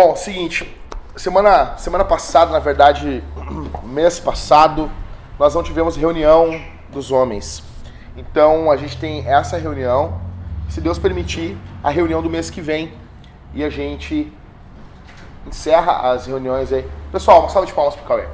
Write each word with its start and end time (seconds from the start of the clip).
Bom, 0.00 0.14
seguinte, 0.14 0.64
semana, 1.16 1.76
semana 1.76 2.04
passada, 2.04 2.52
na 2.52 2.60
verdade, 2.60 3.20
mês 3.82 4.20
passado, 4.20 4.88
nós 5.36 5.56
não 5.56 5.62
tivemos 5.64 5.96
reunião 5.96 6.62
dos 6.88 7.10
homens. 7.10 7.64
Então 8.16 8.70
a 8.70 8.76
gente 8.76 8.96
tem 8.96 9.26
essa 9.26 9.58
reunião, 9.58 10.20
se 10.68 10.80
Deus 10.80 11.00
permitir, 11.00 11.58
a 11.82 11.90
reunião 11.90 12.22
do 12.22 12.30
mês 12.30 12.48
que 12.48 12.60
vem 12.60 12.92
e 13.52 13.64
a 13.64 13.68
gente 13.68 14.32
encerra 15.44 16.12
as 16.12 16.26
reuniões 16.26 16.72
aí. 16.72 16.88
Pessoal, 17.10 17.40
uma 17.40 17.48
salva 17.48 17.66
de 17.66 17.72
palmas 17.72 17.96
pro 17.96 18.04
Cauê. 18.04 18.24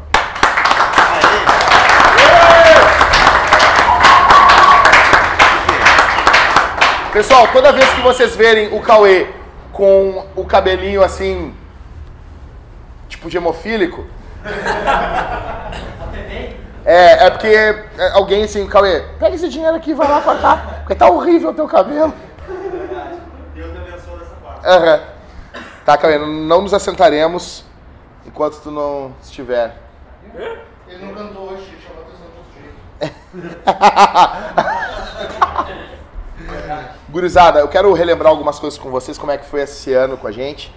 Pessoal, 7.10 7.48
toda 7.54 7.72
vez 7.72 7.90
que 7.94 8.02
vocês 8.02 8.36
verem 8.36 8.76
o 8.76 8.82
Cauê 8.82 9.43
com 9.74 10.24
o 10.36 10.44
cabelinho 10.44 11.02
assim, 11.02 11.52
tipo 13.08 13.28
de 13.28 13.36
hemofílico, 13.36 14.06
é, 16.86 17.26
é 17.26 17.30
porque 17.30 17.48
é, 17.48 18.10
alguém 18.12 18.44
assim, 18.44 18.66
Cauê, 18.68 19.00
pega 19.18 19.34
esse 19.34 19.48
dinheiro 19.48 19.76
aqui 19.76 19.90
e 19.90 19.94
vai 19.94 20.08
lá 20.08 20.20
cortar, 20.20 20.76
porque 20.78 20.94
tá 20.94 21.10
horrível 21.10 21.50
o 21.50 21.54
teu 21.54 21.66
cabelo. 21.66 22.14
Deus 23.52 23.72
me 23.72 23.78
abençoe 23.78 24.18
dessa 24.18 24.36
parte. 24.36 24.64
Aham. 24.64 25.00
Tá, 25.84 25.98
Cauê, 25.98 26.18
não 26.18 26.62
nos 26.62 26.72
assentaremos 26.72 27.64
enquanto 28.24 28.60
tu 28.62 28.70
não 28.70 29.12
estiver. 29.22 29.76
Ele 30.86 31.04
não 31.04 31.14
cantou 31.14 31.50
hoje, 31.50 31.64
ele 31.72 31.80
chamou 31.82 32.04
a 32.04 32.06
atenção 32.06 32.28
de 32.30 32.38
outro 32.38 32.52
jeito. 33.42 35.30
Gurizada, 37.14 37.60
eu 37.60 37.68
quero 37.68 37.92
relembrar 37.92 38.30
algumas 38.30 38.58
coisas 38.58 38.78
com 38.78 38.90
vocês, 38.90 39.16
como 39.16 39.30
é 39.30 39.38
que 39.38 39.46
foi 39.46 39.60
esse 39.60 39.94
ano 39.94 40.16
com 40.16 40.26
a 40.26 40.32
gente. 40.32 40.74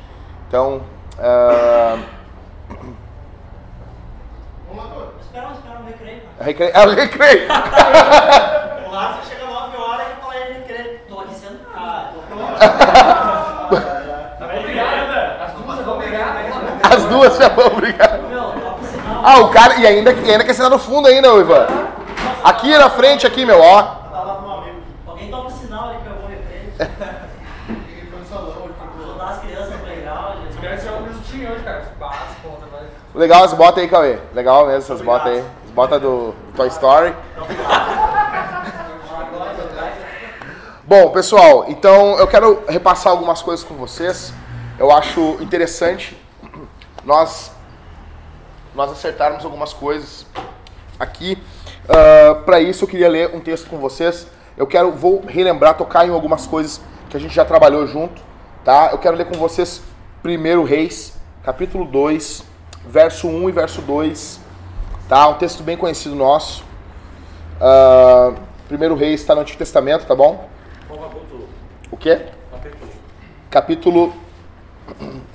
Então, 0.47 0.81
ah, 1.19 1.97
no 5.79 5.85
recreio. 5.87 6.21
cara. 6.37 6.45
recreio. 6.45 6.71
É 6.73 6.85
o 6.85 6.89
recreio. 6.89 7.47
O 8.87 8.91
Lázaro 8.91 9.25
chega 9.27 9.45
9 9.45 9.77
horas 9.77 10.07
e 10.07 10.21
fala 10.21 10.35
ele 10.35 10.53
recreio. 10.59 10.99
Tô 11.09 11.19
aqui 11.19 11.35
sentado. 11.35 12.17
As 16.83 17.05
duas 17.05 17.37
já 17.37 17.49
vão 17.49 17.69
brigar. 17.71 18.19
Ah, 19.23 19.39
o 19.39 19.49
cara. 19.49 19.75
E 19.75 19.87
ainda, 19.87 20.11
e 20.11 20.31
ainda 20.31 20.43
quer 20.43 20.53
sentar 20.53 20.69
no 20.69 20.79
fundo 20.79 21.07
ainda, 21.07 21.27
Ivan. 21.29 21.67
Aqui 22.43 22.77
na 22.77 22.89
frente, 22.89 23.25
aqui, 23.25 23.45
meu, 23.45 23.59
ó. 23.59 23.81
Tá 23.81 24.21
lá 24.21 24.35
com 24.35 24.47
um 24.47 24.53
amigo. 24.59 24.81
Alguém 25.05 25.29
toca 25.29 25.47
o 25.47 25.51
sinal 25.51 25.89
ali 25.89 25.97
que 25.99 26.07
eu 26.07 26.15
vou 26.15 26.29
recreio. 26.29 26.73
Ele 27.69 28.09
foi 28.09 28.19
no 28.19 28.25
salão, 28.25 28.63
ele 28.63 28.73
foi 28.77 28.87
pro 28.87 29.03
Ajudar 29.03 29.29
as 29.29 29.39
crianças 29.39 29.71
no 29.71 29.79
playground. 29.79 30.37
Quero 30.61 30.81
ser 30.81 30.89
óculos 30.89 31.17
tinha 31.29 31.51
hoje, 31.51 31.63
cara. 31.63 31.91
Basta, 31.99 32.35
conta, 32.43 32.65
vai. 32.71 32.87
Legal 33.17 33.43
as 33.43 33.51
botas 33.51 33.81
aí, 33.81 33.89
Cauê. 33.89 34.19
Legal 34.31 34.67
mesmo 34.67 34.77
essas 34.77 35.01
botas 35.01 35.31
aí. 35.31 35.43
As 35.65 35.71
botas 35.71 35.99
do 35.99 36.35
Toy 36.55 36.67
Story. 36.67 37.15
Bom, 40.83 41.09
pessoal, 41.09 41.65
então 41.67 42.17
eu 42.19 42.27
quero 42.27 42.63
repassar 42.69 43.11
algumas 43.11 43.41
coisas 43.41 43.65
com 43.65 43.73
vocês. 43.73 44.31
Eu 44.77 44.91
acho 44.91 45.35
interessante 45.41 46.15
nós 47.03 47.51
nós 48.75 48.91
acertarmos 48.91 49.43
algumas 49.43 49.73
coisas 49.73 50.27
aqui. 50.99 51.41
Para 52.45 52.61
isso 52.61 52.83
eu 52.83 52.87
queria 52.87 53.09
ler 53.09 53.35
um 53.35 53.39
texto 53.39 53.67
com 53.67 53.79
vocês. 53.79 54.27
Eu 54.55 54.67
quero 54.67 54.91
vou 54.91 55.23
relembrar, 55.27 55.75
tocar 55.75 56.07
em 56.07 56.11
algumas 56.11 56.45
coisas 56.45 56.79
que 57.09 57.17
a 57.17 57.19
gente 57.19 57.33
já 57.33 57.43
trabalhou 57.43 57.87
junto, 57.87 58.21
tá? 58.63 58.89
Eu 58.91 58.99
quero 58.99 59.17
ler 59.17 59.25
com 59.25 59.39
vocês 59.39 59.81
1 60.23 60.63
Reis, 60.63 61.17
capítulo 61.43 61.83
2, 61.83 62.45
verso 62.87 63.27
1 63.27 63.49
e 63.49 63.51
verso 63.51 63.81
2, 63.81 64.39
tá? 65.09 65.27
Um 65.27 65.35
texto 65.35 65.61
bem 65.61 65.77
conhecido 65.77 66.15
nosso. 66.15 66.63
Uh, 67.59 68.35
1 68.71 68.95
Reis 68.95 69.21
está 69.21 69.35
no 69.35 69.41
Antigo 69.41 69.59
Testamento, 69.59 70.05
tá 70.05 70.15
bom? 70.15 70.47
O 71.91 71.97
quê? 71.97 72.27
Capítulo. 72.51 72.91
capítulo 73.49 74.13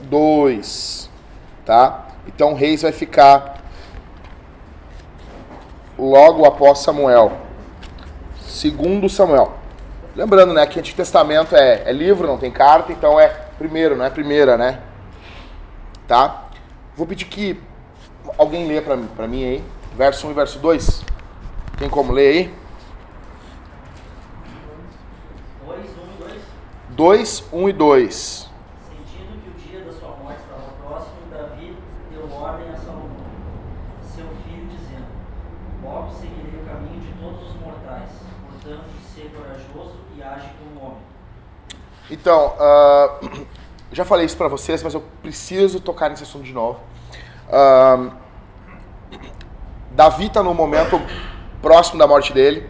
2, 0.03 1.11
tá? 1.65 2.07
Então 2.27 2.55
Reis 2.55 2.83
vai 2.83 2.93
ficar 2.93 3.63
logo 5.99 6.45
após 6.45 6.79
Samuel. 6.79 7.33
Segundo 8.47 9.09
Samuel. 9.09 9.55
Lembrando, 10.15 10.53
né, 10.53 10.67
que 10.67 10.79
Antigo 10.79 10.97
Testamento 10.97 11.57
é, 11.57 11.83
é 11.87 11.93
livro, 11.93 12.27
não 12.27 12.37
tem 12.37 12.51
carta, 12.51 12.93
então 12.93 13.19
é 13.19 13.29
primeiro, 13.59 13.97
não 13.97 14.05
é 14.05 14.11
primeira, 14.11 14.59
né? 14.59 14.79
Tá? 16.07 16.51
Vou 16.95 17.07
pedir 17.07 17.25
que 17.25 17.59
alguém 18.37 18.67
lê 18.67 18.81
pra, 18.81 18.99
pra 19.17 19.27
mim 19.27 19.45
aí, 19.45 19.65
verso 19.97 20.27
1 20.27 20.31
e 20.31 20.35
verso 20.35 20.59
2. 20.59 21.05
Tem 21.79 21.89
como 21.89 22.13
ler 22.13 22.29
aí? 22.29 22.55
2, 25.67 25.81
1 25.91 26.09
e 26.11 26.13
2. 26.19 26.43
2, 26.91 27.45
1 27.51 27.69
e 27.69 27.73
2. 27.73 28.51
Sentindo 28.91 29.43
que 29.43 29.49
o 29.49 29.71
dia 29.71 29.85
da 29.85 29.93
sua 29.93 30.11
morte 30.23 30.41
estava 30.43 30.71
próximo, 30.87 31.17
Davi 31.31 31.77
deu 32.11 32.31
ordem 32.31 32.69
a 32.69 32.77
Salomão, 32.77 33.25
seu 34.15 34.27
filho, 34.45 34.69
dizendo: 34.69 35.07
Logo 35.83 36.13
seguirei 36.13 36.61
o 36.61 36.67
caminho 36.67 37.01
de 37.01 37.13
todos 37.15 37.49
os 37.49 37.55
mortais, 37.59 38.11
portanto, 38.51 38.85
ser 39.15 39.33
corajoso 39.35 39.97
e 40.15 40.23
age 40.23 40.51
como 40.59 40.87
homem. 40.87 41.03
Então, 42.11 42.55
ah, 42.61 43.19
já 43.93 44.05
falei 44.05 44.27
isso 44.27 44.37
pra 44.37 44.49
vocês, 44.49 44.83
mas 44.83 44.95
eu 44.95 45.03
preciso 45.23 45.81
tocar 45.81 46.09
nesse 46.09 46.23
assunto 46.23 46.45
de 46.45 46.53
novo. 46.53 46.81
Davi 49.91 50.27
está 50.27 50.43
no 50.43 50.55
momento 50.55 51.01
próximo 51.61 51.99
da 51.99 52.07
morte 52.07 52.33
dele. 52.33 52.69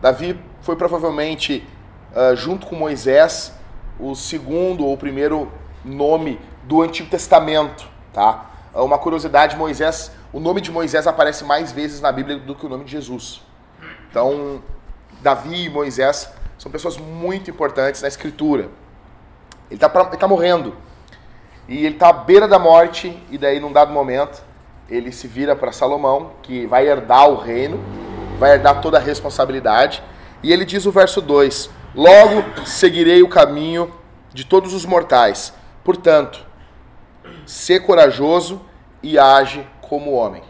Davi 0.00 0.38
foi 0.62 0.76
provavelmente, 0.76 1.66
ah, 2.14 2.34
junto 2.34 2.66
com 2.66 2.76
Moisés, 2.76 3.52
o 3.98 4.14
segundo 4.14 4.86
ou 4.86 4.96
primeiro 4.96 5.50
nome 5.84 6.40
do 6.64 6.82
Antigo 6.82 7.10
Testamento, 7.10 7.88
tá? 8.12 8.50
Ah, 8.72 8.82
Uma 8.82 8.98
curiosidade, 8.98 9.56
Moisés, 9.56 10.12
o 10.32 10.38
nome 10.38 10.60
de 10.60 10.70
Moisés 10.70 11.06
aparece 11.06 11.42
mais 11.44 11.72
vezes 11.72 12.00
na 12.00 12.12
Bíblia 12.12 12.38
do 12.38 12.54
que 12.54 12.66
o 12.66 12.68
nome 12.68 12.84
de 12.84 12.92
Jesus. 12.92 13.42
Então, 14.08 14.62
Davi 15.20 15.64
e 15.64 15.68
Moisés 15.68 16.32
são 16.56 16.70
pessoas 16.70 16.96
muito 16.96 17.50
importantes 17.50 18.02
na 18.02 18.08
Escritura. 18.08 18.68
Ele 19.70 19.80
está 19.80 20.28
morrendo. 20.28 20.74
E 21.68 21.84
ele 21.84 21.94
está 21.94 22.08
à 22.08 22.12
beira 22.12 22.48
da 22.48 22.58
morte, 22.58 23.22
e 23.30 23.36
daí, 23.36 23.60
num 23.60 23.72
dado 23.72 23.92
momento, 23.92 24.42
ele 24.88 25.12
se 25.12 25.28
vira 25.28 25.54
para 25.54 25.70
Salomão, 25.70 26.32
que 26.42 26.66
vai 26.66 26.88
herdar 26.88 27.28
o 27.28 27.36
reino, 27.36 27.78
vai 28.38 28.52
herdar 28.52 28.80
toda 28.80 28.96
a 28.96 29.00
responsabilidade. 29.00 30.02
E 30.42 30.50
ele 30.50 30.64
diz 30.64 30.86
o 30.86 30.90
verso 30.90 31.20
2: 31.20 31.68
Logo 31.94 32.64
seguirei 32.64 33.22
o 33.22 33.28
caminho 33.28 33.92
de 34.32 34.44
todos 34.44 34.72
os 34.72 34.86
mortais. 34.86 35.52
Portanto, 35.84 36.46
ser 37.44 37.80
corajoso 37.80 38.60
e 39.02 39.18
age 39.18 39.66
como 39.82 40.12
homem. 40.12 40.42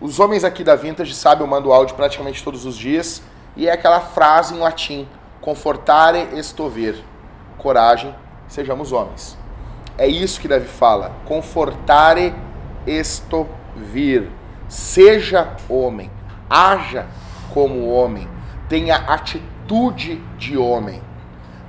Os 0.00 0.20
homens 0.20 0.44
aqui 0.44 0.62
da 0.62 0.74
Vintage 0.74 1.14
sabem, 1.14 1.44
eu 1.44 1.50
mando 1.50 1.72
áudio 1.72 1.96
praticamente 1.96 2.42
todos 2.42 2.64
os 2.64 2.76
dias, 2.76 3.22
e 3.56 3.66
é 3.68 3.72
aquela 3.72 4.00
frase 4.00 4.54
em 4.54 4.58
latim: 4.58 5.08
confortare 5.40 6.28
estovir. 6.38 6.96
Coragem, 7.58 8.14
sejamos 8.48 8.92
homens. 8.92 9.36
É 9.98 10.06
isso 10.06 10.40
que 10.40 10.48
Davi 10.48 10.66
fala: 10.66 11.12
confortare 11.24 12.34
estovir. 12.86 14.30
Seja 14.68 15.54
homem, 15.68 16.10
haja 16.50 17.06
como 17.54 17.88
homem, 17.88 18.28
tenha 18.68 18.96
atitude 18.96 20.16
de 20.36 20.56
homem. 20.56 21.00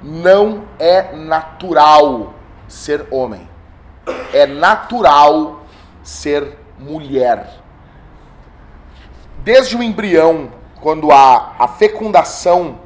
Não 0.02 0.64
é 0.80 1.16
natural 1.16 2.34
ser 2.68 3.08
homem, 3.12 3.48
é 4.34 4.46
natural 4.46 5.62
ser 6.04 6.58
mulher. 6.80 7.62
Desde 9.44 9.78
o 9.78 9.84
embrião, 9.84 10.50
quando 10.82 11.12
há 11.12 11.56
a 11.60 11.68
fecundação, 11.68 12.80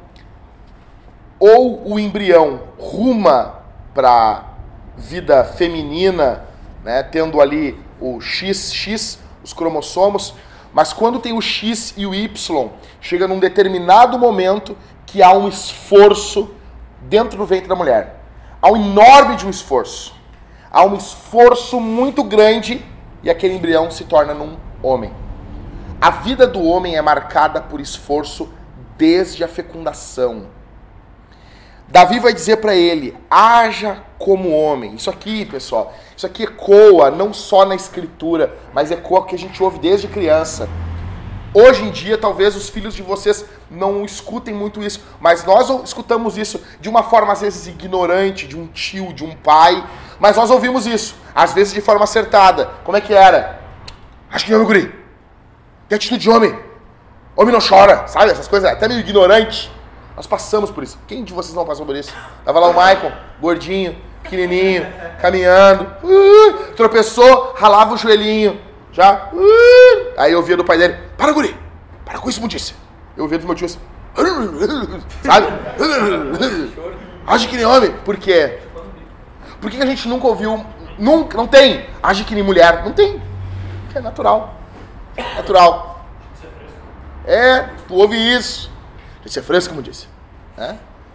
ou 1.38 1.90
o 1.92 1.98
embrião 1.98 2.60
ruma 2.78 3.61
para 3.94 4.44
vida 4.96 5.44
feminina, 5.44 6.44
né, 6.84 7.02
tendo 7.02 7.40
ali 7.40 7.78
o 8.00 8.20
XX, 8.20 9.18
os 9.42 9.52
cromossomos, 9.52 10.34
mas 10.72 10.92
quando 10.92 11.18
tem 11.18 11.32
o 11.32 11.40
X 11.40 11.94
e 11.96 12.06
o 12.06 12.14
Y, 12.14 12.70
chega 13.00 13.28
num 13.28 13.38
determinado 13.38 14.18
momento 14.18 14.76
que 15.04 15.22
há 15.22 15.32
um 15.32 15.48
esforço 15.48 16.54
dentro 17.02 17.36
do 17.36 17.44
ventre 17.44 17.68
da 17.68 17.74
mulher. 17.74 18.20
Há 18.60 18.70
um 18.70 18.76
enorme 18.76 19.36
de 19.36 19.46
um 19.46 19.50
esforço. 19.50 20.14
Há 20.70 20.84
um 20.84 20.96
esforço 20.96 21.78
muito 21.78 22.22
grande 22.24 22.84
e 23.22 23.28
aquele 23.28 23.54
embrião 23.54 23.90
se 23.90 24.04
torna 24.04 24.32
num 24.32 24.56
homem. 24.82 25.12
A 26.00 26.10
vida 26.10 26.46
do 26.46 26.62
homem 26.62 26.96
é 26.96 27.02
marcada 27.02 27.60
por 27.60 27.80
esforço 27.80 28.48
desde 28.96 29.44
a 29.44 29.48
fecundação. 29.48 30.46
Davi 31.92 32.18
vai 32.18 32.32
dizer 32.32 32.56
para 32.56 32.74
ele: 32.74 33.14
haja 33.30 34.02
como 34.18 34.50
homem. 34.50 34.94
Isso 34.94 35.10
aqui, 35.10 35.44
pessoal, 35.44 35.92
isso 36.16 36.26
aqui 36.26 36.44
ecoa 36.44 37.10
não 37.10 37.34
só 37.34 37.66
na 37.66 37.74
escritura, 37.74 38.56
mas 38.72 38.90
ecoa 38.90 39.20
o 39.20 39.24
que 39.24 39.34
a 39.34 39.38
gente 39.38 39.62
ouve 39.62 39.78
desde 39.78 40.08
criança. 40.08 40.68
Hoje 41.52 41.84
em 41.84 41.90
dia, 41.90 42.16
talvez 42.16 42.56
os 42.56 42.70
filhos 42.70 42.94
de 42.94 43.02
vocês 43.02 43.44
não 43.70 44.06
escutem 44.06 44.54
muito 44.54 44.82
isso, 44.82 45.02
mas 45.20 45.44
nós 45.44 45.68
escutamos 45.84 46.38
isso 46.38 46.62
de 46.80 46.88
uma 46.88 47.02
forma 47.02 47.30
às 47.30 47.42
vezes 47.42 47.66
ignorante, 47.66 48.48
de 48.48 48.58
um 48.58 48.66
tio, 48.68 49.12
de 49.12 49.22
um 49.22 49.36
pai, 49.36 49.84
mas 50.18 50.34
nós 50.34 50.50
ouvimos 50.50 50.86
isso, 50.86 51.14
às 51.34 51.52
vezes 51.52 51.74
de 51.74 51.82
forma 51.82 52.04
acertada. 52.04 52.70
Como 52.84 52.96
é 52.96 53.02
que 53.02 53.12
era? 53.12 53.60
Acho 54.30 54.46
que 54.46 54.50
não, 54.50 54.60
meu 54.60 54.66
guri. 54.66 54.94
Tem 55.90 55.96
atitude 55.96 56.22
de 56.22 56.30
homem. 56.30 56.58
Homem 57.36 57.52
não 57.52 57.60
chora, 57.60 58.08
sabe? 58.08 58.30
Essas 58.30 58.48
coisas, 58.48 58.70
até 58.70 58.88
meio 58.88 59.00
ignorante. 59.00 59.70
Nós 60.16 60.26
passamos 60.26 60.70
por 60.70 60.82
isso. 60.82 60.98
Quem 61.06 61.24
de 61.24 61.32
vocês 61.32 61.54
não 61.54 61.64
passou 61.64 61.86
por 61.86 61.96
isso? 61.96 62.12
Tava 62.44 62.60
lá 62.60 62.68
o 62.68 62.72
Michael, 62.72 63.12
gordinho, 63.40 63.96
pequenininho, 64.22 64.86
caminhando, 65.20 65.84
uh, 66.02 66.72
tropeçou, 66.76 67.54
ralava 67.56 67.94
o 67.94 67.96
joelhinho, 67.96 68.60
já. 68.92 69.28
Uh, 69.32 70.12
aí 70.16 70.32
eu 70.32 70.42
via 70.42 70.56
do 70.56 70.64
pai 70.64 70.78
dele, 70.78 70.96
para 71.16 71.32
guri, 71.32 71.56
para 72.04 72.18
com 72.18 72.28
isso, 72.28 72.40
mundícia. 72.40 72.76
Eu 73.16 73.26
via 73.26 73.38
do 73.38 73.46
meu 73.46 73.54
tio 73.54 73.66
assim, 73.66 73.78
sabe? 75.24 75.46
Age 77.26 77.48
que 77.48 77.56
nem 77.56 77.64
homem. 77.64 77.92
Por 78.04 78.16
quê? 78.16 78.58
Por 79.60 79.70
que 79.70 79.80
a 79.80 79.86
gente 79.86 80.08
nunca 80.08 80.26
ouviu, 80.26 80.64
nunca, 80.98 81.36
não 81.36 81.46
tem, 81.46 81.86
age 82.02 82.24
que 82.24 82.34
nem 82.34 82.42
mulher? 82.42 82.84
Não 82.84 82.92
tem. 82.92 83.22
É 83.94 84.00
natural. 84.00 84.54
Natural. 85.36 86.04
É, 87.26 87.68
tu 87.86 87.94
ouve 87.94 88.16
isso. 88.16 88.71
Tem 89.22 89.30
ser 89.30 89.42
fresco, 89.42 89.70
como 89.70 89.82
disse. 89.82 90.08
É? 90.58 90.74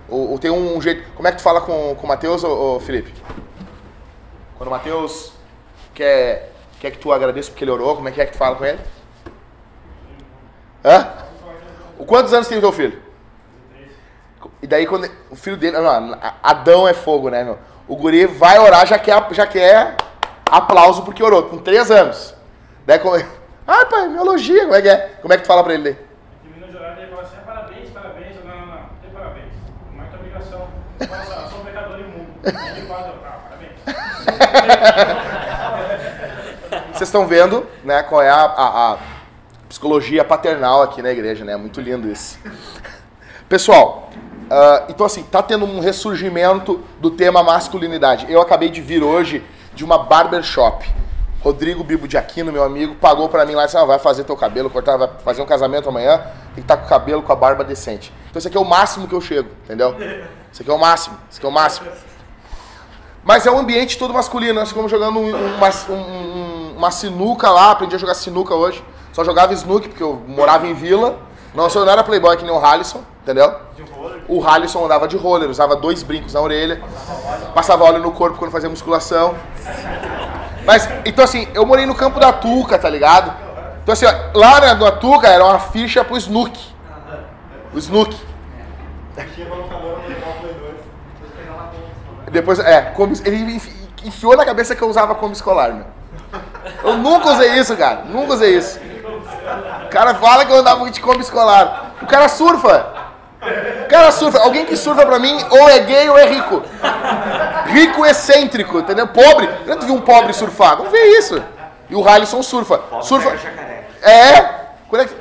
Ou, 0.10 0.32
ou, 0.32 0.40
tem 0.40 0.50
um 0.50 0.82
jeito. 0.82 1.12
Como 1.14 1.28
é 1.28 1.32
que 1.32 1.38
tu 1.38 1.44
fala 1.44 1.62
com, 1.62 1.96
com 1.96 2.06
o 2.06 2.08
Matheus, 2.08 2.44
ou, 2.44 2.80
Felipe? 2.80 3.14
Quando 4.58 4.70
o 4.70 4.72
Matheus 4.72 5.34
quer, 5.94 6.52
quer 6.80 6.92
que 6.92 6.98
tu 6.98 7.12
agradeça 7.12 7.52
porque 7.52 7.64
ele 7.64 7.72
orou, 7.72 7.96
como 7.96 8.08
é 8.08 8.12
que 8.12 8.22
é 8.22 8.26
que 8.26 8.32
tu 8.32 8.38
fala 8.38 8.56
com 8.56 8.66
ele? 8.66 8.80
Hã? 10.84 11.14
O 12.00 12.06
quantos 12.06 12.34
anos 12.34 12.48
tem 12.48 12.58
o 12.58 12.62
teu 12.62 12.72
filho? 12.72 13.02
E 14.62 14.68
daí 14.68 14.86
quando 14.86 15.10
o 15.30 15.36
filho 15.36 15.58
dele. 15.58 15.78
Não, 15.78 16.18
Adão 16.42 16.88
é 16.88 16.94
fogo, 16.94 17.30
né, 17.30 17.44
meu? 17.44 17.58
O 17.88 17.96
guri 17.96 18.26
vai 18.26 18.60
orar, 18.60 18.86
já 18.86 18.98
quer, 18.98 19.26
já 19.32 19.46
quer 19.46 19.96
aplauso 20.50 21.04
porque 21.04 21.24
orou, 21.24 21.44
com 21.44 21.58
três 21.58 21.92
anos. 21.92 22.34
Daí 22.86 23.00
como. 23.00 23.18
Ah, 23.70 23.86
pai, 23.86 24.08
me 24.08 24.18
elogia, 24.18 24.62
como 24.62 24.76
é 24.76 24.82
que 24.82 24.88
é? 24.88 24.98
Como 25.22 25.34
é 25.34 25.36
que 25.36 25.44
tu 25.44 25.48
fala 25.48 25.62
pra 25.62 25.74
ele? 25.74 25.98
Termina 26.42 26.68
de 26.72 26.78
orar, 26.78 26.98
ele 26.98 27.08
fala 27.08 27.22
assim: 27.24 27.36
ah, 27.38 27.46
parabéns, 27.46 27.90
parabéns. 27.90 28.36
Não, 28.46 28.56
não, 28.56 28.66
não, 28.66 28.76
não 28.76 28.90
tem 29.02 29.10
parabéns. 29.12 29.54
Não 29.94 30.04
é 30.06 30.08
tua 30.08 30.20
obrigação. 30.20 30.70
Sou 31.50 31.62
um 31.62 31.66
pecador 31.66 32.00
imundo. 32.00 32.28
Vocês 36.92 37.10
estão 37.10 37.28
vendo, 37.28 37.66
né, 37.84 38.02
qual 38.04 38.22
é 38.24 38.30
a, 38.30 38.42
a, 38.42 38.94
a 38.94 38.98
psicologia 39.70 40.24
paternal 40.24 40.82
aqui 40.82 41.02
na 41.02 41.12
igreja, 41.12 41.46
né? 41.46 41.56
Muito 41.56 41.80
lindo 41.80 42.10
isso. 42.10 42.40
Pessoal, 43.48 44.10
uh, 44.46 44.86
então 44.90 45.06
assim, 45.06 45.24
tá 45.24 45.44
tendo 45.44 45.66
um 45.66 45.80
ressurgimento 45.80 46.84
do 47.00 47.12
tema 47.12 47.44
masculinidade. 47.44 48.26
Eu 48.30 48.42
acabei 48.42 48.70
de 48.70 48.82
vir 48.82 49.04
hoje 49.04 49.44
de 49.76 49.86
uma 49.86 50.00
barbershop. 50.00 50.90
Rodrigo 51.42 51.84
Bibo 51.84 52.08
de 52.08 52.18
Aquino, 52.18 52.52
meu 52.52 52.64
amigo, 52.64 52.96
pagou 52.96 53.30
para 53.30 53.46
mim 53.46 53.54
lá 53.54 53.64
e 53.64 53.66
disse, 53.68 53.78
ah, 53.78 53.86
vai 53.86 54.00
fazer 54.00 54.24
teu 54.24 54.36
cabelo, 54.36 54.70
cortar, 54.70 54.98
vai 54.98 55.08
fazer 55.24 55.42
um 55.42 55.46
casamento 55.46 55.88
amanhã, 55.88 56.18
tem 56.18 56.56
que 56.56 56.62
estar 56.62 56.76
tá 56.76 56.82
com 56.82 56.88
o 56.88 56.90
cabelo, 56.90 57.22
com 57.22 57.32
a 57.32 57.36
barba 57.36 57.64
decente. 57.64 58.12
Então 58.30 58.40
esse 58.40 58.48
aqui 58.48 58.58
é 58.58 58.60
o 58.60 58.66
máximo 58.66 59.08
que 59.08 59.14
eu 59.14 59.22
chego, 59.22 59.50
entendeu? 59.64 59.96
Esse 60.52 60.62
aqui 60.62 60.72
é 60.72 60.74
o 60.74 60.78
máximo, 60.78 61.18
esse 61.30 61.38
aqui 61.40 61.46
é 61.46 61.50
o 61.50 61.52
máximo. 61.52 61.88
Mas 63.24 63.46
é 63.46 63.52
um 63.52 63.60
ambiente 63.60 63.98
todo 63.98 64.14
masculino, 64.14 64.54
nós 64.54 64.70
ficamos 64.70 64.90
jogando 64.90 65.20
uma, 65.20 65.70
um, 65.90 66.76
uma 66.78 66.92
sinuca 66.92 67.50
lá, 67.50 67.72
aprendi 67.72 67.96
a 67.96 68.00
jogar 68.00 68.14
sinuca 68.14 68.56
hoje. 68.56 68.84
Só 69.12 69.24
jogava 69.24 69.52
snook, 69.54 69.90
porque 69.90 70.04
eu 70.04 70.22
morava 70.28 70.68
em 70.68 70.76
vila. 70.76 71.18
Não, 71.56 71.68
eu 71.68 71.86
não 71.86 71.92
era 71.92 72.04
playboy 72.04 72.38
que 72.38 72.44
nem 72.44 72.54
o 72.54 72.64
Halisson, 72.64 73.02
entendeu? 73.24 73.52
O 74.28 74.46
Halisson 74.46 74.86
andava 74.86 75.08
de 75.08 75.18
roller, 75.18 75.50
usava 75.50 75.76
dois 75.76 76.04
brincos 76.04 76.34
na 76.34 76.40
orelha, 76.40 76.84
passava 77.56 77.84
óleo 77.84 78.00
no 78.00 78.12
corpo 78.12 78.38
quando 78.38 78.52
fazia 78.52 78.70
musculação. 78.70 79.34
Mas, 80.66 80.88
então 81.04 81.24
assim, 81.24 81.48
eu 81.56 81.66
morei 81.66 81.88
no 81.88 81.96
campo 81.96 82.20
da 82.20 82.32
Tuca, 82.32 82.78
tá 82.78 82.88
ligado? 82.90 83.34
Então 83.82 83.94
assim, 83.94 84.06
ó, 84.06 84.14
lá 84.38 84.62
na, 84.62 84.76
na 84.76 84.92
Tuca 84.92 85.28
era 85.28 85.44
uma 85.44 85.58
ficha 85.58 86.06
pro 86.06 86.16
Snook. 86.16 86.60
O 87.74 87.80
Snook. 87.80 88.16
Depois, 92.38 92.60
é, 92.60 92.94
ele 93.26 93.60
enfiou 94.04 94.38
na 94.38 94.46
cabeça 94.46 94.76
que 94.76 94.82
eu 94.84 94.88
usava 94.88 95.16
como 95.16 95.34
escolar, 95.34 95.74
meu. 95.74 95.86
Eu 96.84 96.98
nunca 96.98 97.32
usei 97.32 97.58
isso, 97.58 97.76
cara. 97.76 98.04
Nunca 98.06 98.34
usei 98.34 98.56
isso. 98.56 98.80
O 99.86 99.90
cara 99.90 100.14
fala 100.14 100.46
que 100.46 100.52
eu 100.52 100.58
andava 100.58 100.88
de 100.92 101.02
combi 101.02 101.22
escolar. 101.22 101.96
O 102.00 102.06
cara 102.06 102.30
surfa. 102.30 102.94
O 103.86 103.88
cara 103.90 104.12
surfa. 104.12 104.38
Alguém 104.38 104.66
que 104.66 104.78
surfa 104.78 105.04
pra 105.04 105.18
mim 105.18 105.36
ou 105.50 105.68
é 105.68 105.80
gay 105.80 106.08
ou 106.10 106.16
é 106.16 106.28
rico. 106.28 106.62
Rico 107.70 108.06
excêntrico, 108.06 108.78
entendeu? 108.78 109.08
Pobre. 109.08 109.50
Eu 109.66 109.80
vi 109.80 109.92
um 109.92 110.02
pobre 110.02 110.32
surfar. 110.32 110.78
Não 110.78 110.92
vê 110.92 111.18
isso. 111.18 111.44
E 111.90 111.96
o 111.96 112.08
Halisson 112.08 112.44
surfa. 112.44 112.80
Surfa. 113.02 113.36
É? 114.04 114.42
Quando 114.88 115.02
é 115.02 115.06
que... 115.06 115.16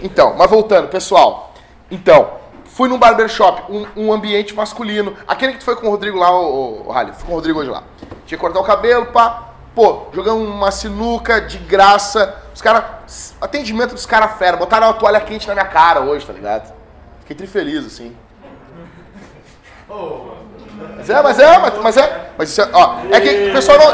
Então, 0.00 0.36
mas 0.38 0.48
voltando, 0.48 0.86
pessoal. 0.86 1.54
Então, 1.90 2.37
fui 2.78 2.88
num 2.88 2.96
barbershop, 2.96 3.64
um, 3.72 3.86
um 3.96 4.12
ambiente 4.12 4.54
masculino. 4.54 5.16
Aquele 5.26 5.54
que 5.54 5.58
tu 5.58 5.64
foi 5.64 5.74
com 5.74 5.88
o 5.88 5.90
Rodrigo 5.90 6.16
lá, 6.16 6.30
o, 6.30 6.84
o, 6.86 6.88
o 6.88 7.12
Fui 7.12 7.26
com 7.26 7.32
o 7.32 7.34
Rodrigo 7.34 7.58
hoje 7.58 7.68
lá. 7.68 7.82
Tinha 8.24 8.28
que 8.28 8.36
cortar 8.36 8.60
o 8.60 8.62
cabelo, 8.62 9.06
pá. 9.06 9.48
Pô, 9.74 10.06
jogamos 10.12 10.48
uma 10.48 10.70
sinuca 10.70 11.40
de 11.40 11.58
graça. 11.58 12.36
Os 12.54 12.62
caras. 12.62 13.34
Atendimento 13.40 13.94
dos 13.94 14.06
caras 14.06 14.38
fera. 14.38 14.56
Botaram 14.56 14.86
uma 14.86 14.94
toalha 14.94 15.20
quente 15.20 15.48
na 15.48 15.54
minha 15.54 15.66
cara 15.66 16.02
hoje, 16.02 16.24
tá 16.24 16.32
ligado? 16.32 16.72
Fiquei 17.18 17.34
trifeliz, 17.34 17.84
assim. 17.84 18.16
Mas 20.98 21.10
é, 21.10 21.20
mas 21.20 21.38
é, 21.40 21.58
mas, 21.58 21.78
mas 21.78 21.96
é. 21.96 22.30
Mas 22.38 22.48
isso 22.50 22.62
é, 22.62 22.68
ó. 22.72 22.98
É 23.10 23.20
que 23.20 23.48
o 23.48 23.52
pessoal 23.54 23.76
não. 23.76 23.88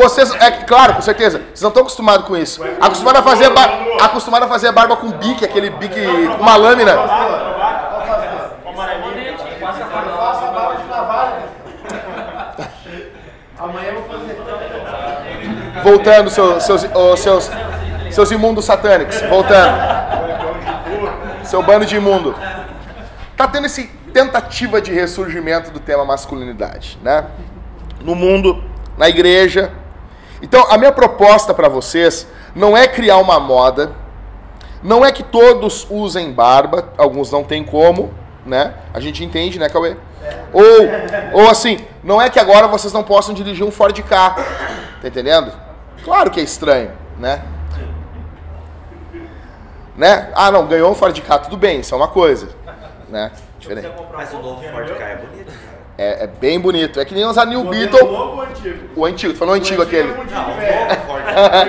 Vocês, 0.00 0.32
é 0.40 0.50
claro, 0.50 0.94
com 0.94 1.02
certeza, 1.02 1.40
vocês 1.40 1.60
não 1.60 1.68
estão 1.68 1.82
acostumados 1.82 2.26
com 2.26 2.34
isso. 2.34 2.64
Acostumado 2.80 3.18
a 3.18 3.22
fazer, 3.22 3.52
acostumado 4.00 4.44
a 4.44 4.48
fazer 4.48 4.72
barba 4.72 4.96
com 4.96 5.10
bique, 5.10 5.44
aquele 5.44 5.68
bique 5.68 6.00
com 6.38 6.42
uma 6.42 6.56
lâmina. 6.56 6.96
Voltando, 15.84 16.30
seus, 16.30 16.62
seus, 16.62 16.88
oh, 16.94 17.16
seus, 17.18 17.50
seus 18.10 18.30
imundos 18.30 18.64
satânicos. 18.64 19.20
Voltando. 19.28 19.76
Seu 21.44 21.62
bando 21.62 21.84
de 21.84 21.96
imundo. 21.96 22.34
Tá 23.36 23.46
tendo 23.46 23.66
esse 23.66 23.84
tentativa 24.14 24.80
de 24.80 24.92
ressurgimento 24.92 25.70
do 25.70 25.78
tema 25.78 26.06
masculinidade, 26.06 26.98
né? 27.02 27.26
No 28.02 28.14
mundo, 28.14 28.64
na 28.96 29.06
igreja. 29.06 29.78
Então, 30.42 30.66
a 30.70 30.78
minha 30.78 30.92
proposta 30.92 31.52
para 31.52 31.68
vocês 31.68 32.26
não 32.54 32.76
é 32.76 32.86
criar 32.86 33.18
uma 33.18 33.38
moda, 33.38 33.92
não 34.82 35.04
é 35.04 35.12
que 35.12 35.22
todos 35.22 35.86
usem 35.90 36.32
barba, 36.32 36.88
alguns 36.96 37.30
não 37.30 37.44
tem 37.44 37.62
como, 37.62 38.12
né? 38.46 38.74
A 38.94 39.00
gente 39.00 39.22
entende, 39.22 39.58
né, 39.58 39.68
Cauê? 39.68 39.96
Ou, 40.52 41.42
ou 41.42 41.50
assim, 41.50 41.84
não 42.02 42.20
é 42.20 42.30
que 42.30 42.38
agora 42.38 42.66
vocês 42.66 42.92
não 42.92 43.02
possam 43.02 43.34
dirigir 43.34 43.64
um 43.64 43.70
Ford 43.70 43.98
Ka, 44.02 44.30
tá 45.00 45.08
entendendo? 45.08 45.52
Claro 46.04 46.30
que 46.30 46.40
é 46.40 46.42
estranho, 46.42 46.90
né? 47.18 47.42
Né? 49.96 50.30
Ah, 50.34 50.50
não, 50.50 50.66
ganhou 50.66 50.90
um 50.90 50.94
Ford 50.94 51.18
Ka, 51.20 51.38
tudo 51.38 51.56
bem, 51.58 51.80
isso 51.80 51.92
é 51.94 51.96
uma 51.96 52.08
coisa, 52.08 52.48
né? 53.08 53.30
Diferente. 53.58 53.90
Mas 54.12 54.32
o 54.32 54.38
novo 54.38 54.62
Ford 54.62 54.96
Ka 54.96 55.04
é 55.04 55.16
bonito, 55.16 55.46
cara. 55.46 55.69
É, 56.00 56.24
é, 56.24 56.26
bem 56.26 56.58
bonito. 56.58 56.98
É 56.98 57.04
que 57.04 57.14
nem 57.14 57.26
usar 57.26 57.44
New 57.44 57.62
Beetle. 57.64 58.02
O 58.02 58.10
novo 58.10 58.36
ou 58.36 58.42
antigo? 58.42 58.88
O 58.96 59.04
antigo, 59.04 59.34
tu 59.34 59.38
falou 59.38 59.52
o 59.54 59.58
antigo, 59.58 59.82
aquele. 59.82 60.08
Novo 60.08 60.22
Ford 61.06 61.24
Ka. 61.26 61.66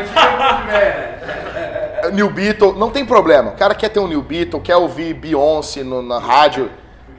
New 2.13 2.29
Beetle, 2.29 2.73
não 2.75 2.89
tem 2.89 3.05
problema. 3.05 3.51
O 3.51 3.55
cara 3.57 3.75
quer 3.75 3.89
ter 3.89 3.99
um 3.99 4.07
New 4.07 4.21
Beetle, 4.21 4.61
quer 4.61 4.77
ouvir 4.77 5.13
Beyoncé 5.13 5.83
no, 5.83 6.01
na 6.01 6.17
rádio, 6.17 6.71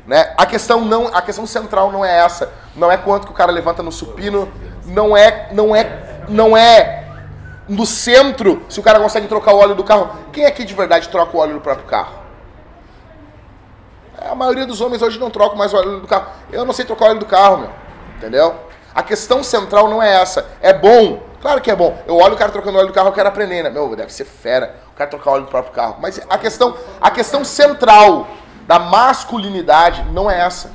né? 0.06 0.32
A 0.38 0.46
questão 0.46 0.86
não, 0.86 1.08
a 1.08 1.20
questão 1.20 1.46
central 1.46 1.92
não 1.92 2.02
é 2.02 2.16
essa. 2.16 2.50
Não 2.74 2.90
é 2.90 2.96
quanto 2.96 3.26
que 3.26 3.32
o 3.32 3.36
cara 3.36 3.52
levanta 3.52 3.82
no 3.82 3.92
supino, 3.92 4.50
não 4.86 5.14
é, 5.14 5.50
não 5.52 5.76
é, 5.76 6.24
não 6.30 6.56
é 6.56 7.04
no 7.68 7.84
centro, 7.84 8.62
se 8.70 8.80
o 8.80 8.82
cara 8.82 8.98
consegue 8.98 9.28
trocar 9.28 9.52
o 9.52 9.58
óleo 9.58 9.74
do 9.74 9.84
carro. 9.84 10.16
Quem 10.32 10.46
aqui 10.46 10.64
de 10.64 10.72
verdade 10.72 11.10
troca 11.10 11.36
o 11.36 11.40
óleo 11.40 11.52
do 11.54 11.60
próprio 11.60 11.86
carro? 11.86 12.21
A 14.30 14.34
maioria 14.34 14.66
dos 14.66 14.80
homens 14.80 15.02
hoje 15.02 15.18
não 15.18 15.30
troca 15.30 15.56
mais 15.56 15.72
o 15.72 15.76
óleo 15.76 16.00
do 16.00 16.06
carro. 16.06 16.26
Eu 16.50 16.64
não 16.64 16.72
sei 16.72 16.84
trocar 16.84 17.06
o 17.06 17.08
óleo 17.08 17.20
do 17.20 17.26
carro, 17.26 17.58
meu. 17.58 17.70
Entendeu? 18.16 18.54
A 18.94 19.02
questão 19.02 19.42
central 19.42 19.88
não 19.88 20.02
é 20.02 20.20
essa. 20.20 20.46
É 20.60 20.72
bom. 20.72 21.22
Claro 21.40 21.60
que 21.60 21.70
é 21.70 21.74
bom. 21.74 21.98
Eu 22.06 22.16
olho 22.16 22.34
o 22.34 22.36
cara 22.36 22.52
trocando 22.52 22.76
o 22.76 22.78
óleo 22.78 22.88
do 22.88 22.94
carro, 22.94 23.08
eu 23.08 23.12
quero 23.12 23.28
aprender, 23.28 23.62
né? 23.62 23.70
Meu, 23.70 23.96
deve 23.96 24.12
ser 24.12 24.24
fera. 24.24 24.76
eu 24.86 24.96
quero 24.96 25.10
trocar 25.10 25.32
óleo 25.32 25.44
do 25.44 25.50
próprio 25.50 25.72
carro. 25.72 25.96
Mas 26.00 26.20
a 26.28 26.38
questão, 26.38 26.76
a 27.00 27.10
questão 27.10 27.44
central 27.44 28.28
da 28.66 28.78
masculinidade 28.78 30.04
não 30.12 30.30
é 30.30 30.40
essa. 30.40 30.70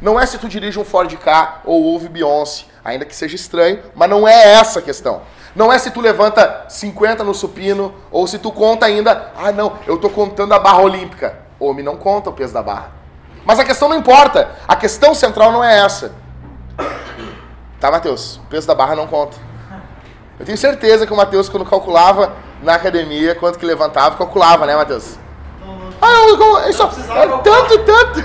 Não 0.00 0.18
é 0.18 0.26
se 0.26 0.38
tu 0.38 0.48
dirige 0.48 0.78
um 0.78 0.84
Ford 0.84 1.12
K 1.16 1.62
ou 1.64 1.82
ouve 1.82 2.08
Beyoncé, 2.08 2.64
ainda 2.84 3.04
que 3.04 3.14
seja 3.14 3.36
estranho, 3.36 3.80
mas 3.94 4.08
não 4.08 4.26
é 4.26 4.54
essa 4.54 4.78
a 4.78 4.82
questão. 4.82 5.22
Não 5.54 5.72
é 5.72 5.78
se 5.78 5.90
tu 5.90 6.00
levanta 6.00 6.66
50 6.68 7.24
no 7.24 7.34
supino 7.34 7.94
ou 8.10 8.26
se 8.26 8.38
tu 8.38 8.52
conta 8.52 8.86
ainda, 8.86 9.32
ah 9.36 9.50
não, 9.50 9.78
eu 9.86 9.98
tô 9.98 10.08
contando 10.08 10.52
a 10.52 10.58
barra 10.58 10.80
olímpica. 10.82 11.47
Homem 11.58 11.84
não 11.84 11.96
conta 11.96 12.30
o 12.30 12.32
peso 12.32 12.54
da 12.54 12.62
barra. 12.62 12.90
Mas 13.44 13.58
a 13.58 13.64
questão 13.64 13.88
não 13.88 13.96
importa. 13.96 14.50
A 14.66 14.76
questão 14.76 15.14
central 15.14 15.50
não 15.50 15.64
é 15.64 15.78
essa. 15.78 16.12
Tá, 17.80 17.90
Matheus? 17.90 18.36
O 18.36 18.46
peso 18.48 18.66
da 18.66 18.74
barra 18.74 18.94
não 18.94 19.06
conta. 19.06 19.36
Eu 20.38 20.46
tenho 20.46 20.58
certeza 20.58 21.06
que 21.06 21.12
o 21.12 21.16
Matheus, 21.16 21.48
quando 21.48 21.64
calculava 21.64 22.32
na 22.62 22.74
academia, 22.74 23.34
quanto 23.34 23.58
que 23.58 23.66
levantava, 23.66 24.16
calculava, 24.16 24.66
né, 24.66 24.76
Matheus? 24.76 25.18
Ah, 26.00 26.12
eu, 26.28 26.40
eu, 26.40 26.58
eu 26.58 26.72
só, 26.72 26.86
é 26.86 27.26
tanto, 27.42 27.78
tanto. 27.84 28.22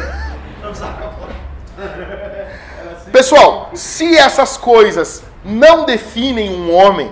Pessoal, 3.11 3.69
se 3.73 4.15
essas 4.17 4.57
coisas 4.57 5.23
não 5.43 5.85
definem 5.85 6.49
um 6.49 6.73
homem, 6.73 7.11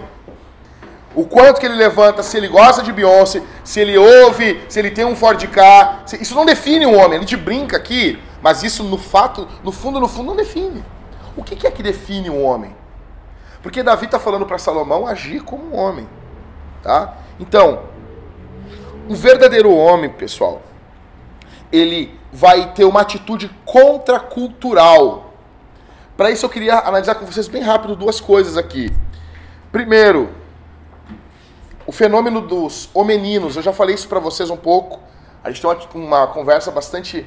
o 1.15 1.25
quanto 1.25 1.59
que 1.59 1.65
ele 1.65 1.75
levanta, 1.75 2.23
se 2.23 2.37
ele 2.37 2.47
gosta 2.47 2.81
de 2.81 2.91
Beyoncé, 2.91 3.41
se 3.63 3.79
ele 3.79 3.97
ouve, 3.97 4.61
se 4.69 4.79
ele 4.79 4.91
tem 4.91 5.05
um 5.05 5.15
Ford 5.15 5.45
K, 5.47 6.03
isso 6.19 6.35
não 6.35 6.45
define 6.45 6.85
um 6.85 6.97
homem. 6.97 7.17
A 7.17 7.21
gente 7.21 7.35
brinca 7.35 7.75
aqui, 7.77 8.21
mas 8.41 8.63
isso 8.63 8.83
no 8.83 8.97
fato, 8.97 9.47
no 9.63 9.71
fundo, 9.71 9.99
no 9.99 10.07
fundo, 10.07 10.27
não 10.27 10.35
define. 10.35 10.83
O 11.35 11.43
que 11.43 11.65
é 11.67 11.71
que 11.71 11.83
define 11.83 12.29
um 12.29 12.43
homem? 12.43 12.75
Porque 13.61 13.83
Davi 13.83 14.05
está 14.05 14.19
falando 14.19 14.45
para 14.45 14.57
Salomão 14.57 15.05
agir 15.05 15.41
como 15.43 15.63
um 15.65 15.77
homem, 15.77 16.07
tá? 16.81 17.17
Então, 17.39 17.83
um 19.07 19.13
verdadeiro 19.13 19.71
homem, 19.75 20.09
pessoal, 20.09 20.61
ele 21.71 22.17
vai 22.31 22.73
ter 22.73 22.85
uma 22.85 23.01
atitude 23.01 23.49
contracultural. 23.65 25.33
Para 26.15 26.31
isso 26.31 26.45
eu 26.45 26.49
queria 26.49 26.79
analisar 26.79 27.15
com 27.15 27.25
vocês 27.25 27.47
bem 27.47 27.61
rápido 27.61 27.95
duas 27.95 28.19
coisas 28.19 28.57
aqui. 28.57 28.91
Primeiro, 29.71 30.29
o 31.85 31.91
fenômeno 31.91 32.41
dos 32.41 32.89
homeninos. 32.93 33.55
Eu 33.55 33.61
já 33.61 33.73
falei 33.73 33.95
isso 33.95 34.07
para 34.07 34.19
vocês 34.19 34.49
um 34.49 34.57
pouco. 34.57 34.99
A 35.43 35.49
gente 35.49 35.61
tem 35.61 35.69
uma, 35.69 36.17
uma 36.17 36.27
conversa 36.27 36.71
bastante 36.71 37.25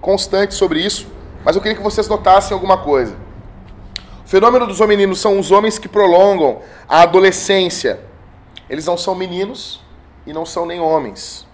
constante 0.00 0.54
sobre 0.54 0.80
isso, 0.80 1.06
mas 1.44 1.56
eu 1.56 1.62
queria 1.62 1.76
que 1.76 1.82
vocês 1.82 2.06
notassem 2.08 2.54
alguma 2.54 2.78
coisa. 2.78 3.16
O 4.24 4.28
fenômeno 4.28 4.66
dos 4.66 4.80
homeninos 4.80 5.20
são 5.20 5.38
os 5.38 5.50
homens 5.50 5.78
que 5.78 5.88
prolongam 5.88 6.60
a 6.88 7.02
adolescência. 7.02 8.00
Eles 8.68 8.86
não 8.86 8.96
são 8.96 9.14
meninos 9.14 9.80
e 10.26 10.32
não 10.32 10.46
são 10.46 10.64
nem 10.64 10.80
homens. 10.80 11.46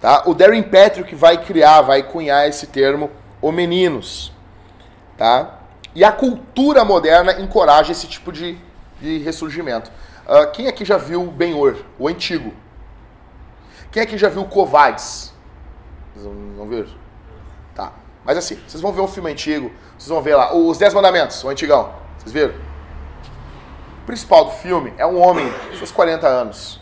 Tá? 0.00 0.24
O 0.26 0.34
Darren 0.34 0.62
Patrick 0.62 1.14
vai 1.14 1.44
criar, 1.44 1.82
vai 1.82 2.02
cunhar 2.02 2.48
esse 2.48 2.66
termo 2.66 3.10
homeninos. 3.40 4.32
Tá? 5.16 5.60
E 5.94 6.02
a 6.02 6.10
cultura 6.10 6.84
moderna 6.84 7.40
encoraja 7.40 7.92
esse 7.92 8.06
tipo 8.08 8.32
de, 8.32 8.58
de 9.00 9.18
ressurgimento. 9.18 9.90
Uh, 10.26 10.50
quem 10.52 10.68
aqui 10.68 10.84
já 10.84 10.96
viu 10.96 11.26
Ben-Hur, 11.26 11.76
o 11.98 12.06
antigo? 12.06 12.52
Quem 13.90 14.02
aqui 14.02 14.16
já 14.16 14.28
viu 14.28 14.44
Covades? 14.44 15.32
Vão 16.16 16.66
ver? 16.68 16.88
Tá. 17.74 17.92
Mas 18.24 18.38
assim, 18.38 18.58
vocês 18.66 18.80
vão 18.80 18.92
ver 18.92 19.00
um 19.00 19.08
filme 19.08 19.30
antigo, 19.30 19.70
vocês 19.98 20.08
vão 20.08 20.22
ver 20.22 20.36
lá, 20.36 20.54
os 20.54 20.78
Dez 20.78 20.94
Mandamentos, 20.94 21.42
o 21.42 21.48
antigão. 21.48 21.92
Vocês 22.18 22.32
viram? 22.32 22.54
O 24.02 24.06
principal 24.06 24.44
do 24.44 24.50
filme 24.52 24.92
é 24.96 25.06
um 25.06 25.20
homem 25.20 25.52
seus 25.76 25.90
40 25.90 26.26
anos. 26.26 26.80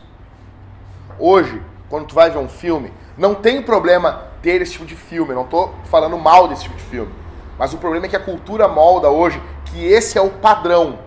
Hoje, 1.18 1.62
quando 1.88 2.06
tu 2.06 2.14
vai 2.14 2.30
ver 2.30 2.38
um 2.38 2.48
filme, 2.48 2.92
não 3.16 3.34
tem 3.34 3.62
problema 3.62 4.24
ter 4.42 4.62
esse 4.62 4.72
tipo 4.72 4.86
de 4.86 4.96
filme, 4.96 5.34
não 5.34 5.44
estou 5.44 5.74
falando 5.84 6.16
mal 6.18 6.48
desse 6.48 6.62
tipo 6.62 6.76
de 6.76 6.82
filme. 6.84 7.12
Mas 7.58 7.72
o 7.74 7.78
problema 7.78 8.06
é 8.06 8.08
que 8.08 8.16
a 8.16 8.20
cultura 8.20 8.68
molda 8.68 9.10
hoje 9.10 9.42
que 9.66 9.84
esse 9.84 10.16
é 10.16 10.20
o 10.20 10.30
padrão. 10.30 10.98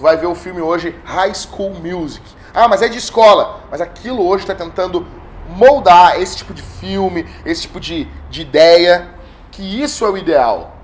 Tu 0.00 0.02
vai 0.02 0.16
ver 0.16 0.28
o 0.28 0.34
filme 0.34 0.62
hoje 0.62 0.98
High 1.04 1.34
School 1.34 1.74
Music. 1.74 2.24
Ah, 2.54 2.66
mas 2.66 2.80
é 2.80 2.88
de 2.88 2.96
escola. 2.96 3.60
Mas 3.70 3.82
aquilo 3.82 4.26
hoje 4.26 4.44
está 4.44 4.54
tentando 4.54 5.06
moldar 5.46 6.18
esse 6.18 6.38
tipo 6.38 6.54
de 6.54 6.62
filme, 6.62 7.28
esse 7.44 7.60
tipo 7.62 7.78
de, 7.78 8.08
de 8.30 8.40
ideia, 8.40 9.10
que 9.52 9.62
isso 9.62 10.06
é 10.06 10.08
o 10.08 10.16
ideal. 10.16 10.74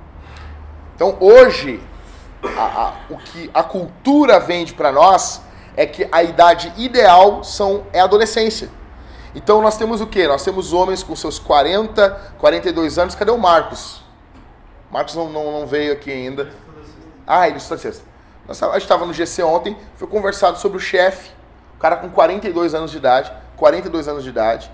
Então 0.94 1.16
hoje, 1.18 1.82
a, 2.58 2.60
a, 2.60 2.92
o 3.08 3.16
que 3.16 3.50
a 3.54 3.62
cultura 3.62 4.38
vende 4.38 4.74
para 4.74 4.92
nós 4.92 5.40
é 5.74 5.86
que 5.86 6.06
a 6.12 6.22
idade 6.22 6.70
ideal 6.76 7.42
são, 7.42 7.86
é 7.94 8.00
a 8.00 8.04
adolescência. 8.04 8.68
Então 9.34 9.62
nós 9.62 9.78
temos 9.78 10.02
o 10.02 10.06
quê? 10.06 10.28
Nós 10.28 10.44
temos 10.44 10.74
homens 10.74 11.02
com 11.02 11.16
seus 11.16 11.38
40, 11.38 12.34
42 12.36 12.98
anos. 12.98 13.14
Cadê 13.14 13.30
o 13.30 13.38
Marcos? 13.38 14.02
Marcos 14.90 15.14
não, 15.14 15.30
não, 15.30 15.60
não 15.60 15.66
veio 15.66 15.94
aqui 15.94 16.12
ainda. 16.12 16.52
Ah, 17.26 17.48
ele 17.48 17.56
estuda 17.56 17.80
sexta. 17.80 18.15
A 18.48 18.52
gente 18.52 18.82
estava 18.82 19.04
no 19.04 19.12
GC 19.12 19.42
ontem, 19.42 19.76
foi 19.96 20.06
conversado 20.06 20.58
sobre 20.58 20.78
o 20.78 20.80
chefe, 20.80 21.30
o 21.76 21.78
cara 21.78 21.96
com 21.96 22.08
42 22.08 22.74
anos 22.74 22.90
de 22.90 22.96
idade, 22.96 23.32
42 23.56 24.06
anos 24.06 24.22
de 24.22 24.30
idade, 24.30 24.70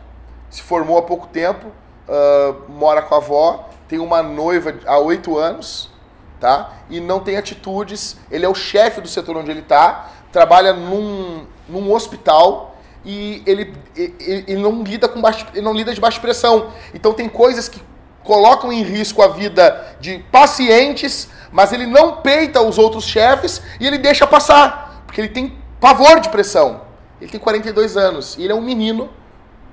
se 0.50 0.62
formou 0.62 0.98
há 0.98 1.02
pouco 1.02 1.26
tempo, 1.26 1.68
uh, 1.68 2.70
mora 2.70 3.00
com 3.00 3.14
a 3.14 3.18
avó, 3.18 3.68
tem 3.88 3.98
uma 3.98 4.22
noiva 4.22 4.74
há 4.86 4.98
8 4.98 5.38
anos, 5.38 5.90
tá? 6.38 6.72
E 6.90 7.00
não 7.00 7.20
tem 7.20 7.36
atitudes, 7.36 8.18
ele 8.30 8.44
é 8.44 8.48
o 8.48 8.54
chefe 8.54 9.00
do 9.00 9.08
setor 9.08 9.36
onde 9.38 9.50
ele 9.50 9.60
está, 9.60 10.10
trabalha 10.30 10.74
num, 10.74 11.46
num 11.66 11.92
hospital, 11.92 12.76
e 13.04 13.42
ele, 13.46 13.74
ele, 13.96 14.44
ele, 14.46 14.62
não 14.62 14.82
lida 14.82 15.08
com 15.08 15.20
baixo, 15.20 15.46
ele 15.52 15.62
não 15.62 15.72
lida 15.72 15.92
de 15.92 16.00
baixa 16.00 16.20
pressão. 16.20 16.70
Então 16.94 17.12
tem 17.12 17.28
coisas 17.28 17.68
que 17.68 17.82
colocam 18.24 18.72
em 18.72 18.82
risco 18.82 19.22
a 19.22 19.28
vida 19.28 19.96
de 20.00 20.18
pacientes, 20.30 21.28
mas 21.50 21.72
ele 21.72 21.86
não 21.86 22.16
peita 22.16 22.60
os 22.60 22.78
outros 22.78 23.04
chefes 23.04 23.62
e 23.80 23.86
ele 23.86 23.98
deixa 23.98 24.26
passar, 24.26 25.02
porque 25.06 25.20
ele 25.20 25.28
tem 25.28 25.58
pavor 25.80 26.20
de 26.20 26.28
pressão. 26.28 26.82
Ele 27.20 27.30
tem 27.30 27.40
42 27.40 27.96
anos 27.96 28.36
e 28.36 28.42
ele 28.42 28.52
é 28.52 28.54
um 28.54 28.60
menino 28.60 29.10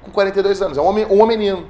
com 0.02 0.12
42 0.12 0.62
anos, 0.62 0.78
é 0.78 0.82
um 0.82 0.86
homem, 0.86 1.06
um 1.10 1.26
menino. 1.26 1.68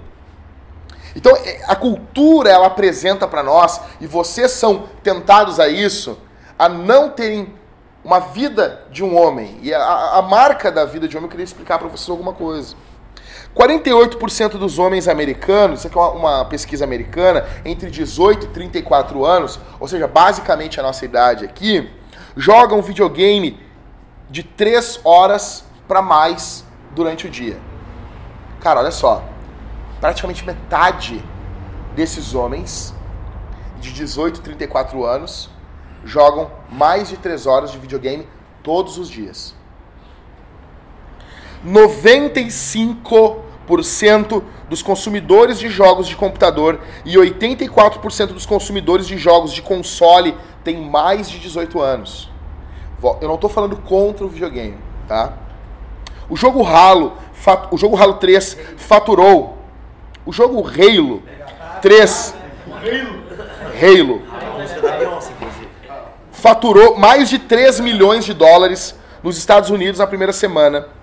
Então 1.15 1.35
é, 1.35 1.61
a 1.67 1.75
cultura 1.75 2.49
ela 2.49 2.67
apresenta 2.67 3.27
para 3.27 3.41
nós 3.43 3.81
e 3.99 4.07
vocês 4.07 4.51
são 4.51 4.87
tentados 5.03 5.59
a 5.59 5.67
isso, 5.67 6.17
a 6.57 6.69
não 6.69 7.09
terem 7.09 7.53
uma 8.03 8.19
vida 8.19 8.83
de 8.91 9.03
um 9.03 9.17
homem. 9.17 9.59
E 9.61 9.73
a, 9.73 10.17
a 10.17 10.21
marca 10.21 10.71
da 10.71 10.85
vida 10.85 11.07
de 11.07 11.15
um 11.15 11.19
homem, 11.19 11.27
eu 11.27 11.31
queria 11.31 11.43
explicar 11.43 11.77
para 11.79 11.87
vocês 11.87 12.09
alguma 12.09 12.33
coisa. 12.33 12.75
48% 13.55 14.51
dos 14.51 14.79
homens 14.79 15.07
americanos, 15.07 15.79
isso 15.79 15.87
aqui 15.87 15.97
é 15.97 16.01
uma, 16.01 16.45
pesquisa 16.45 16.85
americana, 16.85 17.45
entre 17.65 17.89
18 17.89 18.45
e 18.45 18.49
34 18.49 19.25
anos, 19.25 19.59
ou 19.79 19.87
seja, 19.87 20.07
basicamente 20.07 20.79
a 20.79 20.83
nossa 20.83 21.03
idade 21.03 21.45
aqui, 21.45 21.89
jogam 22.35 22.81
videogame 22.81 23.59
de 24.29 24.43
3 24.43 25.01
horas 25.03 25.65
para 25.87 26.01
mais 26.01 26.63
durante 26.91 27.27
o 27.27 27.29
dia. 27.29 27.59
Cara, 28.61 28.79
olha 28.79 28.91
só. 28.91 29.23
Praticamente 29.99 30.45
metade 30.45 31.23
desses 31.95 32.33
homens 32.33 32.93
de 33.79 33.91
18 33.91 34.39
e 34.39 34.43
34 34.43 35.05
anos 35.05 35.49
jogam 36.05 36.51
mais 36.69 37.09
de 37.09 37.17
3 37.17 37.45
horas 37.45 37.71
de 37.71 37.77
videogame 37.77 38.27
todos 38.63 38.97
os 38.97 39.09
dias. 39.09 39.55
95% 41.65 44.43
dos 44.69 44.81
consumidores 44.81 45.59
de 45.59 45.69
jogos 45.69 46.07
de 46.07 46.15
computador 46.15 46.79
e 47.05 47.15
84% 47.15 48.27
dos 48.27 48.45
consumidores 48.45 49.05
de 49.07 49.17
jogos 49.17 49.51
de 49.51 49.61
console 49.61 50.33
têm 50.63 50.81
mais 50.81 51.29
de 51.29 51.37
18 51.39 51.81
anos. 51.81 52.31
Eu 53.21 53.27
não 53.27 53.35
estou 53.35 53.49
falando 53.49 53.75
contra 53.77 54.25
o 54.25 54.29
videogame, 54.29 54.77
tá? 55.07 55.33
O 56.29 56.35
jogo 56.35 56.65
Halo, 56.65 57.13
o 57.71 57.77
jogo 57.77 57.95
Halo 57.97 58.15
3 58.15 58.57
faturou. 58.77 59.57
O 60.25 60.33
jogo 60.33 60.65
Halo 60.67 61.23
3 61.81 62.35
Halo 63.81 64.21
faturou 66.31 66.97
mais 66.97 67.29
de 67.29 67.39
3 67.39 67.79
milhões 67.79 68.25
de 68.25 68.33
dólares 68.33 68.93
nos 69.23 69.37
Estados 69.37 69.69
Unidos 69.69 69.99
na 69.99 70.07
primeira 70.07 70.33
semana. 70.33 70.98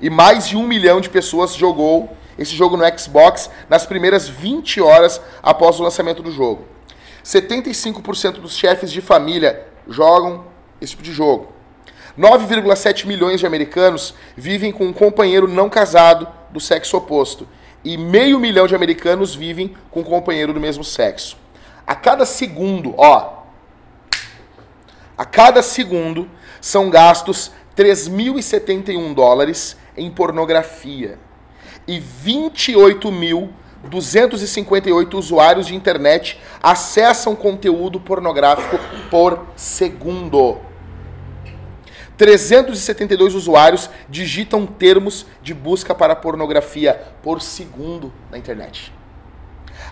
E 0.00 0.10
mais 0.10 0.48
de 0.48 0.56
um 0.56 0.66
milhão 0.66 1.00
de 1.00 1.08
pessoas 1.08 1.54
jogou 1.54 2.16
esse 2.38 2.54
jogo 2.54 2.76
no 2.76 2.98
Xbox 2.98 3.50
nas 3.68 3.86
primeiras 3.86 4.28
20 4.28 4.80
horas 4.80 5.20
após 5.42 5.80
o 5.80 5.82
lançamento 5.82 6.22
do 6.22 6.30
jogo. 6.30 6.66
75% 7.24 8.40
dos 8.40 8.56
chefes 8.56 8.92
de 8.92 9.00
família 9.00 9.66
jogam 9.88 10.44
esse 10.80 10.90
tipo 10.90 11.02
de 11.02 11.12
jogo. 11.12 11.52
9,7 12.18 13.06
milhões 13.06 13.40
de 13.40 13.46
americanos 13.46 14.14
vivem 14.36 14.72
com 14.72 14.86
um 14.86 14.92
companheiro 14.92 15.48
não 15.48 15.68
casado 15.68 16.28
do 16.50 16.60
sexo 16.60 16.96
oposto. 16.96 17.46
E 17.84 17.96
meio 17.96 18.38
milhão 18.38 18.66
de 18.66 18.74
americanos 18.74 19.34
vivem 19.34 19.74
com 19.90 20.00
um 20.00 20.04
companheiro 20.04 20.52
do 20.52 20.60
mesmo 20.60 20.82
sexo. 20.82 21.36
A 21.86 21.94
cada 21.94 22.24
segundo, 22.24 22.94
ó, 22.96 23.44
a 25.16 25.24
cada 25.24 25.62
segundo 25.62 26.28
são 26.60 26.90
gastos 26.90 27.52
3.071 27.76 29.14
dólares 29.14 29.76
em 29.96 30.10
pornografia 30.10 31.18
e 31.86 32.02
28.258 32.24 35.14
usuários 35.14 35.66
de 35.66 35.74
internet 35.74 36.40
acessam 36.62 37.36
conteúdo 37.36 38.00
pornográfico 38.00 38.78
por 39.10 39.46
segundo. 39.56 40.58
372 42.16 43.34
usuários 43.34 43.90
digitam 44.08 44.64
termos 44.66 45.26
de 45.42 45.52
busca 45.52 45.94
para 45.94 46.16
pornografia 46.16 46.98
por 47.22 47.42
segundo 47.42 48.10
na 48.30 48.38
internet. 48.38 48.90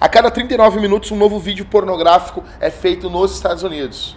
A 0.00 0.08
cada 0.08 0.30
39 0.30 0.80
minutos, 0.80 1.10
um 1.10 1.16
novo 1.16 1.38
vídeo 1.38 1.66
pornográfico 1.66 2.42
é 2.60 2.70
feito 2.70 3.10
nos 3.10 3.34
Estados 3.34 3.62
Unidos. 3.62 4.16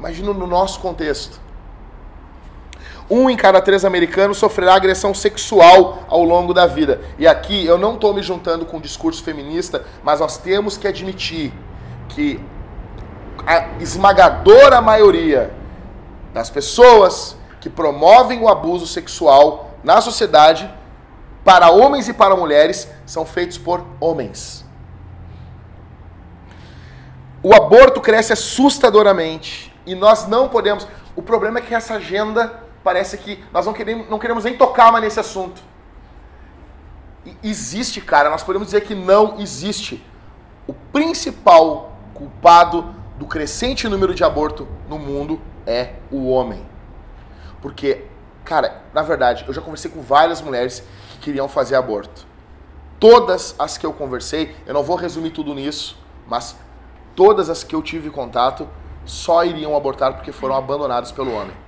Imagina 0.00 0.32
no 0.32 0.48
nosso 0.48 0.80
contexto. 0.80 1.46
Um 3.10 3.30
em 3.30 3.36
cada 3.36 3.60
três 3.60 3.84
americanos 3.84 4.36
sofrerá 4.36 4.74
agressão 4.74 5.14
sexual 5.14 6.04
ao 6.08 6.22
longo 6.22 6.52
da 6.52 6.66
vida. 6.66 7.00
E 7.18 7.26
aqui 7.26 7.64
eu 7.64 7.78
não 7.78 7.94
estou 7.94 8.12
me 8.12 8.22
juntando 8.22 8.66
com 8.66 8.76
o 8.76 8.80
discurso 8.80 9.22
feminista, 9.22 9.84
mas 10.02 10.20
nós 10.20 10.36
temos 10.36 10.76
que 10.76 10.86
admitir 10.86 11.52
que 12.08 12.38
a 13.46 13.80
esmagadora 13.80 14.82
maioria 14.82 15.54
das 16.34 16.50
pessoas 16.50 17.36
que 17.60 17.70
promovem 17.70 18.42
o 18.42 18.48
abuso 18.48 18.86
sexual 18.86 19.70
na 19.82 20.00
sociedade, 20.02 20.70
para 21.42 21.70
homens 21.70 22.08
e 22.08 22.12
para 22.12 22.36
mulheres, 22.36 22.90
são 23.06 23.24
feitos 23.24 23.56
por 23.56 23.84
homens. 23.98 24.66
O 27.42 27.54
aborto 27.54 28.00
cresce 28.00 28.34
assustadoramente 28.34 29.74
e 29.86 29.94
nós 29.94 30.28
não 30.28 30.48
podemos. 30.48 30.86
O 31.16 31.22
problema 31.22 31.58
é 31.58 31.62
que 31.62 31.74
essa 31.74 31.94
agenda 31.94 32.67
parece 32.88 33.18
que 33.18 33.44
nós 33.52 33.66
não 33.66 33.74
queremos, 33.74 34.08
não 34.08 34.18
queremos 34.18 34.44
nem 34.44 34.56
tocar 34.56 34.90
mais 34.90 35.04
nesse 35.04 35.20
assunto. 35.20 35.60
E 37.22 37.36
existe, 37.42 38.00
cara, 38.00 38.30
nós 38.30 38.42
podemos 38.42 38.68
dizer 38.68 38.80
que 38.80 38.94
não 38.94 39.38
existe. 39.38 40.02
O 40.66 40.72
principal 40.72 41.98
culpado 42.14 42.94
do 43.18 43.26
crescente 43.26 43.86
número 43.86 44.14
de 44.14 44.24
aborto 44.24 44.66
no 44.88 44.98
mundo 44.98 45.38
é 45.66 45.96
o 46.10 46.30
homem. 46.30 46.64
Porque, 47.60 48.06
cara, 48.42 48.80
na 48.94 49.02
verdade, 49.02 49.44
eu 49.46 49.52
já 49.52 49.60
conversei 49.60 49.90
com 49.90 50.00
várias 50.00 50.40
mulheres 50.40 50.82
que 51.10 51.18
queriam 51.18 51.46
fazer 51.46 51.74
aborto. 51.74 52.26
Todas 52.98 53.54
as 53.58 53.76
que 53.76 53.84
eu 53.84 53.92
conversei, 53.92 54.56
eu 54.66 54.72
não 54.72 54.82
vou 54.82 54.96
resumir 54.96 55.32
tudo 55.32 55.54
nisso, 55.54 55.98
mas 56.26 56.56
todas 57.14 57.50
as 57.50 57.62
que 57.62 57.74
eu 57.76 57.82
tive 57.82 58.08
contato 58.08 58.66
só 59.04 59.44
iriam 59.44 59.76
abortar 59.76 60.14
porque 60.14 60.32
foram 60.32 60.56
abandonadas 60.56 61.12
pelo 61.12 61.34
homem 61.34 61.67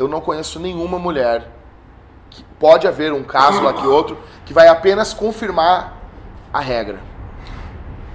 eu 0.00 0.08
não 0.08 0.20
conheço 0.22 0.58
nenhuma 0.58 0.98
mulher 0.98 1.46
que 2.30 2.42
pode 2.58 2.88
haver 2.88 3.12
um 3.12 3.22
caso 3.22 3.60
lá 3.60 3.74
que 3.74 3.86
outro 3.86 4.16
que 4.46 4.54
vai 4.54 4.66
apenas 4.66 5.12
confirmar 5.12 5.94
a 6.50 6.58
regra. 6.58 6.98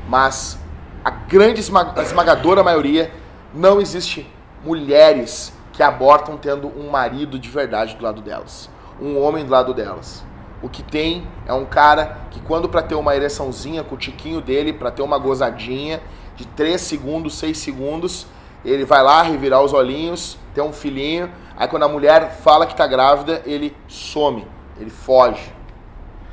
Mas 0.10 0.58
a 1.04 1.12
grande 1.12 1.62
esmagadora 1.62 2.64
maioria 2.64 3.12
não 3.54 3.80
existe 3.80 4.28
mulheres 4.64 5.54
que 5.74 5.84
abortam 5.84 6.38
tendo 6.38 6.68
um 6.68 6.90
marido 6.90 7.38
de 7.38 7.50
verdade 7.50 7.96
do 7.96 8.04
lado 8.04 8.20
delas, 8.20 8.68
um 9.00 9.22
homem 9.22 9.46
do 9.46 9.52
lado 9.52 9.72
delas. 9.72 10.26
O 10.64 10.70
que 10.70 10.82
tem 10.82 11.28
é 11.46 11.54
um 11.54 11.66
cara 11.66 12.18
que 12.32 12.40
quando 12.40 12.68
para 12.68 12.82
ter 12.82 12.96
uma 12.96 13.16
ereçãozinha 13.16 13.84
com 13.84 13.94
o 13.94 13.98
tiquinho 13.98 14.42
dele, 14.42 14.74
para 14.74 14.90
ter 14.90 15.04
uma 15.04 15.20
gozadinha 15.20 16.02
de 16.36 16.48
3 16.48 16.82
segundos, 16.82 17.38
6 17.38 17.56
segundos, 17.56 18.26
ele 18.64 18.86
vai 18.86 19.04
lá 19.04 19.22
revirar 19.22 19.62
os 19.62 19.72
olhinhos, 19.72 20.40
ter 20.56 20.62
um 20.62 20.74
filhinho, 20.74 21.30
Aí 21.58 21.68
quando 21.68 21.84
a 21.84 21.88
mulher 21.88 22.32
fala 22.44 22.66
que 22.66 22.76
tá 22.76 22.86
grávida, 22.86 23.42
ele 23.46 23.76
some, 23.88 24.46
ele 24.80 24.90
foge. 24.90 25.54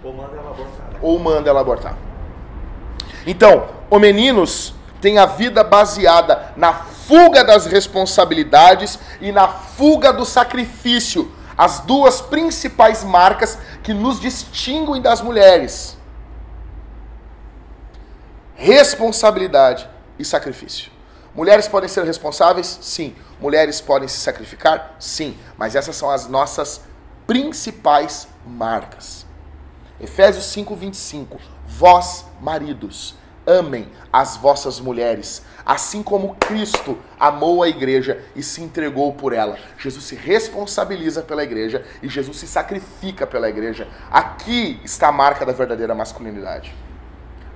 Ou 0.02 0.12
manda 0.12 0.36
ela 0.36 0.50
abortar. 0.50 0.86
Né? 0.92 0.98
Ou 1.00 1.18
manda 1.18 1.50
ela 1.50 1.60
abortar. 1.60 1.96
Então, 3.26 3.68
o 3.88 3.98
meninos 3.98 4.74
tem 5.00 5.18
a 5.18 5.26
vida 5.26 5.62
baseada 5.62 6.52
na 6.56 6.72
fuga 6.72 7.44
das 7.44 7.66
responsabilidades 7.66 8.98
e 9.20 9.30
na 9.32 9.48
fuga 9.48 10.12
do 10.12 10.24
sacrifício, 10.24 11.30
as 11.58 11.80
duas 11.80 12.20
principais 12.20 13.04
marcas 13.04 13.58
que 13.82 13.92
nos 13.92 14.20
distinguem 14.20 15.02
das 15.02 15.20
mulheres. 15.20 15.96
Responsabilidade 18.54 19.88
e 20.18 20.24
sacrifício. 20.24 20.90
Mulheres 21.34 21.66
podem 21.66 21.88
ser 21.88 22.04
responsáveis? 22.04 22.78
Sim. 22.80 23.14
Mulheres 23.42 23.80
podem 23.80 24.06
se 24.06 24.18
sacrificar? 24.18 24.94
Sim. 25.00 25.36
Mas 25.58 25.74
essas 25.74 25.96
são 25.96 26.08
as 26.08 26.28
nossas 26.28 26.82
principais 27.26 28.28
marcas. 28.46 29.26
Efésios 30.00 30.44
5:25. 30.44 31.40
Vós, 31.66 32.24
maridos, 32.40 33.16
amem 33.44 33.90
as 34.12 34.36
vossas 34.36 34.78
mulheres, 34.78 35.42
assim 35.66 36.04
como 36.04 36.36
Cristo 36.36 36.96
amou 37.18 37.64
a 37.64 37.68
igreja 37.68 38.24
e 38.36 38.44
se 38.44 38.62
entregou 38.62 39.12
por 39.12 39.32
ela. 39.32 39.58
Jesus 39.76 40.04
se 40.04 40.14
responsabiliza 40.14 41.20
pela 41.22 41.42
igreja 41.42 41.84
e 42.00 42.08
Jesus 42.08 42.36
se 42.36 42.46
sacrifica 42.46 43.26
pela 43.26 43.48
igreja. 43.48 43.88
Aqui 44.08 44.80
está 44.84 45.08
a 45.08 45.12
marca 45.12 45.44
da 45.44 45.52
verdadeira 45.52 45.96
masculinidade. 45.96 46.72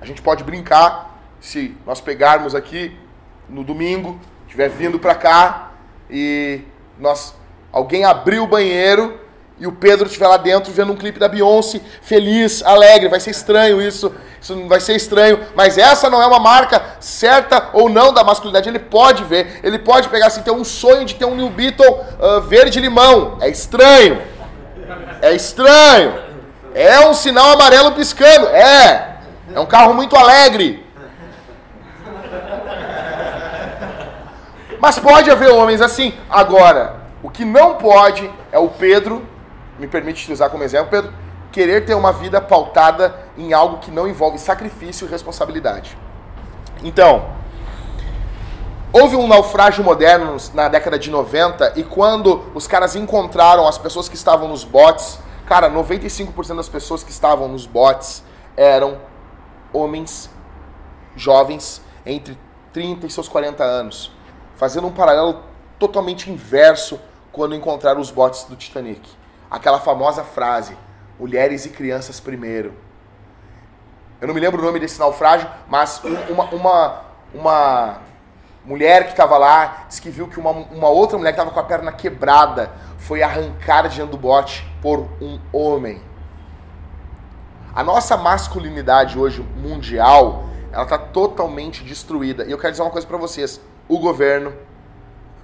A 0.01 0.05
gente 0.05 0.21
pode 0.21 0.43
brincar 0.43 1.17
se 1.39 1.77
nós 1.85 2.01
pegarmos 2.01 2.53
aqui 2.53 2.93
no 3.47 3.63
domingo, 3.63 4.19
estiver 4.45 4.69
vindo 4.69 4.99
para 4.99 5.15
cá 5.15 5.66
e 6.09 6.61
nós 6.99 7.35
alguém 7.71 8.05
abriu 8.05 8.43
o 8.43 8.47
banheiro 8.47 9.19
e 9.59 9.65
o 9.65 9.71
Pedro 9.71 10.05
estiver 10.05 10.27
lá 10.27 10.37
dentro 10.37 10.71
vendo 10.71 10.93
um 10.93 10.95
clipe 10.95 11.19
da 11.19 11.27
Beyoncé, 11.27 11.81
feliz, 12.01 12.63
alegre, 12.63 13.09
vai 13.09 13.19
ser 13.19 13.31
estranho 13.31 13.81
isso, 13.81 14.13
isso 14.39 14.55
não 14.55 14.67
vai 14.67 14.79
ser 14.79 14.95
estranho, 14.95 15.39
mas 15.55 15.77
essa 15.77 16.09
não 16.09 16.21
é 16.21 16.27
uma 16.27 16.39
marca 16.39 16.81
certa 16.99 17.69
ou 17.73 17.89
não 17.89 18.13
da 18.13 18.23
masculinidade, 18.23 18.69
ele 18.69 18.79
pode 18.79 19.23
ver, 19.23 19.59
ele 19.63 19.79
pode 19.79 20.09
pegar 20.09 20.27
assim, 20.27 20.43
ter 20.43 20.51
um 20.51 20.63
sonho 20.63 21.05
de 21.05 21.15
ter 21.15 21.25
um 21.25 21.35
New 21.35 21.49
Beetle 21.49 21.87
uh, 21.89 22.41
verde 22.41 22.79
limão, 22.79 23.37
é 23.41 23.49
estranho, 23.49 24.21
é 25.21 25.33
estranho, 25.33 26.13
é 26.75 26.99
um 27.07 27.13
sinal 27.13 27.53
amarelo 27.53 27.93
piscando, 27.93 28.47
é, 28.47 29.17
é 29.53 29.59
um 29.59 29.65
carro 29.65 29.95
muito 29.95 30.15
alegre, 30.15 30.85
Mas 34.87 34.97
pode 34.97 35.29
haver 35.29 35.49
homens 35.49 35.81
assim. 35.81 36.13
Agora, 36.29 36.95
o 37.21 37.29
que 37.29 37.43
não 37.43 37.75
pode 37.75 38.31
é 38.53 38.57
o 38.57 38.69
Pedro, 38.69 39.21
me 39.77 39.85
permite 39.85 40.25
te 40.25 40.31
usar 40.31 40.47
como 40.49 40.63
exemplo, 40.63 40.89
Pedro, 40.89 41.13
querer 41.51 41.85
ter 41.85 41.93
uma 41.93 42.13
vida 42.13 42.39
pautada 42.39 43.13
em 43.37 43.51
algo 43.51 43.79
que 43.79 43.91
não 43.91 44.07
envolve 44.07 44.37
sacrifício 44.37 45.05
e 45.05 45.11
responsabilidade. 45.11 45.97
Então, 46.81 47.31
houve 48.93 49.17
um 49.17 49.27
naufrágio 49.27 49.83
moderno 49.83 50.37
na 50.53 50.69
década 50.69 50.97
de 50.97 51.11
90 51.11 51.73
e 51.75 51.83
quando 51.83 52.45
os 52.55 52.65
caras 52.65 52.95
encontraram 52.95 53.67
as 53.67 53.77
pessoas 53.77 54.07
que 54.07 54.15
estavam 54.15 54.47
nos 54.47 54.63
botes, 54.63 55.19
cara, 55.45 55.69
95% 55.69 56.55
das 56.55 56.69
pessoas 56.69 57.03
que 57.03 57.11
estavam 57.11 57.49
nos 57.49 57.65
botes 57.65 58.23
eram 58.55 58.99
homens 59.73 60.29
jovens 61.13 61.81
entre 62.05 62.37
30 62.71 63.05
e 63.05 63.09
seus 63.09 63.27
40 63.27 63.65
anos 63.65 64.15
fazendo 64.57 64.87
um 64.87 64.91
paralelo 64.91 65.41
totalmente 65.79 66.29
inverso 66.29 66.99
quando 67.31 67.55
encontraram 67.55 68.01
os 68.01 68.11
botes 68.11 68.43
do 68.43 68.55
Titanic. 68.55 69.07
Aquela 69.49 69.79
famosa 69.79 70.23
frase: 70.23 70.75
mulheres 71.19 71.65
e 71.65 71.69
crianças 71.69 72.19
primeiro. 72.19 72.73
Eu 74.19 74.27
não 74.27 74.33
me 74.33 74.41
lembro 74.41 74.59
o 74.59 74.65
nome 74.65 74.79
desse 74.79 74.99
naufrágio, 74.99 75.47
mas 75.69 76.01
uma, 76.27 76.45
uma, 76.45 77.01
uma 77.33 77.99
mulher 78.65 79.03
que 79.05 79.11
estava 79.11 79.37
lá 79.37 79.85
disse 79.87 80.01
que 80.01 80.09
viu 80.09 80.27
que 80.27 80.39
uma, 80.39 80.49
uma 80.49 80.89
outra 80.89 81.17
mulher 81.19 81.31
que 81.33 81.39
estava 81.39 81.53
com 81.53 81.59
a 81.59 81.63
perna 81.63 81.91
quebrada 81.91 82.71
foi 82.97 83.21
arrancada 83.21 83.87
diante 83.87 84.09
do 84.09 84.17
bote 84.17 84.67
por 84.81 85.07
um 85.21 85.39
homem. 85.53 86.01
A 87.75 87.83
nossa 87.83 88.17
masculinidade 88.17 89.19
hoje 89.19 89.45
mundial, 89.55 90.45
ela 90.71 90.81
está 90.81 90.97
totalmente 90.97 91.83
destruída. 91.83 92.43
E 92.43 92.51
eu 92.51 92.57
quero 92.57 92.71
dizer 92.71 92.81
uma 92.81 92.89
coisa 92.89 93.05
para 93.05 93.17
vocês 93.17 93.61
o 93.87 93.97
governo, 93.99 94.53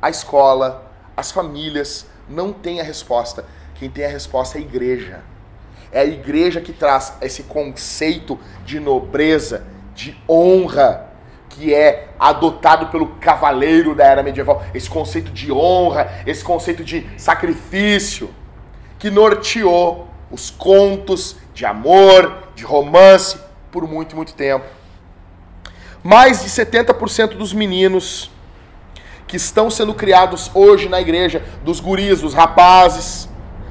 a 0.02 0.10
escola, 0.10 0.92
as 1.16 1.32
famílias 1.32 2.06
não 2.28 2.52
têm 2.52 2.82
a 2.82 2.84
resposta. 2.84 3.46
Quem 3.76 3.90
tem 3.90 4.06
a 4.06 4.10
resposta 4.10 4.58
é 4.58 4.62
a 4.62 4.64
igreja. 4.64 5.22
É 5.92 6.00
a 6.02 6.06
igreja 6.06 6.60
que 6.60 6.74
traz 6.74 7.14
esse 7.22 7.44
conceito 7.44 8.40
de 8.66 8.80
nobreza, 8.80 9.66
de 9.94 10.18
honra, 10.28 11.10
que 11.50 11.74
é 11.74 12.10
adotado 12.20 12.88
pelo 12.88 13.08
cavaleiro 13.16 13.94
da 13.94 14.06
era 14.06 14.24
medieval. 14.24 14.64
Esse 14.74 14.90
conceito 14.90 15.32
de 15.32 15.52
honra, 15.52 16.12
esse 16.26 16.44
conceito 16.44 16.84
de 16.84 17.08
sacrifício, 17.18 18.34
que 18.98 19.12
norteou 19.12 20.08
os 20.32 20.50
contos 20.50 21.36
de 21.54 21.66
amor, 21.66 22.50
de 22.56 22.64
romance, 22.64 23.38
por 23.72 23.88
muito, 23.88 24.16
muito 24.16 24.34
tempo. 24.34 24.66
Mais 26.04 26.44
de 26.44 26.50
70% 26.50 27.38
dos 27.38 27.54
meninos 27.54 28.32
que 29.34 29.38
estão 29.38 29.68
sendo 29.68 29.96
criados 29.96 30.52
hoje 30.54 30.88
na 30.88 31.02
igreja, 31.02 31.44
dos 31.64 31.80
guris, 31.80 32.22
dos 32.22 32.36
rapazes, 32.36 33.28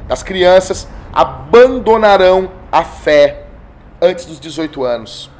das 0.09 0.21
crianças, 0.21 0.89
abandonarão 1.13 2.51
a 2.73 2.83
fé 2.83 3.47
antes 4.01 4.27
dos 4.27 4.41
18 4.41 4.83
anos. 4.83 5.31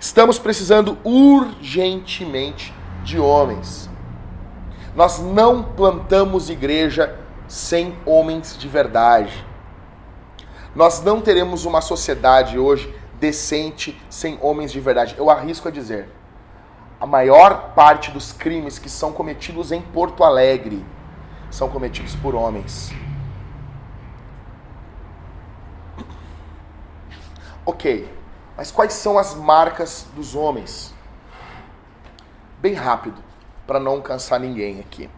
Estamos 0.00 0.38
precisando 0.38 0.96
urgentemente 1.04 2.72
de 3.04 3.18
homens. 3.18 3.90
Nós 4.94 5.18
não 5.18 5.62
plantamos 5.62 6.48
igreja 6.48 7.14
sem 7.46 7.94
homens 8.06 8.56
de 8.56 8.68
verdade. 8.68 9.44
Nós 10.74 11.02
não 11.02 11.20
teremos 11.20 11.66
uma 11.66 11.82
sociedade 11.82 12.58
hoje 12.58 12.90
decente 13.20 14.00
sem 14.08 14.38
homens 14.40 14.72
de 14.72 14.80
verdade. 14.80 15.14
Eu 15.18 15.28
arrisco 15.28 15.68
a 15.68 15.70
dizer, 15.70 16.08
a 17.00 17.06
maior 17.06 17.74
parte 17.74 18.10
dos 18.10 18.32
crimes 18.32 18.78
que 18.78 18.88
são 18.88 19.12
cometidos 19.12 19.70
em 19.70 19.82
Porto 19.82 20.24
Alegre 20.24 20.84
são 21.50 21.68
cometidos 21.68 22.14
por 22.16 22.34
homens. 22.34 22.90
Ok, 27.64 28.08
mas 28.56 28.70
quais 28.70 28.92
são 28.92 29.18
as 29.18 29.34
marcas 29.34 30.06
dos 30.14 30.34
homens? 30.34 30.94
Bem 32.58 32.72
rápido, 32.72 33.22
para 33.66 33.78
não 33.78 34.00
cansar 34.00 34.40
ninguém 34.40 34.80
aqui. 34.80 35.10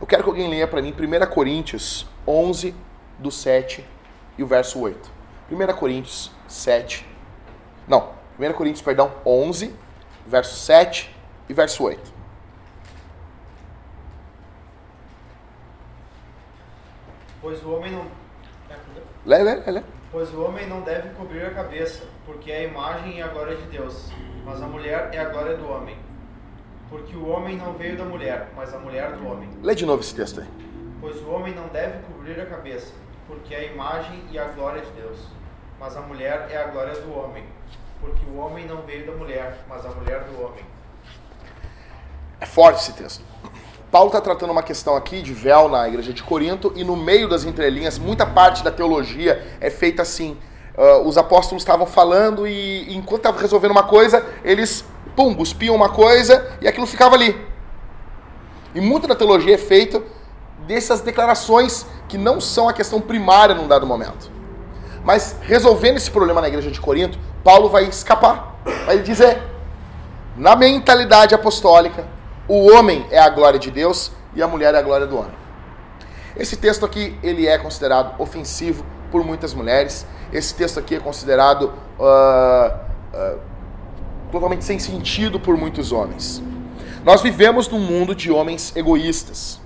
Eu 0.00 0.06
quero 0.06 0.22
que 0.22 0.28
alguém 0.28 0.48
leia 0.48 0.68
para 0.68 0.82
mim 0.82 0.92
1 0.92 1.26
Coríntios 1.32 2.06
11, 2.26 2.74
do 3.18 3.30
7 3.30 3.84
e 4.36 4.42
o 4.42 4.46
verso 4.46 4.78
8. 4.78 5.10
1 5.50 5.74
Coríntios 5.74 6.30
7. 6.46 7.06
Não, 7.88 8.10
1 8.38 8.52
Coríntios, 8.52 8.82
perdão, 8.82 9.12
11, 9.24 9.74
verso 10.26 10.56
7 10.56 11.14
e 11.48 11.54
verso 11.54 11.82
8. 11.84 12.12
Pois 17.40 17.62
o 17.62 17.72
homem 17.72 17.92
não. 17.92 18.06
Lê, 19.26 19.42
lê, 19.42 19.54
lê, 19.56 19.70
lê. 19.70 19.82
Pois 20.10 20.32
o 20.32 20.42
homem 20.42 20.66
não 20.66 20.80
deve 20.80 21.10
cobrir 21.10 21.44
a 21.44 21.50
cabeça, 21.50 22.04
porque 22.24 22.50
é 22.50 22.58
a 22.58 22.62
imagem 22.64 23.18
e 23.18 23.22
a 23.22 23.28
glória 23.28 23.56
de 23.56 23.66
Deus, 23.66 24.10
mas 24.44 24.62
a 24.62 24.66
mulher 24.66 25.10
é 25.12 25.18
a 25.18 25.28
glória 25.28 25.56
do 25.56 25.68
homem. 25.68 25.98
Porque 26.88 27.16
o 27.16 27.28
homem 27.28 27.56
não 27.56 27.74
veio 27.74 27.98
da 27.98 28.04
mulher, 28.04 28.48
mas 28.54 28.72
a 28.72 28.78
mulher 28.78 29.12
do 29.12 29.26
homem. 29.26 29.50
Lê 29.62 29.74
de 29.74 29.84
novo 29.84 30.02
esse 30.02 30.14
texto 30.14 30.40
aí. 30.40 30.46
Pois 31.00 31.20
o 31.20 31.30
homem 31.30 31.54
não 31.54 31.68
deve 31.68 31.98
cobrir 32.04 32.40
a 32.40 32.46
cabeça, 32.46 32.94
porque 33.26 33.54
é 33.54 33.58
a 33.58 33.64
imagem 33.64 34.22
e 34.30 34.38
a 34.38 34.44
glória 34.44 34.80
de 34.80 34.90
Deus, 34.92 35.18
mas 35.78 35.96
a 35.96 36.00
mulher 36.00 36.48
é 36.50 36.56
a 36.56 36.68
glória 36.68 36.94
do 36.94 37.12
homem. 37.18 37.44
Porque 38.00 38.24
o 38.26 38.38
homem 38.38 38.66
não 38.66 38.82
veio 38.82 39.06
da 39.06 39.12
mulher, 39.12 39.64
mas 39.68 39.84
a 39.84 39.88
mulher 39.90 40.24
do 40.24 40.42
homem. 40.42 40.64
É 42.40 42.46
forte 42.46 42.80
esse 42.80 42.92
texto. 42.92 43.24
Paulo 43.90 44.08
está 44.08 44.20
tratando 44.20 44.50
uma 44.50 44.62
questão 44.62 44.96
aqui 44.96 45.22
de 45.22 45.32
véu 45.32 45.68
na 45.68 45.86
igreja 45.86 46.12
de 46.12 46.22
Corinto 46.22 46.72
e 46.74 46.82
no 46.82 46.96
meio 46.96 47.28
das 47.28 47.44
entrelinhas, 47.44 47.96
muita 47.96 48.26
parte 48.26 48.64
da 48.64 48.70
teologia 48.70 49.56
é 49.60 49.70
feita 49.70 50.02
assim. 50.02 50.36
Uh, 50.76 51.06
os 51.06 51.16
apóstolos 51.16 51.62
estavam 51.62 51.86
falando 51.86 52.44
e, 52.44 52.88
e 52.88 52.96
enquanto 52.96 53.20
estavam 53.20 53.40
resolvendo 53.40 53.70
uma 53.70 53.84
coisa, 53.84 54.26
eles, 54.42 54.84
pum, 55.14 55.32
cuspiam 55.32 55.76
uma 55.76 55.88
coisa 55.88 56.56
e 56.60 56.66
aquilo 56.66 56.86
ficava 56.88 57.14
ali. 57.14 57.40
E 58.74 58.80
muita 58.80 59.06
da 59.06 59.14
teologia 59.14 59.54
é 59.54 59.58
feita 59.58 60.02
dessas 60.66 61.00
declarações 61.00 61.86
que 62.08 62.18
não 62.18 62.40
são 62.40 62.68
a 62.68 62.72
questão 62.72 63.00
primária 63.00 63.54
num 63.54 63.68
dado 63.68 63.86
momento. 63.86 64.33
Mas 65.04 65.36
resolvendo 65.42 65.98
esse 65.98 66.10
problema 66.10 66.40
na 66.40 66.48
igreja 66.48 66.70
de 66.70 66.80
Corinto, 66.80 67.18
Paulo 67.44 67.68
vai 67.68 67.84
escapar. 67.84 68.58
Vai 68.86 69.00
dizer: 69.00 69.42
na 70.36 70.56
mentalidade 70.56 71.34
apostólica, 71.34 72.06
o 72.48 72.72
homem 72.72 73.06
é 73.10 73.18
a 73.18 73.28
glória 73.28 73.58
de 73.58 73.70
Deus 73.70 74.10
e 74.34 74.42
a 74.42 74.48
mulher 74.48 74.74
é 74.74 74.78
a 74.78 74.82
glória 74.82 75.06
do 75.06 75.16
homem. 75.16 75.44
Esse 76.36 76.56
texto 76.56 76.84
aqui 76.84 77.16
ele 77.22 77.46
é 77.46 77.56
considerado 77.58 78.20
ofensivo 78.20 78.84
por 79.12 79.24
muitas 79.24 79.54
mulheres. 79.54 80.06
Esse 80.32 80.54
texto 80.54 80.80
aqui 80.80 80.96
é 80.96 81.00
considerado 81.00 81.72
uh, 81.98 82.74
uh, 83.14 83.38
totalmente 84.32 84.64
sem 84.64 84.78
sentido 84.78 85.38
por 85.38 85.56
muitos 85.56 85.92
homens. 85.92 86.42
Nós 87.04 87.22
vivemos 87.22 87.68
num 87.68 87.78
mundo 87.78 88.14
de 88.14 88.32
homens 88.32 88.74
egoístas. 88.74 89.60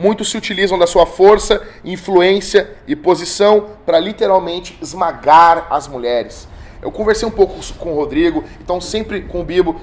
Muitos 0.00 0.30
se 0.30 0.38
utilizam 0.38 0.78
da 0.78 0.86
sua 0.86 1.04
força, 1.04 1.62
influência 1.84 2.74
e 2.86 2.96
posição 2.96 3.72
para 3.84 3.98
literalmente 3.98 4.78
esmagar 4.80 5.66
as 5.68 5.86
mulheres. 5.86 6.48
Eu 6.80 6.90
conversei 6.90 7.28
um 7.28 7.30
pouco 7.30 7.54
com 7.74 7.92
o 7.92 7.96
Rodrigo, 7.96 8.42
então 8.62 8.80
sempre 8.80 9.20
com 9.20 9.42
o 9.42 9.44
Bibo, 9.44 9.78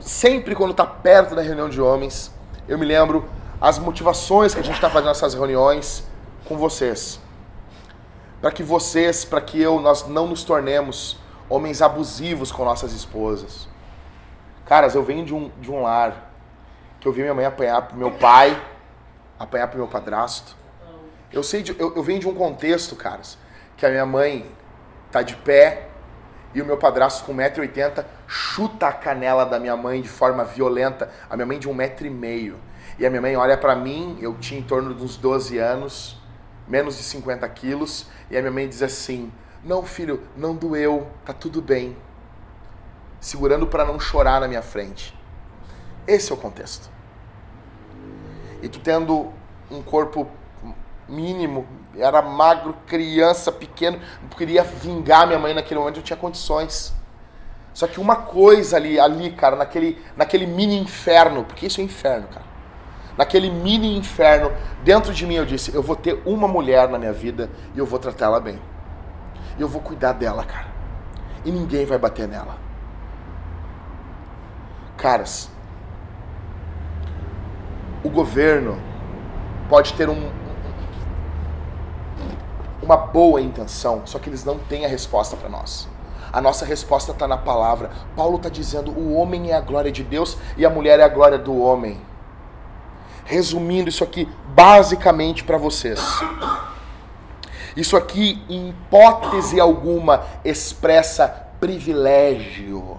sempre 0.00 0.54
quando 0.54 0.70
está 0.70 0.86
perto 0.86 1.34
da 1.34 1.42
reunião 1.42 1.68
de 1.68 1.82
homens, 1.82 2.32
eu 2.66 2.78
me 2.78 2.86
lembro 2.86 3.28
as 3.60 3.78
motivações 3.78 4.54
que 4.54 4.60
a 4.60 4.64
gente 4.64 4.76
está 4.76 4.88
fazendo 4.88 5.08
nessas 5.08 5.34
reuniões 5.34 6.02
com 6.46 6.56
vocês. 6.56 7.20
Para 8.40 8.50
que 8.50 8.62
vocês, 8.62 9.22
para 9.22 9.42
que 9.42 9.60
eu, 9.60 9.80
nós 9.80 10.08
não 10.08 10.28
nos 10.28 10.44
tornemos 10.44 11.18
homens 11.46 11.82
abusivos 11.82 12.50
com 12.50 12.64
nossas 12.64 12.94
esposas. 12.94 13.68
Caras, 14.64 14.94
eu 14.94 15.02
venho 15.02 15.26
de 15.26 15.34
um, 15.34 15.50
de 15.60 15.70
um 15.70 15.82
lar 15.82 16.32
que 16.98 17.06
eu 17.06 17.12
vi 17.12 17.20
minha 17.20 17.34
mãe 17.34 17.44
apanhar 17.44 17.82
pro 17.82 17.98
meu 17.98 18.12
pai, 18.12 18.58
apanhar 19.38 19.68
pro 19.68 19.78
meu 19.78 19.88
padrasto. 19.88 20.56
Eu 21.32 21.42
sei, 21.42 21.62
de, 21.62 21.78
eu, 21.78 21.94
eu 21.94 22.02
venho 22.02 22.20
de 22.20 22.28
um 22.28 22.34
contexto, 22.34 22.96
caras, 22.96 23.38
que 23.76 23.84
a 23.84 23.90
minha 23.90 24.06
mãe 24.06 24.50
tá 25.10 25.22
de 25.22 25.36
pé 25.36 25.88
e 26.54 26.62
o 26.62 26.64
meu 26.64 26.76
padrasto 26.78 27.24
com 27.24 27.34
1,80m 27.34 28.04
chuta 28.26 28.88
a 28.88 28.92
canela 28.92 29.44
da 29.44 29.58
minha 29.58 29.76
mãe 29.76 30.00
de 30.00 30.08
forma 30.08 30.44
violenta, 30.44 31.10
a 31.28 31.36
minha 31.36 31.46
mãe 31.46 31.58
de 31.58 31.68
1,5m. 31.68 32.54
E 32.98 33.06
a 33.06 33.10
minha 33.10 33.22
mãe 33.22 33.36
olha 33.36 33.56
para 33.56 33.76
mim, 33.76 34.18
eu 34.20 34.34
tinha 34.34 34.58
em 34.58 34.62
torno 34.62 34.94
de 34.94 35.02
uns 35.02 35.16
12 35.16 35.58
anos, 35.58 36.20
menos 36.66 36.96
de 36.96 37.02
50 37.04 37.48
quilos, 37.50 38.06
e 38.30 38.36
a 38.36 38.40
minha 38.40 38.50
mãe 38.50 38.68
diz 38.68 38.82
assim: 38.82 39.30
Não, 39.62 39.84
filho, 39.84 40.22
não 40.36 40.56
doeu, 40.56 41.06
tá 41.24 41.32
tudo 41.32 41.62
bem. 41.62 41.96
Segurando 43.20 43.66
para 43.66 43.84
não 43.84 44.00
chorar 44.00 44.40
na 44.40 44.48
minha 44.48 44.62
frente. 44.62 45.16
Esse 46.06 46.32
é 46.32 46.34
o 46.34 46.38
contexto. 46.38 46.90
E 48.68 48.70
tu 48.70 48.80
tendo 48.80 49.32
um 49.70 49.80
corpo 49.80 50.28
mínimo, 51.08 51.66
era 51.96 52.20
magro, 52.20 52.76
criança, 52.86 53.50
pequeno, 53.50 53.98
queria 54.36 54.62
vingar 54.62 55.26
minha 55.26 55.38
mãe 55.38 55.54
naquele 55.54 55.80
momento, 55.80 56.00
eu 56.00 56.02
tinha 56.02 56.18
condições. 56.18 56.94
Só 57.72 57.86
que 57.86 57.98
uma 57.98 58.14
coisa 58.14 58.76
ali, 58.76 59.00
ali, 59.00 59.30
cara, 59.30 59.56
naquele, 59.56 59.98
naquele 60.14 60.44
mini 60.44 60.78
inferno, 60.78 61.44
porque 61.44 61.64
isso 61.64 61.80
é 61.80 61.84
inferno, 61.84 62.28
cara. 62.28 62.44
Naquele 63.16 63.50
mini 63.50 63.96
inferno, 63.96 64.52
dentro 64.84 65.14
de 65.14 65.24
mim 65.24 65.36
eu 65.36 65.46
disse, 65.46 65.74
eu 65.74 65.82
vou 65.82 65.96
ter 65.96 66.20
uma 66.26 66.46
mulher 66.46 66.90
na 66.90 66.98
minha 66.98 67.12
vida 67.12 67.50
e 67.74 67.78
eu 67.78 67.86
vou 67.86 67.98
tratar 67.98 68.26
ela 68.26 68.38
bem. 68.38 68.60
Eu 69.58 69.66
vou 69.66 69.80
cuidar 69.80 70.12
dela, 70.12 70.44
cara. 70.44 70.68
E 71.42 71.50
ninguém 71.50 71.86
vai 71.86 71.96
bater 71.96 72.28
nela. 72.28 72.58
Caras, 74.98 75.50
o 78.02 78.10
governo 78.10 78.78
pode 79.68 79.92
ter 79.94 80.08
um, 80.08 80.30
uma 82.82 82.96
boa 82.96 83.40
intenção, 83.40 84.02
só 84.04 84.18
que 84.18 84.28
eles 84.28 84.44
não 84.44 84.58
têm 84.58 84.84
a 84.84 84.88
resposta 84.88 85.36
para 85.36 85.48
nós. 85.48 85.88
A 86.32 86.40
nossa 86.40 86.64
resposta 86.64 87.12
está 87.12 87.26
na 87.26 87.38
palavra. 87.38 87.90
Paulo 88.14 88.36
está 88.36 88.48
dizendo: 88.48 88.90
o 88.90 89.14
homem 89.14 89.50
é 89.50 89.54
a 89.54 89.60
glória 89.60 89.90
de 89.90 90.02
Deus 90.02 90.36
e 90.56 90.64
a 90.64 90.70
mulher 90.70 91.00
é 91.00 91.02
a 91.02 91.08
glória 91.08 91.38
do 91.38 91.58
homem. 91.58 92.00
Resumindo 93.24 93.88
isso 93.88 94.04
aqui 94.04 94.28
basicamente 94.54 95.44
para 95.44 95.58
vocês. 95.58 96.00
Isso 97.76 97.96
aqui, 97.96 98.42
em 98.48 98.70
hipótese 98.70 99.60
alguma, 99.60 100.24
expressa 100.44 101.28
privilégio 101.60 102.98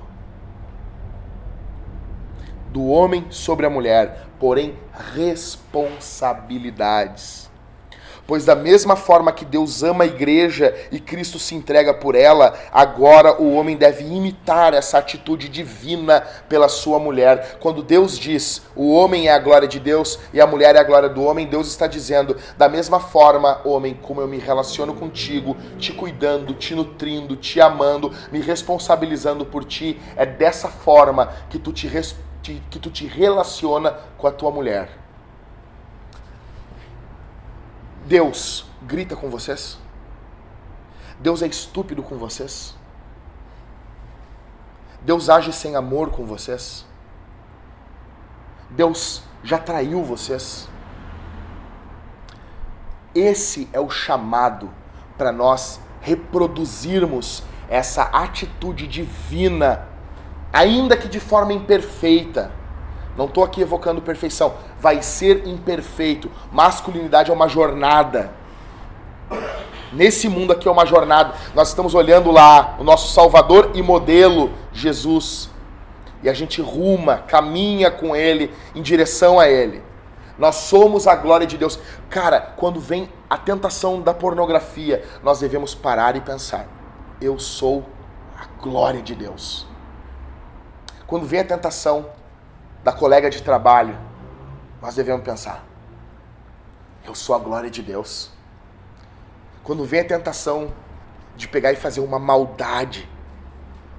do 2.71 2.87
homem 2.87 3.25
sobre 3.29 3.65
a 3.65 3.69
mulher, 3.69 4.27
porém 4.39 4.75
responsabilidades. 5.13 7.49
Pois 8.29 8.45
da 8.45 8.53
mesma 8.53 8.95
forma 8.95 9.31
que 9.31 9.43
Deus 9.43 9.81
ama 9.81 10.03
a 10.03 10.07
igreja 10.07 10.75
e 10.91 10.99
Cristo 10.99 11.39
se 11.39 11.55
entrega 11.55 11.95
por 11.95 12.13
ela, 12.13 12.53
agora 12.71 13.41
o 13.41 13.55
homem 13.55 13.75
deve 13.75 14.03
imitar 14.03 14.71
essa 14.71 14.99
atitude 14.99 15.49
divina 15.49 16.21
pela 16.47 16.69
sua 16.69 16.99
mulher. 16.99 17.57
Quando 17.59 17.81
Deus 17.81 18.19
diz, 18.19 18.61
o 18.75 18.93
homem 18.93 19.27
é 19.27 19.33
a 19.33 19.39
glória 19.39 19.67
de 19.67 19.79
Deus 19.79 20.19
e 20.31 20.39
a 20.39 20.45
mulher 20.45 20.75
é 20.75 20.79
a 20.79 20.83
glória 20.83 21.09
do 21.09 21.23
homem, 21.23 21.47
Deus 21.47 21.69
está 21.69 21.87
dizendo, 21.87 22.37
da 22.55 22.69
mesma 22.69 22.99
forma, 22.99 23.61
homem, 23.65 23.97
como 23.99 24.21
eu 24.21 24.27
me 24.27 24.37
relaciono 24.37 24.93
contigo, 24.93 25.57
te 25.79 25.91
cuidando, 25.91 26.53
te 26.53 26.75
nutrindo, 26.75 27.35
te 27.35 27.59
amando, 27.59 28.13
me 28.31 28.41
responsabilizando 28.41 29.43
por 29.43 29.65
ti, 29.65 29.99
é 30.15 30.27
dessa 30.27 30.67
forma 30.67 31.33
que 31.49 31.57
tu 31.57 31.73
te, 31.73 31.87
que 32.69 32.79
tu 32.79 32.89
te 32.89 33.05
relaciona 33.05 33.91
com 34.17 34.27
a 34.27 34.31
tua 34.31 34.51
mulher. 34.51 34.97
Deus 38.05 38.65
grita 38.81 39.15
com 39.15 39.29
vocês? 39.29 39.77
Deus 41.19 41.41
é 41.41 41.47
estúpido 41.47 42.01
com 42.01 42.17
vocês? 42.17 42.75
Deus 45.01 45.29
age 45.29 45.53
sem 45.53 45.75
amor 45.75 46.09
com 46.09 46.25
vocês? 46.25 46.85
Deus 48.69 49.23
já 49.43 49.57
traiu 49.57 50.03
vocês? 50.03 50.67
Esse 53.13 53.69
é 53.73 53.79
o 53.79 53.89
chamado 53.89 54.69
para 55.17 55.31
nós 55.31 55.79
reproduzirmos 56.01 57.43
essa 57.67 58.03
atitude 58.03 58.87
divina, 58.87 59.87
ainda 60.51 60.97
que 60.97 61.07
de 61.07 61.19
forma 61.19 61.53
imperfeita 61.53 62.51
não 63.19 63.25
estou 63.25 63.43
aqui 63.43 63.61
evocando 63.61 64.01
perfeição. 64.01 64.53
Vai 64.79 65.01
ser 65.01 65.45
imperfeito. 65.45 66.31
Masculinidade 66.53 67.29
é 67.29 67.33
uma 67.33 67.49
jornada. 67.49 68.31
Nesse 69.91 70.29
mundo 70.29 70.53
aqui 70.53 70.69
é 70.69 70.71
uma 70.71 70.85
jornada. 70.85 71.33
Nós 71.53 71.67
estamos 71.67 71.93
olhando 71.93 72.31
lá 72.31 72.77
o 72.79 72.83
nosso 72.83 73.13
Salvador 73.13 73.71
e 73.73 73.81
modelo, 73.81 74.53
Jesus. 74.71 75.49
E 76.23 76.29
a 76.29 76.33
gente 76.33 76.61
ruma, 76.61 77.17
caminha 77.27 77.91
com 77.91 78.15
Ele, 78.15 78.53
em 78.73 78.81
direção 78.81 79.37
a 79.37 79.49
Ele. 79.49 79.83
Nós 80.37 80.55
somos 80.55 81.05
a 81.05 81.13
glória 81.13 81.45
de 81.45 81.57
Deus. 81.57 81.77
Cara, 82.09 82.39
quando 82.39 82.79
vem 82.79 83.09
a 83.29 83.37
tentação 83.37 84.01
da 84.01 84.13
pornografia, 84.13 85.03
nós 85.21 85.41
devemos 85.41 85.75
parar 85.75 86.15
e 86.15 86.21
pensar: 86.21 86.67
eu 87.19 87.37
sou 87.37 87.83
a 88.37 88.63
glória 88.63 89.01
de 89.01 89.13
Deus. 89.13 89.68
Quando 91.09 91.25
vem 91.25 91.39
a 91.39 91.43
tentação 91.43 92.11
da 92.83 92.91
colega 92.91 93.31
de 93.31 93.41
trabalho, 93.41 93.97
nós 94.79 94.93
devemos 94.93 95.23
pensar: 95.23 95.65
eu 97.03 97.15
sou 97.15 97.35
a 97.35 97.39
glória 97.39 97.69
de 97.69 97.81
Deus. 97.81 98.29
Quando 99.63 99.83
vem 99.85 100.01
a 100.01 100.05
tentação 100.05 100.71
de 101.35 101.47
pegar 101.47 101.71
e 101.71 101.75
fazer 101.75 101.99
uma 101.99 102.19
maldade, 102.19 103.09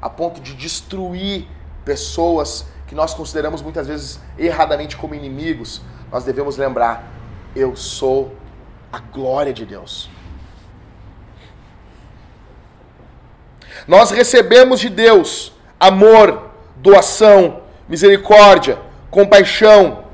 a 0.01 0.09
ponto 0.09 0.41
de 0.41 0.55
destruir 0.55 1.49
pessoas 1.85 2.67
que 2.87 2.95
nós 2.95 3.13
consideramos 3.13 3.61
muitas 3.61 3.89
vezes 3.89 4.21
erradamente 4.39 4.97
como 4.97 5.13
inimigos, 5.13 5.83
nós 6.13 6.23
devemos 6.23 6.57
lembrar: 6.57 7.05
eu 7.57 7.75
sou 7.75 8.37
a 8.93 9.01
glória 9.01 9.53
de 9.53 9.67
Deus. 9.67 10.09
Nós 13.89 14.13
recebemos 14.13 14.79
de 14.79 14.89
Deus 14.89 15.53
amor, 15.81 16.50
doação, 16.81 17.61
misericórdia, 17.89 18.79
compaixão. 19.11 20.05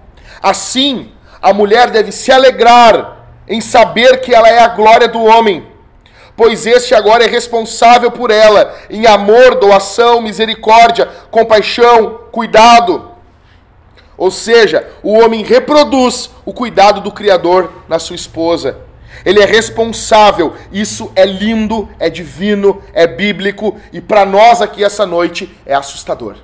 Assim, 0.43 1.13
a 1.41 1.53
mulher 1.53 1.91
deve 1.91 2.13
se 2.13 2.33
alegrar 2.33 3.29
em 3.49 3.61
saber 3.61 4.21
que 4.21 4.35
ela 4.35 4.49
é 4.49 4.59
a 4.59 4.69
glória 4.69 5.07
do 5.07 5.23
homem, 5.23 5.67
pois 6.37 6.67
este 6.67 6.95
agora 6.95 7.25
é 7.25 7.29
responsável 7.29 8.11
por 8.11 8.31
ela 8.31 8.75
em 8.91 9.07
amor, 9.07 9.55
doação, 9.55 10.21
misericórdia, 10.21 11.09
compaixão, 11.31 12.23
cuidado. 12.33 13.13
Ou 14.19 14.31
seja, 14.31 14.89
o 15.03 15.13
homem 15.13 15.45
reproduz 15.45 16.31
o 16.45 16.53
cuidado 16.53 17.01
do 17.01 17.13
Criador 17.13 17.71
na 17.87 17.99
sua 17.99 18.17
esposa. 18.17 18.79
Ele 19.25 19.41
é 19.41 19.45
responsável. 19.45 20.55
Isso 20.73 21.13
é 21.15 21.25
lindo, 21.25 21.89
é 21.99 22.09
divino, 22.09 22.83
é 22.93 23.07
bíblico 23.07 23.79
e 23.93 24.01
para 24.01 24.25
nós 24.25 24.63
aqui 24.63 24.83
essa 24.83 25.05
noite 25.07 25.55
é 25.67 25.75
assustador. 25.75 26.37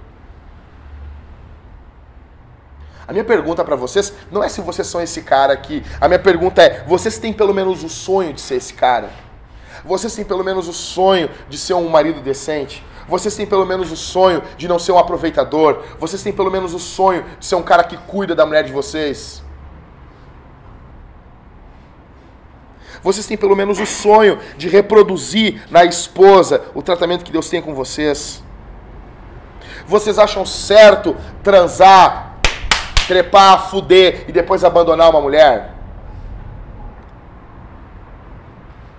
A 3.13 3.15
minha 3.15 3.25
pergunta 3.25 3.63
para 3.63 3.77
vocês 3.77 4.11
não 4.31 4.43
é 4.43 4.49
se 4.49 4.63
vocês 4.63 4.89
são 4.89 4.99
esse 4.99 5.21
cara 5.21 5.53
aqui. 5.53 5.85
A 6.01 6.09
minha 6.09 6.19
pergunta 6.19 6.63
é: 6.63 6.83
vocês 6.89 7.19
têm 7.19 7.31
pelo 7.31 7.53
menos 7.53 7.85
o 7.85 7.89
sonho 7.91 8.33
de 8.33 8.41
ser 8.41 8.55
esse 8.55 8.73
cara? 8.73 9.11
Vocês 9.85 10.15
têm 10.15 10.25
pelo 10.25 10.43
menos 10.43 10.67
o 10.67 10.73
sonho 10.73 11.29
de 11.47 11.59
ser 11.59 11.75
um 11.75 11.91
marido 11.91 12.23
decente? 12.23 12.83
Vocês 13.07 13.37
têm 13.37 13.45
pelo 13.45 13.67
menos 13.67 13.93
o 13.93 13.97
sonho 13.97 14.43
de 14.57 14.67
não 14.67 14.79
ser 14.79 14.93
um 14.93 14.99
aproveitador? 14.99 15.83
Vocês 15.99 16.23
têm 16.23 16.33
pelo 16.33 16.51
menos 16.51 16.73
o 16.73 16.79
sonho 16.79 17.23
de 17.39 17.45
ser 17.45 17.55
um 17.55 17.63
cara 17.63 17.85
que 17.85 17.99
cuida 17.99 18.35
da 18.35 18.47
mulher 18.47 18.65
de 18.65 18.73
vocês? 18.73 19.43
Vocês 23.03 23.27
têm 23.27 23.37
pelo 23.37 23.55
menos 23.55 23.79
o 23.79 23.85
sonho 23.85 24.39
de 24.57 24.71
reproduzir 24.71 25.63
na 25.71 25.85
esposa 25.85 26.63
o 26.75 26.81
tratamento 26.81 27.27
que 27.27 27.33
Deus 27.33 27.51
tem 27.51 27.61
com 27.61 27.75
vocês? 27.75 28.43
Vocês 29.87 30.19
acham 30.19 30.47
certo 30.47 31.15
transar 31.43 32.32
trepar, 33.07 33.69
fuder 33.69 34.25
e 34.29 34.33
depois 34.33 34.65
abandonar 34.65 35.11
uma 35.11 35.21
mulher? 35.21 35.73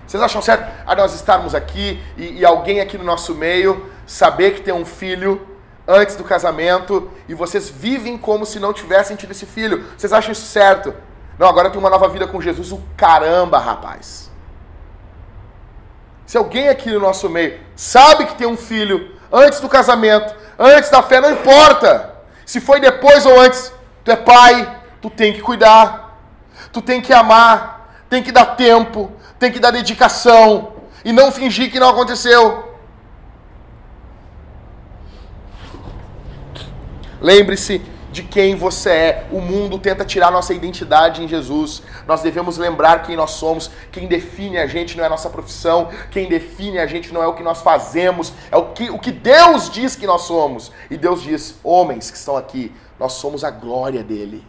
Vocês 0.06 0.22
acham 0.22 0.40
certo 0.40 0.70
a 0.86 0.94
nós 0.94 1.14
estarmos 1.14 1.54
aqui 1.54 2.00
e, 2.16 2.40
e, 2.40 2.44
alguém 2.44 2.80
aqui 2.80 2.96
no 2.96 3.04
nosso 3.04 3.34
meio 3.34 3.90
saber 4.06 4.52
que 4.52 4.60
tem 4.60 4.72
um 4.72 4.84
filho 4.84 5.44
antes 5.88 6.14
do 6.14 6.22
casamento 6.22 7.10
e 7.28 7.34
vocês 7.34 7.68
vivem 7.68 8.16
como 8.16 8.46
se 8.46 8.60
não 8.60 8.72
tivessem 8.72 9.16
tido 9.16 9.32
esse 9.32 9.44
filho? 9.44 9.84
Vocês 9.96 10.12
acham 10.12 10.30
isso 10.30 10.46
certo? 10.46 10.94
Não, 11.38 11.48
agora 11.48 11.68
tem 11.68 11.80
uma 11.80 11.90
nova 11.90 12.08
vida 12.08 12.26
com 12.26 12.40
Jesus, 12.40 12.70
o 12.70 12.80
caramba, 12.96 13.58
rapaz. 13.58 14.30
Se 16.26 16.38
alguém 16.38 16.68
aqui 16.68 16.90
no 16.90 17.00
nosso 17.00 17.28
meio 17.28 17.58
sabe 17.74 18.26
que 18.26 18.36
tem 18.36 18.46
um 18.46 18.56
filho 18.56 19.16
antes 19.32 19.58
do 19.60 19.68
casamento, 19.68 20.34
antes 20.58 20.90
da 20.90 21.02
fé, 21.02 21.20
não 21.20 21.32
importa. 21.32 22.14
Se 22.46 22.60
foi 22.60 22.78
depois 22.78 23.26
ou 23.26 23.40
antes, 23.40 23.72
Tu 24.04 24.10
é 24.10 24.16
pai, 24.16 24.80
tu 25.00 25.08
tem 25.08 25.32
que 25.32 25.40
cuidar, 25.40 26.20
tu 26.72 26.82
tem 26.82 27.00
que 27.00 27.12
amar, 27.12 28.04
tem 28.08 28.22
que 28.22 28.30
dar 28.30 28.46
tempo, 28.56 29.10
tem 29.38 29.50
que 29.50 29.58
dar 29.58 29.70
dedicação 29.70 30.74
e 31.04 31.12
não 31.12 31.32
fingir 31.32 31.70
que 31.70 31.80
não 31.80 31.88
aconteceu. 31.88 32.74
Lembre-se 37.20 37.80
de 38.14 38.22
quem 38.22 38.54
você 38.54 38.90
é. 38.90 39.26
O 39.32 39.40
mundo 39.40 39.78
tenta 39.78 40.04
tirar 40.04 40.30
nossa 40.30 40.54
identidade 40.54 41.22
em 41.22 41.26
Jesus. 41.26 41.82
Nós 42.06 42.22
devemos 42.22 42.56
lembrar 42.56 43.02
quem 43.02 43.16
nós 43.16 43.32
somos. 43.32 43.70
Quem 43.90 44.06
define 44.06 44.58
a 44.58 44.66
gente 44.66 44.96
não 44.96 45.02
é 45.02 45.08
a 45.08 45.10
nossa 45.10 45.28
profissão. 45.28 45.88
Quem 46.10 46.28
define 46.28 46.78
a 46.78 46.86
gente 46.86 47.12
não 47.12 47.22
é 47.22 47.26
o 47.26 47.34
que 47.34 47.42
nós 47.42 47.60
fazemos. 47.60 48.32
É 48.52 48.56
o 48.56 48.66
que, 48.66 48.88
o 48.88 48.98
que 48.98 49.10
Deus 49.10 49.68
diz 49.68 49.96
que 49.96 50.06
nós 50.06 50.22
somos. 50.22 50.70
E 50.88 50.96
Deus 50.96 51.22
diz: 51.22 51.56
homens 51.64 52.10
que 52.10 52.16
estão 52.16 52.36
aqui, 52.36 52.72
nós 52.98 53.14
somos 53.14 53.44
a 53.44 53.50
glória 53.50 54.02
dele. 54.02 54.44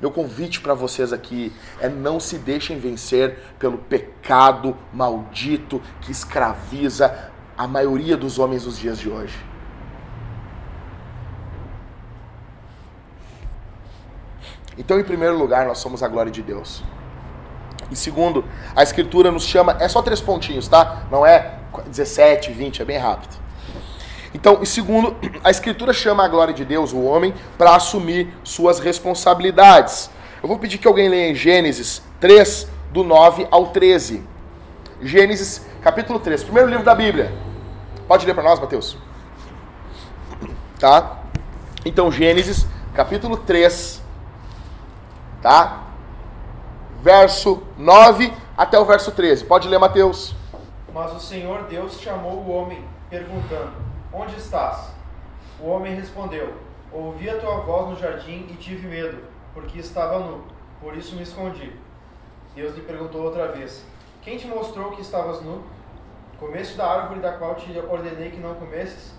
Meu 0.00 0.10
convite 0.10 0.60
para 0.60 0.74
vocês 0.74 1.12
aqui 1.12 1.52
é 1.80 1.88
não 1.88 2.18
se 2.18 2.38
deixem 2.38 2.78
vencer 2.78 3.38
pelo 3.58 3.78
pecado 3.78 4.76
maldito 4.92 5.80
que 6.00 6.10
escraviza 6.10 7.30
a 7.56 7.66
maioria 7.66 8.16
dos 8.16 8.38
homens 8.38 8.64
dos 8.64 8.78
dias 8.78 8.98
de 8.98 9.08
hoje. 9.08 9.38
Então, 14.76 14.98
em 14.98 15.04
primeiro 15.04 15.38
lugar, 15.38 15.66
nós 15.66 15.78
somos 15.78 16.02
a 16.02 16.08
glória 16.08 16.32
de 16.32 16.42
Deus. 16.42 16.82
Em 17.90 17.94
segundo, 17.94 18.44
a 18.74 18.82
Escritura 18.82 19.30
nos 19.30 19.44
chama. 19.44 19.76
É 19.78 19.88
só 19.88 20.02
três 20.02 20.20
pontinhos, 20.20 20.66
tá? 20.66 21.06
Não 21.10 21.24
é 21.24 21.58
17, 21.86 22.50
20, 22.50 22.82
é 22.82 22.84
bem 22.84 22.98
rápido. 22.98 23.43
Então, 24.34 24.58
em 24.60 24.64
segundo, 24.64 25.16
a 25.44 25.50
Escritura 25.50 25.92
chama 25.92 26.24
a 26.24 26.28
glória 26.28 26.52
de 26.52 26.64
Deus, 26.64 26.92
o 26.92 27.00
homem, 27.00 27.32
para 27.56 27.76
assumir 27.76 28.34
suas 28.42 28.80
responsabilidades. 28.80 30.10
Eu 30.42 30.48
vou 30.48 30.58
pedir 30.58 30.76
que 30.78 30.88
alguém 30.88 31.08
leia 31.08 31.30
em 31.30 31.34
Gênesis 31.36 32.02
3, 32.18 32.68
do 32.90 33.04
9 33.04 33.46
ao 33.50 33.68
13. 33.68 34.22
Gênesis, 35.00 35.64
capítulo 35.82 36.18
3, 36.18 36.42
primeiro 36.42 36.68
livro 36.68 36.84
da 36.84 36.94
Bíblia. 36.94 37.32
Pode 38.08 38.26
ler 38.26 38.34
para 38.34 38.42
nós, 38.42 38.58
Mateus? 38.58 38.98
Tá? 40.80 41.18
Então, 41.84 42.10
Gênesis, 42.10 42.66
capítulo 42.92 43.36
3, 43.36 44.02
tá? 45.40 45.84
Verso 47.02 47.62
9 47.78 48.32
até 48.56 48.78
o 48.78 48.84
verso 48.84 49.12
13. 49.12 49.44
Pode 49.44 49.68
ler, 49.68 49.78
Mateus. 49.78 50.34
Mas 50.92 51.12
o 51.12 51.20
Senhor 51.20 51.64
Deus 51.64 52.00
chamou 52.00 52.38
o 52.38 52.50
homem, 52.50 52.84
perguntando: 53.08 53.93
Onde 54.16 54.36
estás? 54.36 54.92
O 55.58 55.66
homem 55.66 55.96
respondeu: 55.96 56.54
Ouvi 56.92 57.28
a 57.28 57.40
tua 57.40 57.56
voz 57.62 57.90
no 57.90 57.96
jardim 57.96 58.46
e 58.48 58.54
tive 58.54 58.86
medo, 58.86 59.24
porque 59.52 59.80
estava 59.80 60.20
nu, 60.20 60.44
por 60.80 60.96
isso 60.96 61.16
me 61.16 61.24
escondi. 61.24 61.72
Deus 62.54 62.76
lhe 62.76 62.82
perguntou 62.82 63.24
outra 63.24 63.48
vez: 63.48 63.84
Quem 64.22 64.38
te 64.38 64.46
mostrou 64.46 64.92
que 64.92 65.00
estavas 65.00 65.42
nu? 65.42 65.64
Comeste 66.38 66.76
da 66.76 66.86
árvore 66.86 67.18
da 67.18 67.32
qual 67.32 67.56
te 67.56 67.76
ordenei 67.76 68.30
que 68.30 68.38
não 68.38 68.54
comesses? 68.54 69.18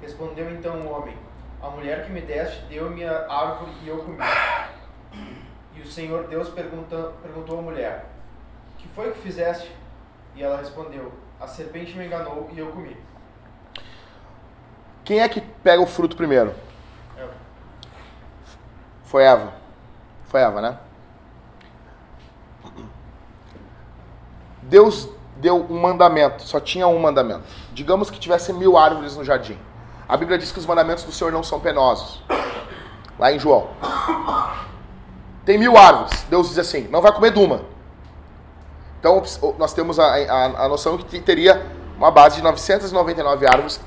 Respondeu 0.00 0.48
então 0.52 0.80
o 0.80 0.92
homem: 0.92 1.18
A 1.60 1.68
mulher 1.68 2.06
que 2.06 2.12
me 2.12 2.20
deste 2.20 2.66
deu-me 2.66 3.04
a 3.04 3.26
árvore 3.28 3.72
e 3.82 3.88
eu 3.88 3.98
comi. 3.98 4.18
E 5.74 5.80
o 5.80 5.86
Senhor 5.86 6.28
Deus 6.28 6.50
pergunta, 6.50 7.14
perguntou 7.20 7.58
à 7.58 7.62
mulher: 7.62 8.06
Que 8.78 8.86
foi 8.90 9.10
que 9.10 9.18
fizeste? 9.18 9.74
E 10.36 10.42
ela 10.44 10.58
respondeu: 10.58 11.10
A 11.40 11.48
serpente 11.48 11.98
me 11.98 12.06
enganou 12.06 12.48
e 12.52 12.60
eu 12.60 12.70
comi. 12.70 12.96
Quem 15.06 15.20
é 15.20 15.28
que 15.28 15.40
pega 15.40 15.80
o 15.80 15.86
fruto 15.86 16.16
primeiro? 16.16 16.52
Eu. 17.16 17.30
Foi 19.04 19.22
Eva. 19.22 19.54
Foi 20.24 20.40
Eva, 20.40 20.60
né? 20.60 20.78
Deus 24.62 25.08
deu 25.36 25.64
um 25.70 25.80
mandamento, 25.80 26.42
só 26.42 26.58
tinha 26.58 26.88
um 26.88 26.98
mandamento. 26.98 27.44
Digamos 27.72 28.10
que 28.10 28.18
tivesse 28.18 28.52
mil 28.52 28.76
árvores 28.76 29.16
no 29.16 29.24
jardim. 29.24 29.56
A 30.08 30.16
Bíblia 30.16 30.36
diz 30.36 30.50
que 30.50 30.58
os 30.58 30.66
mandamentos 30.66 31.04
do 31.04 31.12
Senhor 31.12 31.32
não 31.32 31.44
são 31.44 31.60
penosos. 31.60 32.20
Lá 33.16 33.30
em 33.30 33.38
João. 33.38 33.68
Tem 35.44 35.56
mil 35.56 35.76
árvores. 35.76 36.26
Deus 36.28 36.48
diz 36.48 36.58
assim: 36.58 36.88
não 36.88 37.00
vai 37.00 37.12
comer 37.12 37.30
de 37.30 37.38
uma. 37.38 37.62
Então 38.98 39.22
nós 39.56 39.72
temos 39.72 40.00
a, 40.00 40.16
a, 40.16 40.64
a 40.64 40.68
noção 40.68 40.98
que 40.98 41.20
teria 41.20 41.64
uma 41.96 42.10
base 42.10 42.36
de 42.36 42.42
999 42.42 43.46
árvores 43.46 43.80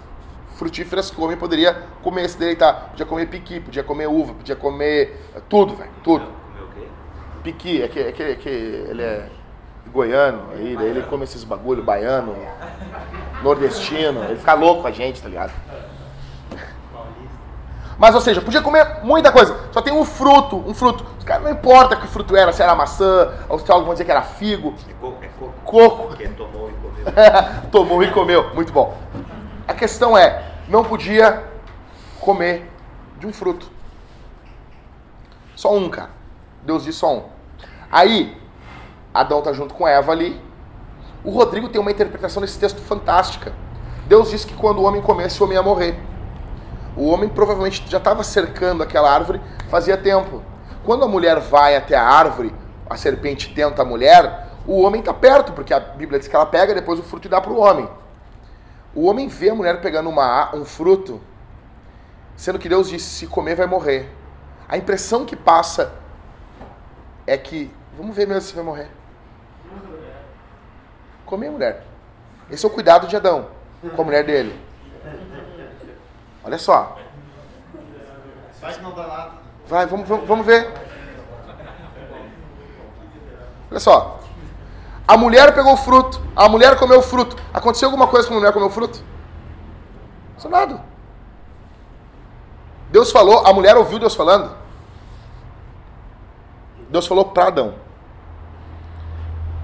frutíferas 0.60 1.10
que 1.10 1.20
o 1.20 1.24
homem 1.24 1.38
poderia 1.38 1.74
comer, 2.04 2.28
se 2.28 2.38
deleitar. 2.38 2.90
Podia 2.90 3.06
comer 3.06 3.28
piqui, 3.28 3.62
podia 3.62 3.82
comer 3.82 4.08
uva, 4.08 4.34
podia 4.34 4.58
comer 4.58 5.18
tudo, 5.48 5.74
velho, 5.74 5.90
tudo. 6.04 6.26
Comeu 6.26 6.66
o 6.66 6.74
quê? 6.74 6.88
Piqui, 7.42 7.82
é 7.82 7.88
que, 7.88 8.00
é 8.00 8.12
que, 8.12 8.24
é 8.24 8.36
que 8.36 8.50
ele 8.50 9.02
é 9.02 9.30
goiano, 9.88 10.50
aí 10.52 10.76
daí 10.76 10.90
ele 10.90 11.02
come 11.04 11.24
esses 11.24 11.44
bagulho 11.46 11.82
baiano, 11.82 12.36
nordestino, 13.42 14.24
ele 14.26 14.36
fica 14.36 14.54
louco 14.54 14.82
com 14.82 14.88
a 14.88 14.92
gente, 14.92 15.22
tá 15.22 15.30
ligado? 15.30 15.54
Mas, 17.98 18.14
ou 18.16 18.22
seja, 18.22 18.42
podia 18.42 18.62
comer 18.62 19.00
muita 19.04 19.30
coisa. 19.30 19.58
Só 19.74 19.82
tem 19.82 19.92
um 19.92 20.06
fruto, 20.06 20.56
um 20.56 20.74
fruto. 20.74 21.06
Os 21.18 21.26
caras 21.26 21.44
não 21.44 21.52
importa 21.52 21.98
que 21.98 22.08
fruto 22.08 22.34
era, 22.36 22.54
se 22.54 22.64
era 22.64 22.74
maçã, 22.74 23.34
ou 23.50 23.60
se 23.60 23.70
alguns 23.70 23.86
vão 23.86 23.94
dizer 23.94 24.06
que 24.06 24.12
era 24.12 24.22
figo. 24.22 24.74
É 24.90 24.94
coco, 24.94 25.18
é 25.22 25.28
coco. 25.38 25.54
Coco. 25.66 26.08
Porque 26.08 26.30
tomou 26.30 26.70
e 26.70 26.74
comeu. 26.74 27.14
Tomou 27.72 28.04
e 28.04 28.12
comeu. 28.12 28.56
Muito 28.56 28.72
bom. 28.72 28.98
A 29.70 29.74
questão 29.76 30.18
é, 30.18 30.44
não 30.68 30.84
podia 30.84 31.44
comer 32.20 32.68
de 33.20 33.28
um 33.28 33.32
fruto. 33.32 33.70
Só 35.56 35.78
um, 35.78 35.88
cara. 35.92 36.10
Deus 36.64 36.86
disse 36.86 36.98
só 36.98 37.16
um. 37.16 37.24
Aí, 37.92 38.36
Adão 39.14 39.44
tá 39.44 39.54
junto 39.54 39.76
com 39.76 39.88
Eva 39.88 40.12
ali. 40.12 40.42
O 41.24 41.30
Rodrigo 41.30 41.70
tem 41.70 41.80
uma 41.80 41.92
interpretação 41.92 42.42
desse 42.42 42.58
texto 42.58 42.82
fantástica. 42.82 43.54
Deus 44.08 44.32
disse 44.32 44.48
que 44.48 44.56
quando 44.56 44.80
o 44.80 44.86
homem 44.86 45.04
comesse, 45.04 45.40
o 45.40 45.44
homem 45.44 45.56
ia 45.56 45.62
morrer. 45.62 46.00
O 46.98 47.06
homem 47.06 47.30
provavelmente 47.30 47.86
já 47.88 48.00
estava 48.00 48.24
cercando 48.24 48.82
aquela 48.82 49.14
árvore 49.14 49.40
fazia 49.70 49.96
tempo. 49.96 50.42
Quando 50.84 51.06
a 51.06 51.08
mulher 51.08 51.40
vai 51.40 51.76
até 51.76 51.96
a 51.96 52.04
árvore, 52.04 52.52
a 52.90 52.98
serpente 52.98 53.54
tenta 53.54 53.84
a 53.84 53.86
mulher, 53.86 54.48
o 54.66 54.82
homem 54.82 55.00
está 55.00 55.14
perto, 55.14 55.54
porque 55.54 55.76
a 55.76 55.80
Bíblia 55.80 56.18
diz 56.18 56.28
que 56.28 56.36
ela 56.36 56.48
pega 56.48 56.74
depois 56.74 57.00
o 57.00 57.04
fruto 57.04 57.28
e 57.28 57.30
dá 57.30 57.40
para 57.40 57.52
o 57.52 57.60
homem. 57.60 57.88
O 59.00 59.06
homem 59.06 59.30
vê 59.30 59.50
a 59.50 59.56
mulher 59.56 59.80
pegando 59.80 60.10
uma, 60.10 60.54
um 60.54 60.66
fruto, 60.66 61.22
sendo 62.36 62.60
que 62.60 62.68
Deus 62.68 62.90
disse: 62.90 63.06
se 63.06 63.28
comer, 63.28 63.56
vai 63.56 63.66
morrer. 63.66 64.14
A 64.68 64.78
impressão 64.78 65.26
que 65.26 65.38
passa 65.38 65.94
é 67.26 67.38
que, 67.38 67.74
vamos 67.96 68.14
ver 68.14 68.28
mesmo 68.28 68.42
se 68.42 68.54
vai 68.54 68.62
morrer. 68.62 68.90
Comer, 71.26 71.50
mulher. 71.50 71.86
Esse 72.52 72.66
é 72.66 72.68
o 72.68 72.72
cuidado 72.74 73.08
de 73.08 73.16
Adão 73.16 73.48
com 73.96 74.02
a 74.02 74.04
mulher 74.04 74.26
dele. 74.26 74.60
Olha 76.44 76.58
só. 76.58 77.00
Vai 78.60 78.74
que 78.74 78.82
não 78.82 78.94
dá 78.94 79.08
nada. 79.08 79.32
Vamos, 79.88 80.10
vamos 80.28 80.46
ver. 80.46 80.74
Olha 83.72 83.80
só. 83.80 84.19
A 85.10 85.18
mulher 85.18 85.56
pegou 85.56 85.74
o 85.74 85.78
fruto. 85.78 86.22
A 86.36 86.48
mulher 86.48 86.78
comeu 86.78 87.00
o 87.00 87.02
fruto. 87.02 87.36
Aconteceu 87.52 87.88
alguma 87.88 88.06
coisa 88.06 88.28
com 88.28 88.36
a 88.36 88.38
mulher 88.38 88.54
comeu 88.54 88.68
o 88.68 88.72
fruto? 88.72 89.04
Não 90.44 90.52
nada. 90.52 90.84
Deus 92.92 93.12
falou, 93.12 93.44
a 93.44 93.52
mulher 93.52 93.76
ouviu 93.76 93.98
Deus 93.98 94.14
falando. 94.14 94.56
Deus 96.92 97.08
falou 97.08 97.26
para 97.26 97.48
Adão. 97.48 97.74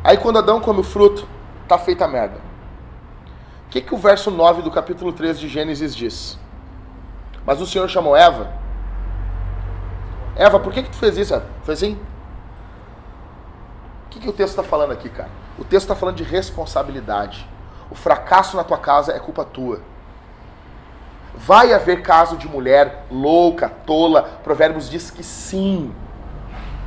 Aí 0.04 0.18
quando 0.18 0.40
Adão 0.40 0.60
come 0.60 0.80
o 0.80 0.84
fruto, 0.84 1.28
tá 1.68 1.78
feita 1.78 2.06
a 2.06 2.08
merda. 2.08 2.40
O 3.68 3.70
que, 3.70 3.82
que 3.82 3.94
o 3.94 4.00
verso 4.00 4.32
9 4.32 4.64
do 4.64 4.72
capítulo 4.72 5.14
3 5.14 5.40
de 5.40 5.48
Gênesis 5.48 5.96
diz? 5.96 6.40
Mas 7.46 7.62
o 7.62 7.68
Senhor 7.68 7.88
chamou 7.88 8.18
Eva. 8.18 8.52
Eva, 10.36 10.60
por 10.60 10.74
que, 10.74 10.82
que 10.82 10.90
tu 10.90 10.98
fez 10.98 11.16
isso? 11.20 11.36
Eva? 11.36 11.46
Foi 11.62 11.76
assim? 11.76 12.00
O 14.16 14.18
que, 14.18 14.22
que 14.22 14.30
o 14.30 14.34
texto 14.34 14.52
está 14.52 14.64
falando 14.64 14.94
aqui, 14.94 15.10
cara? 15.10 15.30
O 15.60 15.66
texto 15.66 15.84
está 15.84 15.96
falando 15.96 16.16
de 16.16 16.24
responsabilidade. 16.24 17.46
O 17.92 17.96
fracasso 17.96 18.56
na 18.56 18.64
tua 18.64 18.78
casa 18.78 19.12
é 19.12 19.20
culpa 19.20 19.44
tua. 19.44 19.82
Vai 21.36 21.74
haver 21.74 22.02
caso 22.02 22.38
de 22.38 22.48
mulher 22.48 23.06
louca, 23.12 23.68
tola. 23.68 24.24
Provérbios 24.42 24.90
diz 24.90 25.12
que 25.12 25.22
sim. 25.22 25.94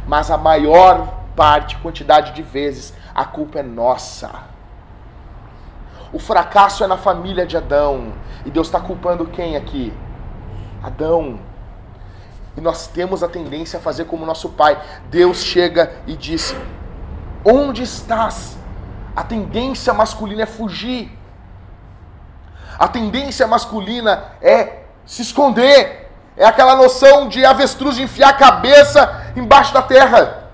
Mas 0.07 0.31
a 0.31 0.39
maior 0.39 1.19
parte, 1.37 1.77
quantidade 1.77 2.33
de 2.33 2.43
vezes, 2.43 2.95
a 3.15 3.27
culpa 3.27 3.59
é 3.59 3.63
nossa. 3.63 4.31
O 6.11 6.19
fracasso 6.19 6.83
é 6.83 6.87
na 6.87 6.97
família 6.97 7.47
de 7.47 7.59
Adão. 7.59 8.15
E 8.47 8.51
Deus 8.51 8.69
está 8.69 8.81
culpando 8.81 9.27
quem 9.27 9.55
aqui? 9.55 9.93
Adão. 10.83 11.39
E 12.57 12.61
nós 12.63 12.87
temos 12.87 13.23
a 13.23 13.29
tendência 13.29 13.79
a 13.79 13.83
fazer 13.83 14.07
como 14.07 14.25
nosso 14.25 14.49
pai. 14.49 14.81
Deus 15.11 15.45
chega 15.45 15.93
e 16.07 16.17
diz: 16.17 16.57
Onde 17.45 17.83
estás? 17.83 18.57
A 19.15 19.23
tendência 19.23 19.93
masculina 19.93 20.43
é 20.43 20.47
fugir. 20.47 21.17
A 22.79 22.87
tendência 22.87 23.47
masculina 23.47 24.33
é 24.41 24.83
se 25.05 25.23
esconder. 25.23 26.11
É 26.37 26.45
aquela 26.45 26.77
noção 26.77 27.29
de 27.29 27.45
avestruz 27.45 27.97
de 27.97 28.03
enfiar 28.03 28.29
a 28.29 28.35
cabeça 28.35 29.33
embaixo 29.35 29.75
da 29.75 29.83
terra. 29.83 30.45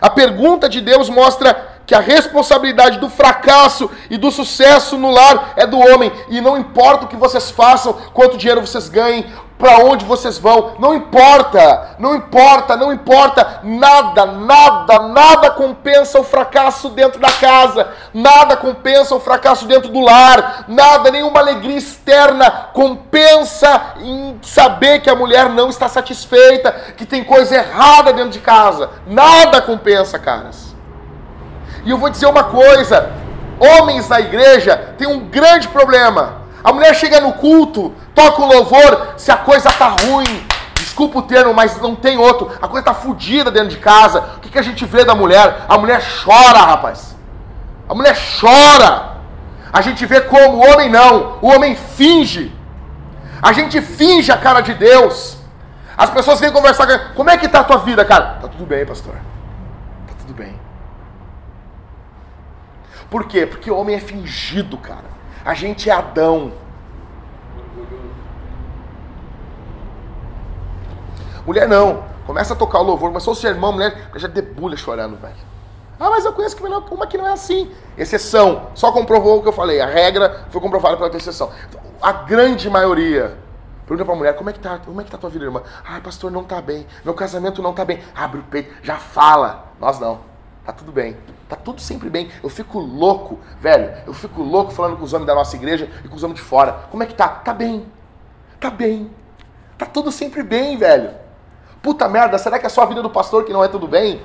A 0.00 0.10
pergunta 0.10 0.68
de 0.68 0.82
Deus 0.82 1.08
mostra 1.08 1.74
que 1.86 1.94
a 1.94 2.00
responsabilidade 2.00 2.98
do 2.98 3.08
fracasso 3.08 3.90
e 4.10 4.16
do 4.16 4.30
sucesso 4.30 4.96
no 4.98 5.10
lar 5.10 5.52
é 5.56 5.66
do 5.66 5.78
homem. 5.78 6.12
E 6.28 6.40
não 6.40 6.58
importa 6.58 7.04
o 7.04 7.08
que 7.08 7.16
vocês 7.16 7.50
façam, 7.50 7.92
quanto 8.12 8.36
dinheiro 8.36 8.60
vocês 8.60 8.88
ganhem, 8.88 9.32
para 9.58 9.78
onde 9.84 10.04
vocês 10.04 10.36
vão, 10.36 10.72
não 10.78 10.94
importa, 10.94 11.96
não 11.98 12.14
importa, 12.14 12.76
não 12.76 12.92
importa, 12.92 13.60
nada, 13.62 14.26
nada, 14.26 14.98
nada 15.08 15.50
compensa 15.50 16.18
o 16.18 16.24
fracasso 16.24 16.88
dentro 16.88 17.20
da 17.20 17.30
casa, 17.30 17.88
nada 18.12 18.56
compensa 18.56 19.14
o 19.14 19.20
fracasso 19.20 19.66
dentro 19.66 19.90
do 19.90 20.00
lar, 20.00 20.64
nada, 20.66 21.10
nenhuma 21.10 21.38
alegria 21.38 21.76
externa 21.76 22.68
compensa 22.72 23.94
em 24.00 24.38
saber 24.42 25.00
que 25.00 25.08
a 25.08 25.14
mulher 25.14 25.48
não 25.48 25.68
está 25.68 25.88
satisfeita, 25.88 26.72
que 26.96 27.06
tem 27.06 27.22
coisa 27.22 27.54
errada 27.54 28.12
dentro 28.12 28.30
de 28.30 28.40
casa, 28.40 28.90
nada 29.06 29.62
compensa, 29.62 30.18
caras. 30.18 30.74
E 31.84 31.90
eu 31.90 31.98
vou 31.98 32.10
dizer 32.10 32.26
uma 32.26 32.44
coisa: 32.44 33.12
homens 33.58 34.08
na 34.08 34.20
igreja 34.20 34.94
têm 34.98 35.06
um 35.06 35.20
grande 35.28 35.68
problema. 35.68 36.42
A 36.62 36.72
mulher 36.72 36.94
chega 36.94 37.20
no 37.20 37.34
culto, 37.34 37.92
toca 38.14 38.42
o 38.42 38.46
louvor, 38.46 39.14
se 39.16 39.30
a 39.30 39.36
coisa 39.36 39.70
tá 39.70 39.88
ruim, 39.88 40.46
desculpa 40.74 41.18
o 41.18 41.22
termo, 41.22 41.52
mas 41.52 41.80
não 41.80 41.94
tem 41.94 42.16
outro, 42.16 42.50
a 42.62 42.68
coisa 42.68 42.84
tá 42.84 42.94
fodida 42.94 43.50
dentro 43.50 43.70
de 43.70 43.78
casa. 43.78 44.20
O 44.36 44.40
que, 44.40 44.50
que 44.50 44.58
a 44.58 44.62
gente 44.62 44.84
vê 44.84 45.04
da 45.04 45.14
mulher? 45.14 45.64
A 45.68 45.76
mulher 45.76 46.02
chora, 46.24 46.60
rapaz. 46.60 47.16
A 47.88 47.94
mulher 47.94 48.16
chora. 48.40 49.14
A 49.72 49.80
gente 49.80 50.06
vê 50.06 50.20
como 50.20 50.58
o 50.58 50.72
homem 50.72 50.88
não, 50.88 51.38
o 51.42 51.48
homem 51.48 51.74
finge. 51.74 52.54
A 53.42 53.52
gente 53.52 53.82
finge 53.82 54.30
a 54.30 54.38
cara 54.38 54.60
de 54.60 54.72
Deus. 54.72 55.36
As 55.96 56.10
pessoas 56.10 56.40
vêm 56.40 56.52
conversar 56.52 56.86
com 56.86 57.14
como 57.14 57.30
é 57.30 57.36
que 57.36 57.48
tá 57.48 57.60
a 57.60 57.64
tua 57.64 57.78
vida, 57.78 58.04
cara? 58.04 58.38
Tá 58.40 58.48
tudo 58.48 58.64
bem, 58.64 58.86
pastor. 58.86 59.14
Tá 60.06 60.14
tudo 60.18 60.32
bem. 60.32 60.58
Por 63.10 63.24
quê? 63.26 63.46
Porque 63.46 63.70
o 63.70 63.76
homem 63.76 63.96
é 63.96 64.00
fingido, 64.00 64.78
cara. 64.78 65.04
A 65.44 65.54
gente 65.54 65.90
é 65.90 65.92
Adão. 65.92 66.52
Mulher 71.46 71.68
não. 71.68 72.04
Começa 72.26 72.54
a 72.54 72.56
tocar 72.56 72.80
o 72.80 72.82
louvor, 72.82 73.10
começou 73.10 73.32
o 73.32 73.36
sermão, 73.36 73.72
mulher 73.72 74.10
já 74.16 74.28
debulha 74.28 74.76
chorando, 74.76 75.16
velho. 75.16 75.34
Ah, 76.00 76.10
mas 76.10 76.24
eu 76.24 76.32
conheço 76.32 76.56
uma 76.90 77.06
que 77.06 77.18
não 77.18 77.26
é 77.26 77.32
assim. 77.32 77.70
Exceção. 77.96 78.68
Só 78.74 78.90
comprovou 78.90 79.38
o 79.38 79.42
que 79.42 79.48
eu 79.48 79.52
falei. 79.52 79.80
A 79.80 79.86
regra 79.86 80.46
foi 80.50 80.60
comprovada 80.60 80.96
pela 80.96 81.14
exceção. 81.16 81.50
A 82.02 82.12
grande 82.12 82.68
maioria 82.68 83.38
Pergunta 83.86 84.04
pra 84.06 84.14
mulher, 84.14 84.34
como 84.34 84.48
é 84.48 84.52
que 84.52 84.58
tá, 84.58 84.78
como 84.78 85.00
é 85.00 85.04
que 85.04 85.10
tá 85.10 85.18
tua 85.18 85.28
vida, 85.28 85.44
irmã? 85.44 85.62
Ai, 85.84 86.00
pastor, 86.00 86.30
não 86.30 86.42
tá 86.42 86.60
bem. 86.60 86.86
Meu 87.04 87.12
casamento 87.12 87.60
não 87.60 87.74
tá 87.74 87.84
bem. 87.84 88.00
Abre 88.14 88.40
o 88.40 88.42
peito, 88.44 88.74
já 88.82 88.96
fala. 88.96 89.72
Nós 89.78 89.98
não. 90.00 90.20
Tá 90.64 90.72
tudo 90.72 90.90
bem. 90.90 91.16
Tá 91.48 91.56
tudo 91.56 91.82
sempre 91.82 92.08
bem. 92.08 92.30
Eu 92.42 92.48
fico 92.48 92.78
louco, 92.78 93.38
velho. 93.60 93.92
Eu 94.06 94.14
fico 94.14 94.42
louco 94.42 94.70
falando 94.70 94.96
com 94.96 95.04
os 95.04 95.12
homens 95.12 95.26
da 95.26 95.34
nossa 95.34 95.54
igreja 95.54 95.90
e 96.02 96.08
com 96.08 96.16
os 96.16 96.22
homens 96.22 96.40
de 96.40 96.46
fora. 96.46 96.86
Como 96.90 97.02
é 97.02 97.06
que 97.06 97.14
tá? 97.14 97.28
Tá 97.28 97.52
bem. 97.52 97.86
Tá 98.58 98.70
bem. 98.70 99.10
Tá 99.76 99.84
tudo 99.84 100.10
sempre 100.10 100.42
bem, 100.42 100.78
velho. 100.78 101.10
Puta 101.84 102.08
merda, 102.08 102.38
será 102.38 102.58
que 102.58 102.64
é 102.64 102.68
só 102.70 102.84
a 102.84 102.86
vida 102.86 103.02
do 103.02 103.10
pastor 103.10 103.44
que 103.44 103.52
não 103.52 103.62
é 103.62 103.68
tudo 103.68 103.86
bem? 103.86 104.22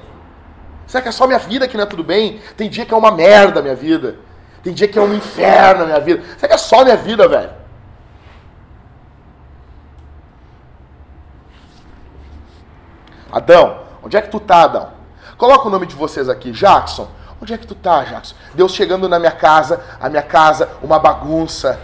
Será 0.87 1.01
que 1.01 1.09
é 1.09 1.11
só 1.11 1.27
minha 1.27 1.37
vida 1.37 1.67
que 1.67 1.75
não 1.75 1.83
é 1.83 1.85
tudo 1.85 2.05
bem? 2.05 2.39
Tem 2.55 2.69
dia 2.69 2.85
que 2.85 2.93
é 2.93 2.97
uma 2.97 3.11
merda 3.11 3.59
a 3.59 3.61
minha 3.61 3.75
vida. 3.75 4.15
Tem 4.63 4.73
dia 4.73 4.87
que 4.87 4.97
é 4.97 5.01
um 5.01 5.13
inferno 5.13 5.83
a 5.83 5.85
minha 5.85 5.99
vida. 5.99 6.23
Será 6.37 6.47
que 6.47 6.53
é 6.53 6.57
só 6.57 6.85
minha 6.85 6.95
vida, 6.95 7.27
velho? 7.27 7.49
Adão, 13.29 13.81
onde 14.01 14.15
é 14.15 14.21
que 14.21 14.29
tu 14.29 14.39
tá, 14.39 14.63
Adão? 14.63 14.93
Coloca 15.37 15.67
o 15.67 15.69
nome 15.69 15.85
de 15.85 15.95
vocês 15.95 16.29
aqui, 16.29 16.51
Jackson. 16.51 17.09
Onde 17.41 17.53
é 17.53 17.57
que 17.57 17.67
tu 17.67 17.75
tá, 17.75 18.05
Jackson? 18.05 18.35
Deus 18.53 18.73
chegando 18.73 19.09
na 19.09 19.19
minha 19.19 19.33
casa, 19.33 19.83
a 19.99 20.07
minha 20.07 20.23
casa, 20.23 20.69
uma 20.81 20.97
bagunça. 20.97 21.77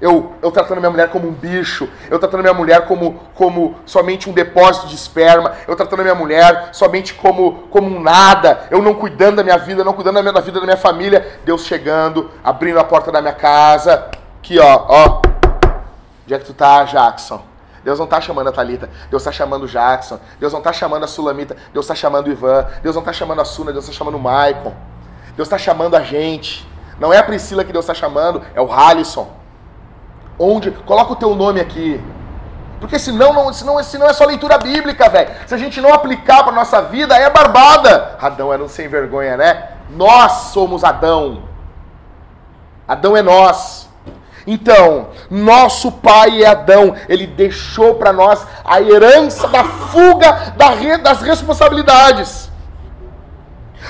Eu, 0.00 0.34
eu 0.42 0.50
tratando 0.50 0.78
minha 0.78 0.90
mulher 0.90 1.08
como 1.08 1.26
um 1.26 1.32
bicho, 1.32 1.88
eu 2.10 2.18
tratando 2.18 2.42
minha 2.42 2.52
mulher 2.52 2.86
como, 2.86 3.18
como 3.34 3.76
somente 3.86 4.28
um 4.28 4.32
depósito 4.32 4.86
de 4.88 4.94
esperma, 4.94 5.52
eu 5.66 5.74
tratando 5.74 6.02
minha 6.02 6.14
mulher 6.14 6.68
somente 6.72 7.14
como, 7.14 7.66
como 7.70 7.88
um 7.88 8.00
nada, 8.00 8.66
eu 8.70 8.82
não 8.82 8.92
cuidando 8.92 9.36
da 9.36 9.42
minha 9.42 9.56
vida, 9.56 9.82
não 9.82 9.94
cuidando 9.94 10.16
da, 10.16 10.22
minha, 10.22 10.34
da 10.34 10.40
vida 10.40 10.60
da 10.60 10.66
minha 10.66 10.76
família. 10.76 11.40
Deus 11.46 11.64
chegando, 11.64 12.30
abrindo 12.44 12.78
a 12.78 12.84
porta 12.84 13.10
da 13.10 13.22
minha 13.22 13.32
casa. 13.32 14.10
Aqui, 14.38 14.58
ó, 14.58 14.84
ó. 14.86 15.22
Onde 16.24 16.34
é 16.34 16.38
que 16.38 16.44
tu 16.44 16.52
tá, 16.52 16.84
Jackson? 16.84 17.42
Deus 17.82 17.98
não 17.98 18.04
está 18.04 18.20
chamando 18.20 18.48
a 18.48 18.52
Talita, 18.52 18.90
Deus 19.08 19.22
está 19.22 19.30
chamando 19.30 19.62
o 19.62 19.68
Jackson, 19.68 20.18
Deus 20.40 20.52
não 20.52 20.58
está 20.58 20.72
chamando 20.72 21.04
a 21.04 21.06
Sulamita, 21.06 21.56
Deus 21.72 21.84
está 21.84 21.94
chamando 21.94 22.26
o 22.26 22.32
Ivan, 22.32 22.66
Deus 22.82 22.96
não 22.96 23.00
está 23.00 23.12
chamando 23.12 23.40
a 23.40 23.44
Suna, 23.44 23.70
Deus 23.70 23.84
está 23.84 23.96
chamando 23.96 24.16
o 24.16 24.20
Maicon, 24.20 24.74
Deus 25.36 25.46
está 25.46 25.56
chamando 25.56 25.94
a 25.94 26.00
gente. 26.00 26.68
Não 26.98 27.12
é 27.12 27.18
a 27.18 27.22
Priscila 27.22 27.64
que 27.64 27.72
Deus 27.72 27.84
está 27.84 27.94
chamando, 27.94 28.42
é 28.56 28.60
o 28.60 28.72
Halisson. 28.72 29.30
Onde? 30.38 30.70
Coloca 30.70 31.12
o 31.12 31.16
teu 31.16 31.34
nome 31.34 31.60
aqui. 31.60 32.00
Porque 32.80 32.98
senão, 32.98 33.32
não, 33.32 33.52
senão, 33.52 33.82
senão 33.82 34.06
é 34.06 34.12
só 34.12 34.24
leitura 34.26 34.58
bíblica, 34.58 35.08
velho. 35.08 35.30
Se 35.46 35.54
a 35.54 35.58
gente 35.58 35.80
não 35.80 35.92
aplicar 35.92 36.44
para 36.44 36.52
nossa 36.52 36.82
vida, 36.82 37.16
é 37.16 37.28
barbada. 37.30 38.16
Adão 38.20 38.52
era 38.52 38.62
um 38.62 38.68
sem 38.68 38.86
vergonha, 38.86 39.36
né? 39.36 39.70
Nós 39.90 40.32
somos 40.52 40.84
Adão. 40.84 41.44
Adão 42.86 43.16
é 43.16 43.22
nós. 43.22 43.88
Então, 44.46 45.08
nosso 45.28 45.90
pai 45.90 46.44
é 46.44 46.46
Adão, 46.46 46.94
ele 47.08 47.26
deixou 47.26 47.96
para 47.96 48.12
nós 48.12 48.46
a 48.64 48.80
herança 48.80 49.48
da 49.48 49.64
fuga 49.64 50.54
das 51.02 51.20
responsabilidades. 51.22 52.48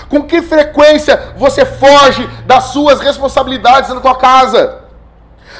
Com 0.08 0.22
que 0.22 0.40
frequência 0.40 1.34
você 1.36 1.66
foge 1.66 2.26
das 2.46 2.64
suas 2.64 3.00
responsabilidades 3.00 3.90
na 3.90 4.00
tua 4.00 4.14
casa? 4.14 4.85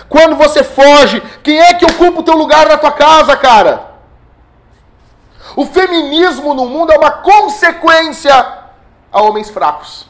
Quando 0.09 0.37
você 0.37 0.63
foge, 0.63 1.21
quem 1.43 1.59
é 1.59 1.75
que 1.75 1.85
ocupa 1.85 2.21
o 2.21 2.23
teu 2.23 2.37
lugar 2.37 2.69
na 2.69 2.79
tua 2.79 2.93
casa, 2.93 3.37
cara? 3.37 3.97
O 5.57 5.65
feminismo 5.65 6.55
no 6.55 6.67
mundo 6.67 6.93
é 6.93 6.99
uma 6.99 7.11
consequência 7.11 8.35
a 9.13 9.23
homens 9.23 9.49
fracos. 9.49 10.07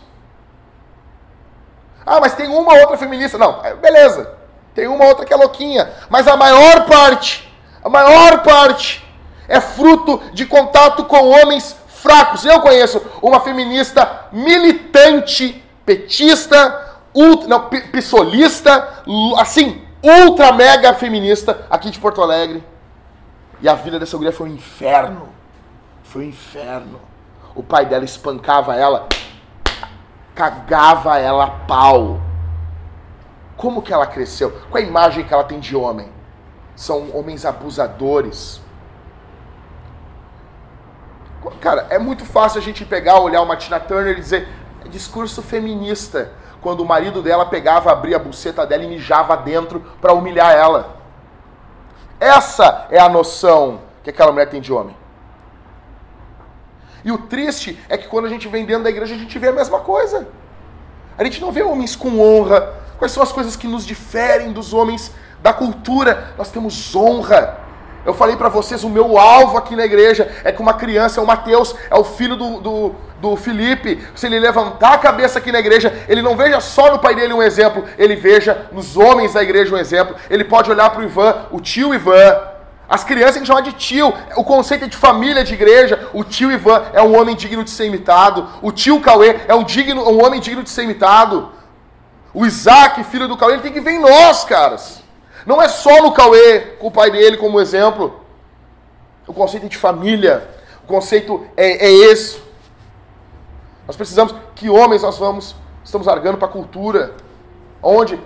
Ah, 2.05 2.21
mas 2.21 2.35
tem 2.35 2.49
uma 2.49 2.75
outra 2.75 2.97
feminista. 2.97 3.39
Não, 3.39 3.65
é, 3.65 3.75
beleza. 3.75 4.33
Tem 4.75 4.87
uma 4.89 5.05
outra 5.05 5.25
que 5.25 5.33
é 5.33 5.37
louquinha. 5.37 5.93
Mas 6.11 6.27
a 6.27 6.37
maior 6.37 6.87
parte, 6.87 7.53
a 7.83 7.89
maior 7.89 8.43
parte, 8.43 9.05
é 9.49 9.61
fruto 9.61 10.21
de 10.33 10.45
contato 10.47 11.05
com 11.05 11.29
homens 11.29 11.77
fracos. 11.87 12.45
Eu 12.45 12.61
conheço 12.61 13.01
uma 13.23 13.41
feminista 13.41 14.27
militante, 14.33 15.65
petista, 15.85 16.99
ultra, 17.15 17.49
não, 17.49 17.69
pissolista, 17.69 19.05
assim, 19.39 19.86
ultra 20.07 20.53
mega 20.53 20.95
feminista 20.95 21.67
aqui 21.69 21.91
de 21.91 21.99
Porto 21.99 22.23
Alegre. 22.23 22.63
E 23.61 23.69
a 23.69 23.75
vida 23.75 23.99
dessa 23.99 24.17
mulher 24.17 24.33
foi 24.33 24.49
um 24.49 24.55
inferno. 24.55 25.29
Foi 26.05 26.25
um 26.25 26.29
inferno. 26.29 27.01
O 27.55 27.63
pai 27.63 27.87
dela 27.87 28.05
espancava 28.05 28.75
ela, 28.75 29.09
cagava 30.35 31.19
ela 31.19 31.45
a 31.45 31.51
pau. 31.51 32.21
Como 33.57 33.83
que 33.83 33.93
ela 33.93 34.07
cresceu? 34.07 34.51
Qual 34.71 34.83
a 34.83 34.87
imagem 34.87 35.25
que 35.25 35.33
ela 35.33 35.45
tem 35.45 35.59
de 35.59 35.75
homem? 35.75 36.09
São 36.75 37.17
homens 37.17 37.47
abusadores. 37.47 38.61
Cara, 41.61 41.87
é 41.91 41.99
muito 41.99 42.25
fácil 42.25 42.61
a 42.61 42.63
gente 42.63 42.85
pegar, 42.85 43.19
olhar 43.21 43.41
uma 43.41 43.57
Tina 43.57 43.81
Turner 43.81 44.19
e 44.19 44.21
dizer 44.21 44.49
é 44.85 44.89
discurso 44.89 45.43
feminista. 45.43 46.33
Quando 46.61 46.81
o 46.81 46.85
marido 46.85 47.23
dela 47.23 47.47
pegava, 47.47 47.93
abria 47.93 48.17
a 48.17 48.21
buceta 48.21 48.67
dela 48.67 48.85
e 48.85 48.89
mijava 48.89 49.37
dentro 49.37 49.81
para 50.01 50.13
humilhar 50.13 50.53
ela. 50.53 50.97
Essa 52.19 52.87
é 52.91 52.99
a 52.99 53.09
noção 53.09 53.81
que 54.03 54.11
aquela 54.11 54.33
mulher 54.33 54.49
tem 54.49 54.61
de 54.61 54.73
homem. 54.73 54.97
E 57.05 57.13
o 57.13 57.19
triste 57.19 57.79
é 57.89 57.97
que 57.97 58.09
quando 58.09 58.25
a 58.25 58.29
gente 58.29 58.49
vem 58.49 58.65
dentro 58.65 58.85
da 58.85 58.91
igreja, 58.91 59.15
a 59.15 59.19
gente 59.19 59.39
vê 59.39 59.49
a 59.49 59.53
mesma 59.53 59.81
coisa. 59.81 60.27
A 61.17 61.25
gente 61.25 61.41
não 61.41 61.53
vê 61.53 61.63
homens 61.63 61.95
com 61.95 62.21
honra, 62.21 62.75
Quais 62.99 63.13
são 63.13 63.23
as 63.23 63.33
coisas 63.33 63.57
que 63.57 63.69
nos 63.69 63.87
diferem 63.87 64.53
dos 64.53 64.73
homens 64.73 65.13
da 65.43 65.53
cultura? 65.53 66.35
Nós 66.39 66.51
temos 66.51 66.95
honra. 66.95 67.59
Eu 68.05 68.15
falei 68.15 68.37
para 68.37 68.49
vocês, 68.49 68.85
o 68.85 68.89
meu 68.89 69.19
alvo 69.19 69.57
aqui 69.57 69.75
na 69.75 69.85
igreja 69.85 70.31
é 70.45 70.53
que 70.53 70.63
uma 70.63 70.75
criança, 70.75 71.21
é 71.21 71.23
o 71.23 71.27
Mateus, 71.27 71.75
é 71.91 71.97
o 71.97 72.05
filho 72.05 72.37
do, 72.37 72.61
do, 72.61 72.95
do 73.21 73.37
Felipe. 73.37 74.03
Se 74.15 74.27
ele 74.27 74.39
levantar 74.39 74.95
a 74.95 74.99
cabeça 74.99 75.39
aqui 75.39 75.51
na 75.51 75.59
igreja, 75.59 75.93
ele 76.09 76.23
não 76.23 76.37
veja 76.37 76.61
só 76.61 76.93
no 76.93 76.99
pai 76.99 77.15
dele 77.15 77.33
um 77.33 77.43
exemplo, 77.43 77.85
ele 77.99 78.17
veja 78.17 78.69
nos 78.73 78.97
homens 78.97 79.35
da 79.35 79.43
igreja 79.43 79.75
um 79.75 79.79
exemplo. 79.79 80.17
Ele 80.29 80.45
pode 80.45 80.71
olhar 80.71 80.91
para 80.91 81.01
o 81.01 81.05
Ivan, 81.05 81.47
o 81.51 81.61
tio 81.61 81.95
Ivan, 81.95 82.57
as 82.89 83.03
crianças 83.03 83.35
têm 83.35 83.43
que 83.43 83.49
chamar 83.49 83.63
de 83.63 83.73
tio. 83.73 84.15
O 84.37 84.45
conceito 84.45 84.85
é 84.85 84.89
de 84.89 84.97
família 84.97 85.43
de 85.43 85.55
igreja. 85.55 86.09
O 86.13 86.23
tio 86.23 86.53
Ivan 86.53 86.85
é 86.93 87.03
um 87.03 87.19
homem 87.19 87.35
digno 87.35 87.65
de 87.65 87.71
ser 87.71 87.87
imitado. 87.87 88.49
O 88.63 88.71
tio 88.71 89.01
Cauê 89.01 89.41
é 89.49 89.55
um, 89.55 89.65
digno, 89.65 90.09
um 90.09 90.25
homem 90.25 90.41
digno 90.41 90.63
de 90.63 90.71
ser 90.71 90.85
imitado. 90.85 91.51
O 92.33 92.47
Isaac, 92.47 93.03
filho 93.05 93.27
do 93.27 93.37
Cauê, 93.37 93.55
ele 93.55 93.63
tem 93.63 93.73
que 93.73 93.81
ver 93.81 93.93
em 93.93 94.01
nós, 94.01 94.45
caras. 94.45 95.03
Não 95.45 95.61
é 95.61 95.69
só 95.69 96.03
no 96.03 96.13
Cauê, 96.13 96.61
com 96.79 96.89
o 96.89 96.91
pai 96.91 97.11
dele 97.11 97.37
como 97.37 97.61
exemplo. 97.61 98.21
O 99.27 99.33
conceito 99.33 99.67
é 99.67 99.69
de 99.69 99.77
família. 99.77 100.49
O 100.85 100.87
conceito 100.87 101.45
é, 101.57 101.87
é 101.87 101.91
esse. 101.91 102.46
Nós 103.87 103.97
precisamos, 103.97 104.35
que 104.55 104.69
homens 104.69 105.03
nós 105.03 105.17
vamos, 105.17 105.55
estamos 105.85 106.07
largando 106.07 106.39
para 106.39 106.49
a 106.49 106.51
cultura. 106.51 107.15
Onde? 107.83 108.21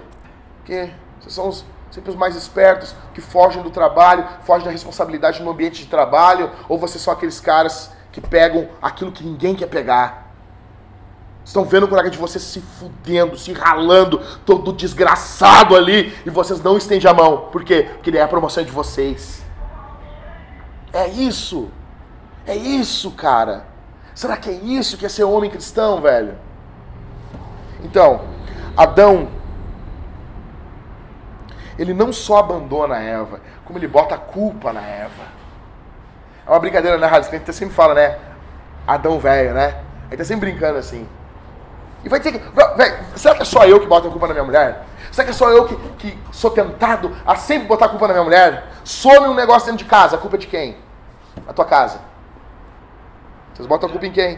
Que 0.64 0.90
vocês 1.20 1.34
são 1.34 1.48
os, 1.48 1.64
sempre 1.90 2.11
os 2.11 2.16
mais 2.16 2.34
espertos, 2.34 2.94
que 3.12 3.20
fogem 3.20 3.62
do 3.62 3.70
trabalho, 3.70 4.26
fogem 4.42 4.64
da 4.64 4.70
responsabilidade 4.70 5.42
no 5.42 5.50
ambiente 5.50 5.82
de 5.82 5.90
trabalho, 5.90 6.50
ou 6.68 6.78
vocês 6.78 7.02
são 7.02 7.12
aqueles 7.12 7.40
caras 7.40 7.90
que 8.11 8.20
pegam 8.20 8.68
aquilo 8.80 9.12
que 9.12 9.22
ninguém 9.22 9.54
quer 9.54 9.66
pegar. 9.66 10.30
Estão 11.44 11.64
vendo 11.64 11.84
o 11.84 11.88
colega 11.88 12.11
de 12.11 12.18
vocês 12.18 12.44
se 12.44 12.61
fudendo, 12.61 13.36
se 13.36 13.52
ralando, 13.52 14.20
todo 14.44 14.72
desgraçado 14.72 15.76
ali, 15.76 16.16
e 16.24 16.30
vocês 16.30 16.62
não 16.62 16.76
estendem 16.76 17.11
a 17.11 17.14
mão. 17.14 17.48
Por 17.50 17.64
quê? 17.64 17.88
Porque 17.94 18.11
daí 18.11 18.20
é 18.20 18.24
a 18.24 18.28
promoção 18.28 18.62
de 18.62 18.70
vocês. 18.70 19.42
É 20.92 21.08
isso. 21.08 21.68
É 22.46 22.54
isso, 22.54 23.11
cara. 23.12 23.70
Será 24.21 24.37
que 24.37 24.51
é 24.51 24.53
isso 24.53 24.99
que 24.99 25.07
é 25.07 25.09
ser 25.09 25.25
homem 25.25 25.51
cristão, 25.51 25.99
velho? 25.99 26.37
Então, 27.83 28.21
Adão, 28.77 29.31
ele 31.79 31.95
não 31.95 32.12
só 32.12 32.37
abandona 32.37 32.99
Eva, 32.99 33.41
como 33.64 33.79
ele 33.79 33.89
bota 33.89 34.16
a 34.16 34.18
culpa 34.18 34.75
na 34.75 34.83
Eva. 34.83 35.25
É 36.47 36.51
uma 36.51 36.59
brincadeira, 36.59 36.99
né? 36.99 37.09
Que 37.09 37.16
a 37.16 37.39
gente 37.39 37.53
sempre 37.55 37.75
fala, 37.75 37.95
né? 37.95 38.18
Adão 38.87 39.18
velho, 39.18 39.55
né? 39.55 39.81
A 40.09 40.11
gente 40.11 40.18
tá 40.18 40.25
sempre 40.25 40.51
brincando 40.51 40.79
assim. 40.79 41.09
E 42.05 42.09
vai 42.11 42.18
dizer 42.18 42.33
que, 42.33 42.45
véio, 42.77 42.99
será 43.16 43.35
que 43.37 43.41
é 43.41 43.47
só 43.47 43.64
eu 43.64 43.81
que 43.81 43.87
boto 43.87 44.07
a 44.07 44.11
culpa 44.11 44.27
na 44.27 44.35
minha 44.35 44.45
mulher? 44.45 44.85
Será 45.11 45.25
que 45.25 45.31
é 45.31 45.35
só 45.35 45.49
eu 45.49 45.64
que, 45.64 45.77
que 45.97 46.18
sou 46.31 46.51
tentado 46.51 47.16
a 47.25 47.37
sempre 47.37 47.66
botar 47.66 47.87
a 47.87 47.89
culpa 47.89 48.07
na 48.07 48.12
minha 48.12 48.25
mulher? 48.25 48.66
Some 48.85 49.29
um 49.29 49.35
negócio 49.35 49.64
dentro 49.64 49.83
de 49.83 49.91
casa, 49.91 50.16
a 50.16 50.18
culpa 50.18 50.37
é 50.37 50.41
de 50.41 50.47
quem? 50.47 50.77
Na 51.47 51.55
tua 51.55 51.64
casa. 51.64 52.09
Vocês 53.55 53.66
botam 53.66 53.88
a 53.88 53.92
culpa 53.92 54.07
em 54.07 54.12
quem? 54.12 54.36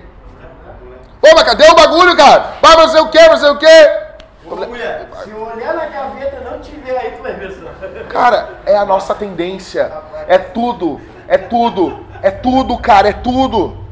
Ô, 1.22 1.34
mas 1.34 1.42
cadê 1.44 1.64
o 1.70 1.74
bagulho, 1.74 2.16
cara? 2.16 2.54
Vai, 2.60 2.76
não 2.76 2.88
sei 2.88 3.00
o 3.00 3.08
que, 3.08 3.28
não 3.28 3.36
sei 3.36 3.50
o 3.50 3.58
que. 3.58 4.12
Ô, 4.44 4.56
mulher, 4.56 5.08
se 5.22 5.30
olhar 5.32 5.74
na 5.74 5.86
gaveta 5.86 6.40
não 6.40 6.58
tiver 6.60 6.98
aí, 6.98 7.12
tu 7.12 7.22
vai 7.22 7.34
ver 7.34 8.06
Cara, 8.08 8.60
é 8.66 8.76
a 8.76 8.84
nossa 8.84 9.14
tendência. 9.14 9.92
É 10.26 10.36
tudo. 10.36 11.00
É 11.28 11.38
tudo. 11.38 12.04
É 12.22 12.30
tudo, 12.30 12.76
cara. 12.78 13.08
É 13.08 13.12
tudo. 13.12 13.86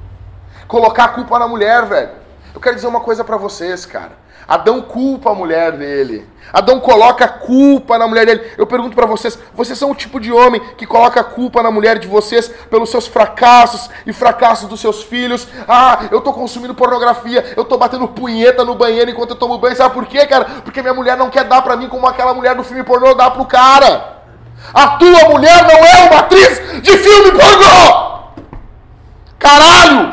Colocar 0.66 1.04
a 1.04 1.08
culpa 1.08 1.38
na 1.38 1.46
mulher, 1.46 1.86
velho. 1.86 2.10
Eu 2.52 2.60
quero 2.60 2.74
dizer 2.74 2.88
uma 2.88 3.00
coisa 3.00 3.22
para 3.22 3.36
vocês, 3.36 3.86
cara. 3.86 4.12
Adão 4.50 4.82
culpa 4.82 5.30
a 5.30 5.34
mulher 5.36 5.70
dele. 5.70 6.28
Adão 6.52 6.80
coloca 6.80 7.24
a 7.24 7.28
culpa 7.28 7.96
na 7.96 8.08
mulher 8.08 8.26
dele. 8.26 8.50
Eu 8.58 8.66
pergunto 8.66 8.96
para 8.96 9.06
vocês, 9.06 9.38
vocês 9.54 9.78
são 9.78 9.92
o 9.92 9.94
tipo 9.94 10.18
de 10.18 10.32
homem 10.32 10.60
que 10.76 10.84
coloca 10.84 11.22
culpa 11.22 11.62
na 11.62 11.70
mulher 11.70 12.00
de 12.00 12.08
vocês 12.08 12.48
pelos 12.68 12.90
seus 12.90 13.06
fracassos 13.06 13.88
e 14.04 14.12
fracassos 14.12 14.68
dos 14.68 14.80
seus 14.80 15.04
filhos? 15.04 15.46
Ah, 15.68 16.00
eu 16.10 16.20
tô 16.20 16.32
consumindo 16.32 16.74
pornografia, 16.74 17.52
eu 17.56 17.64
tô 17.64 17.78
batendo 17.78 18.08
punheta 18.08 18.64
no 18.64 18.74
banheiro 18.74 19.12
enquanto 19.12 19.30
eu 19.30 19.36
tomo 19.36 19.56
banho. 19.56 19.76
Sabe 19.76 19.94
por 19.94 20.04
quê, 20.06 20.26
cara? 20.26 20.44
Porque 20.64 20.82
minha 20.82 20.94
mulher 20.94 21.16
não 21.16 21.30
quer 21.30 21.44
dar 21.44 21.62
para 21.62 21.76
mim 21.76 21.88
como 21.88 22.08
aquela 22.08 22.34
mulher 22.34 22.56
do 22.56 22.64
filme 22.64 22.82
pornô 22.82 23.14
dá 23.14 23.30
pro 23.30 23.44
cara. 23.44 24.18
A 24.74 24.88
tua 24.96 25.28
mulher 25.28 25.62
não 25.62 25.86
é 25.86 26.08
uma 26.08 26.20
atriz 26.22 26.82
de 26.82 26.98
filme 26.98 27.30
pornô! 27.38 28.18
Caralho! 29.38 30.12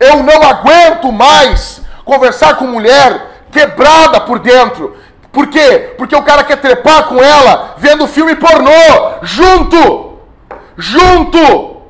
Eu 0.00 0.24
não 0.24 0.42
aguento 0.42 1.12
mais 1.12 1.86
conversar 2.08 2.56
com 2.56 2.66
mulher 2.66 3.44
quebrada 3.52 4.18
por 4.18 4.38
dentro. 4.38 4.96
Por 5.30 5.48
quê? 5.48 5.94
Porque 5.98 6.16
o 6.16 6.22
cara 6.22 6.42
quer 6.42 6.56
trepar 6.56 7.06
com 7.06 7.22
ela 7.22 7.74
vendo 7.76 8.08
filme 8.08 8.34
pornô 8.34 9.18
junto. 9.20 10.18
Junto. 10.74 11.82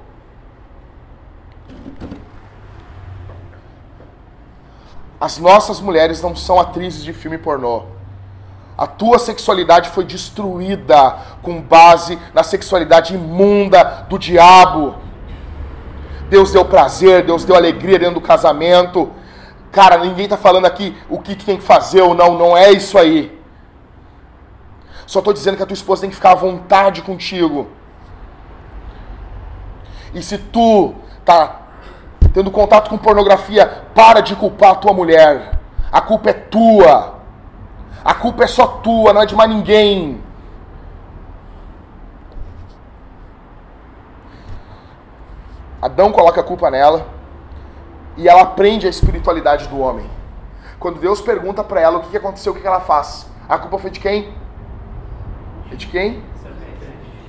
As 5.20 5.38
nossas 5.38 5.80
mulheres 5.80 6.20
não 6.20 6.34
são 6.34 6.58
atrizes 6.58 7.04
de 7.04 7.12
filme 7.12 7.38
pornô. 7.38 7.84
A 8.76 8.88
tua 8.88 9.20
sexualidade 9.20 9.88
foi 9.90 10.04
destruída 10.04 11.16
com 11.42 11.62
base 11.62 12.18
na 12.34 12.42
sexualidade 12.42 13.14
imunda 13.14 14.06
do 14.08 14.18
diabo. 14.18 14.96
Deus 16.28 16.50
deu 16.50 16.64
prazer, 16.64 17.24
Deus 17.24 17.44
deu 17.44 17.54
alegria 17.54 18.00
dentro 18.00 18.16
do 18.16 18.20
casamento. 18.20 19.12
Cara, 19.70 19.98
ninguém 19.98 20.24
está 20.24 20.36
falando 20.36 20.64
aqui 20.64 20.96
o 21.08 21.18
que, 21.18 21.36
que 21.36 21.44
tem 21.44 21.56
que 21.56 21.62
fazer 21.62 22.00
ou 22.00 22.14
não, 22.14 22.38
não 22.38 22.56
é 22.56 22.70
isso 22.70 22.96
aí. 22.98 23.38
Só 25.06 25.18
estou 25.20 25.32
dizendo 25.32 25.56
que 25.56 25.62
a 25.62 25.66
tua 25.66 25.74
esposa 25.74 26.02
tem 26.02 26.10
que 26.10 26.16
ficar 26.16 26.32
à 26.32 26.34
vontade 26.34 27.02
contigo. 27.02 27.68
E 30.14 30.22
se 30.22 30.38
tu 30.38 30.94
tá 31.24 31.62
tendo 32.32 32.50
contato 32.50 32.88
com 32.88 32.98
pornografia, 32.98 33.66
para 33.94 34.20
de 34.20 34.34
culpar 34.36 34.72
a 34.72 34.74
tua 34.76 34.92
mulher. 34.92 35.58
A 35.90 36.00
culpa 36.00 36.30
é 36.30 36.32
tua. 36.32 37.18
A 38.04 38.14
culpa 38.14 38.44
é 38.44 38.46
só 38.46 38.66
tua, 38.66 39.12
não 39.12 39.22
é 39.22 39.26
de 39.26 39.34
mais 39.34 39.50
ninguém. 39.50 40.22
Adão 45.80 46.10
coloca 46.10 46.40
a 46.40 46.44
culpa 46.44 46.70
nela 46.70 47.17
e 48.18 48.28
ela 48.28 48.42
aprende 48.42 48.86
a 48.86 48.90
espiritualidade 48.90 49.68
do 49.68 49.78
homem. 49.78 50.04
Quando 50.78 51.00
Deus 51.00 51.20
pergunta 51.20 51.62
para 51.62 51.80
ela 51.80 51.98
o 51.98 52.02
que 52.02 52.16
aconteceu, 52.16 52.52
o 52.52 52.56
que 52.56 52.66
ela 52.66 52.80
faz? 52.80 53.26
A 53.48 53.56
culpa 53.56 53.78
foi 53.78 53.90
de 53.90 54.00
quem? 54.00 54.34
É 55.72 55.76
de 55.76 55.86
quem? 55.86 56.22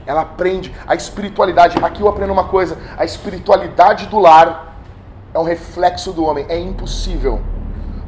Ela 0.06 0.22
aprende 0.22 0.76
a 0.88 0.96
espiritualidade. 0.96 1.78
Aqui 1.84 2.02
eu 2.02 2.08
aprendo 2.08 2.34
uma 2.34 2.46
coisa: 2.46 2.78
a 2.98 3.06
espiritualidade 3.06 4.08
do 4.08 4.18
lar 4.18 4.76
é 5.32 5.38
um 5.38 5.44
reflexo 5.44 6.12
do 6.12 6.26
homem. 6.26 6.46
É 6.50 6.60
impossível 6.60 7.40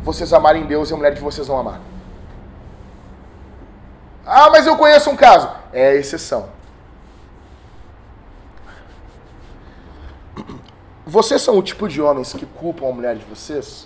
vocês 0.04 0.34
amarem 0.34 0.66
Deus 0.66 0.90
e 0.90 0.94
a 0.94 0.98
mulher 0.98 1.14
de 1.14 1.22
vocês 1.22 1.48
não 1.48 1.60
amar. 1.60 1.80
Ah, 4.26 4.50
mas 4.50 4.66
eu 4.66 4.76
conheço 4.76 5.12
um 5.12 5.16
caso. 5.16 5.48
É 5.72 5.96
exceção. 5.96 6.50
Vocês 11.12 11.42
são 11.42 11.58
o 11.58 11.62
tipo 11.62 11.90
de 11.90 12.02
homens 12.02 12.32
que 12.32 12.46
culpam 12.46 12.88
a 12.88 12.94
mulher 12.94 13.18
de 13.18 13.26
vocês? 13.26 13.86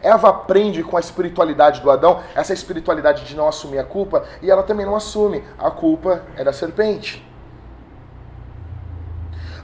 Eva 0.00 0.28
aprende 0.28 0.84
com 0.84 0.96
a 0.96 1.00
espiritualidade 1.00 1.80
do 1.80 1.90
Adão, 1.90 2.22
essa 2.36 2.52
espiritualidade 2.52 3.24
de 3.24 3.34
não 3.34 3.48
assumir 3.48 3.80
a 3.80 3.84
culpa, 3.84 4.24
e 4.40 4.48
ela 4.48 4.62
também 4.62 4.86
não 4.86 4.94
assume. 4.94 5.42
A 5.58 5.72
culpa 5.72 6.22
é 6.36 6.44
da 6.44 6.52
serpente. 6.52 7.28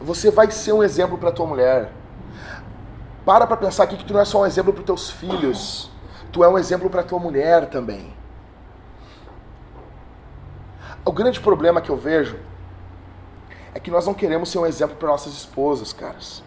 Você 0.01 0.29
vai 0.29 0.51
ser 0.51 0.73
um 0.73 0.83
exemplo 0.83 1.17
para 1.19 1.31
tua 1.31 1.47
mulher. 1.47 1.93
Para 3.25 3.47
para 3.47 3.57
pensar 3.57 3.85
aqui 3.85 3.97
que 3.97 4.05
tu 4.05 4.13
não 4.13 4.21
é 4.21 4.25
só 4.25 4.41
um 4.41 4.47
exemplo 4.47 4.73
para 4.73 4.83
teus 4.83 5.09
filhos, 5.09 5.89
tu 6.33 6.43
é 6.43 6.49
um 6.49 6.59
exemplo 6.59 6.91
para 6.91 7.05
tua 7.05 7.21
mulher 7.21 7.67
também. 7.71 8.13
O 11.05 11.13
grande 11.13 11.39
problema 11.39 11.81
que 11.81 11.91
eu 11.91 11.97
vejo 11.97 12.41
é 13.75 13.81
que 13.81 13.91
nós 13.91 14.07
não 14.07 14.15
queremos 14.15 14.49
ser 14.49 14.59
um 14.59 14.67
exemplo 14.67 14.97
para 14.97 15.09
nossas 15.09 15.35
esposas, 15.35 15.93
caras. 15.93 16.43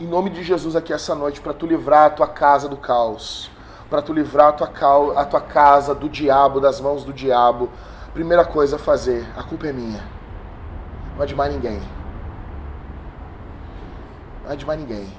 Em 0.00 0.06
nome 0.06 0.30
de 0.30 0.42
Jesus 0.42 0.74
aqui 0.74 0.92
essa 0.92 1.14
noite, 1.14 1.40
para 1.40 1.54
tu 1.54 1.66
livrar 1.66 2.06
a 2.06 2.10
tua 2.10 2.26
casa 2.26 2.68
do 2.68 2.76
caos, 2.76 3.50
para 3.88 4.02
tu 4.02 4.12
livrar 4.12 4.48
a 4.48 4.52
tua, 4.52 4.66
cal, 4.66 5.16
a 5.16 5.24
tua 5.24 5.40
casa 5.40 5.94
do 5.94 6.08
diabo, 6.08 6.60
das 6.60 6.80
mãos 6.80 7.04
do 7.04 7.12
diabo, 7.12 7.70
primeira 8.12 8.44
coisa 8.44 8.76
a 8.76 8.78
fazer, 8.78 9.26
a 9.36 9.42
culpa 9.42 9.68
é 9.68 9.72
minha. 9.72 10.02
Não 11.14 11.22
é 11.22 11.26
de 11.26 11.34
mais 11.34 11.52
ninguém. 11.52 11.80
Não 14.44 14.52
é 14.52 14.56
de 14.56 14.66
mais 14.66 14.80
ninguém. 14.80 15.12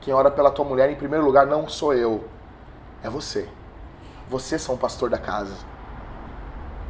Quem 0.00 0.14
ora 0.14 0.30
pela 0.30 0.50
tua 0.50 0.64
mulher, 0.64 0.88
em 0.90 0.94
primeiro 0.94 1.24
lugar, 1.24 1.46
não 1.46 1.68
sou 1.68 1.92
eu. 1.92 2.24
É 3.02 3.10
você. 3.10 3.48
Você 4.30 4.58
são 4.58 4.76
o 4.76 4.78
pastor 4.78 5.10
da 5.10 5.18
casa. 5.18 5.54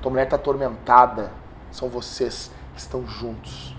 Tua 0.02 0.10
mulher 0.10 0.24
está 0.24 0.36
atormentada. 0.36 1.32
São 1.70 1.88
vocês 1.88 2.50
que 2.74 2.80
estão 2.80 3.06
juntos. 3.06 3.76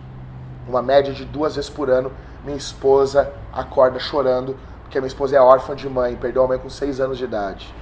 Uma 0.68 0.82
média 0.82 1.14
de 1.14 1.26
duas 1.26 1.56
vezes 1.56 1.70
por 1.70 1.90
ano, 1.90 2.12
minha 2.44 2.58
esposa 2.58 3.34
acorda 3.52 4.00
chorando, 4.00 4.58
porque 4.84 4.98
a 4.98 5.02
minha 5.02 5.08
esposa 5.08 5.36
é 5.36 5.42
órfã 5.42 5.76
de 5.76 5.90
mãe, 5.90 6.16
perdeu 6.16 6.44
a 6.44 6.48
mãe 6.48 6.58
com 6.58 6.70
seis 6.70 7.00
anos 7.00 7.18
de 7.18 7.24
idade. 7.24 7.74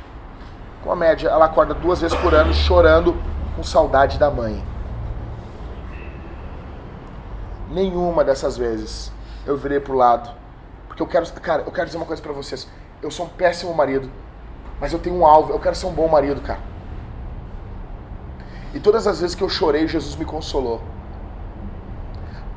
Uma 0.83 0.95
média, 0.95 1.29
ela 1.29 1.45
acorda 1.45 1.73
duas 1.73 1.99
vezes 1.99 2.17
por 2.17 2.33
ano 2.33 2.53
chorando 2.53 3.15
com 3.55 3.63
saudade 3.63 4.17
da 4.17 4.29
mãe. 4.29 4.63
Nenhuma 7.69 8.23
dessas 8.23 8.57
vezes 8.57 9.11
eu 9.45 9.57
virei 9.57 9.79
pro 9.79 9.93
lado. 9.93 10.29
Porque 10.87 11.01
eu 11.01 11.07
quero, 11.07 11.29
cara, 11.41 11.63
eu 11.63 11.71
quero 11.71 11.87
dizer 11.87 11.97
uma 11.97 12.05
coisa 12.05 12.21
para 12.21 12.31
vocês. 12.31 12.67
Eu 13.01 13.11
sou 13.11 13.25
um 13.25 13.29
péssimo 13.29 13.73
marido, 13.73 14.09
mas 14.79 14.93
eu 14.93 14.99
tenho 14.99 15.15
um 15.17 15.25
alvo, 15.25 15.51
eu 15.51 15.59
quero 15.59 15.75
ser 15.75 15.85
um 15.85 15.93
bom 15.93 16.07
marido, 16.07 16.41
cara. 16.41 16.59
E 18.73 18.79
todas 18.79 19.07
as 19.07 19.21
vezes 19.21 19.35
que 19.35 19.43
eu 19.43 19.49
chorei, 19.49 19.87
Jesus 19.87 20.15
me 20.15 20.25
consolou. 20.25 20.81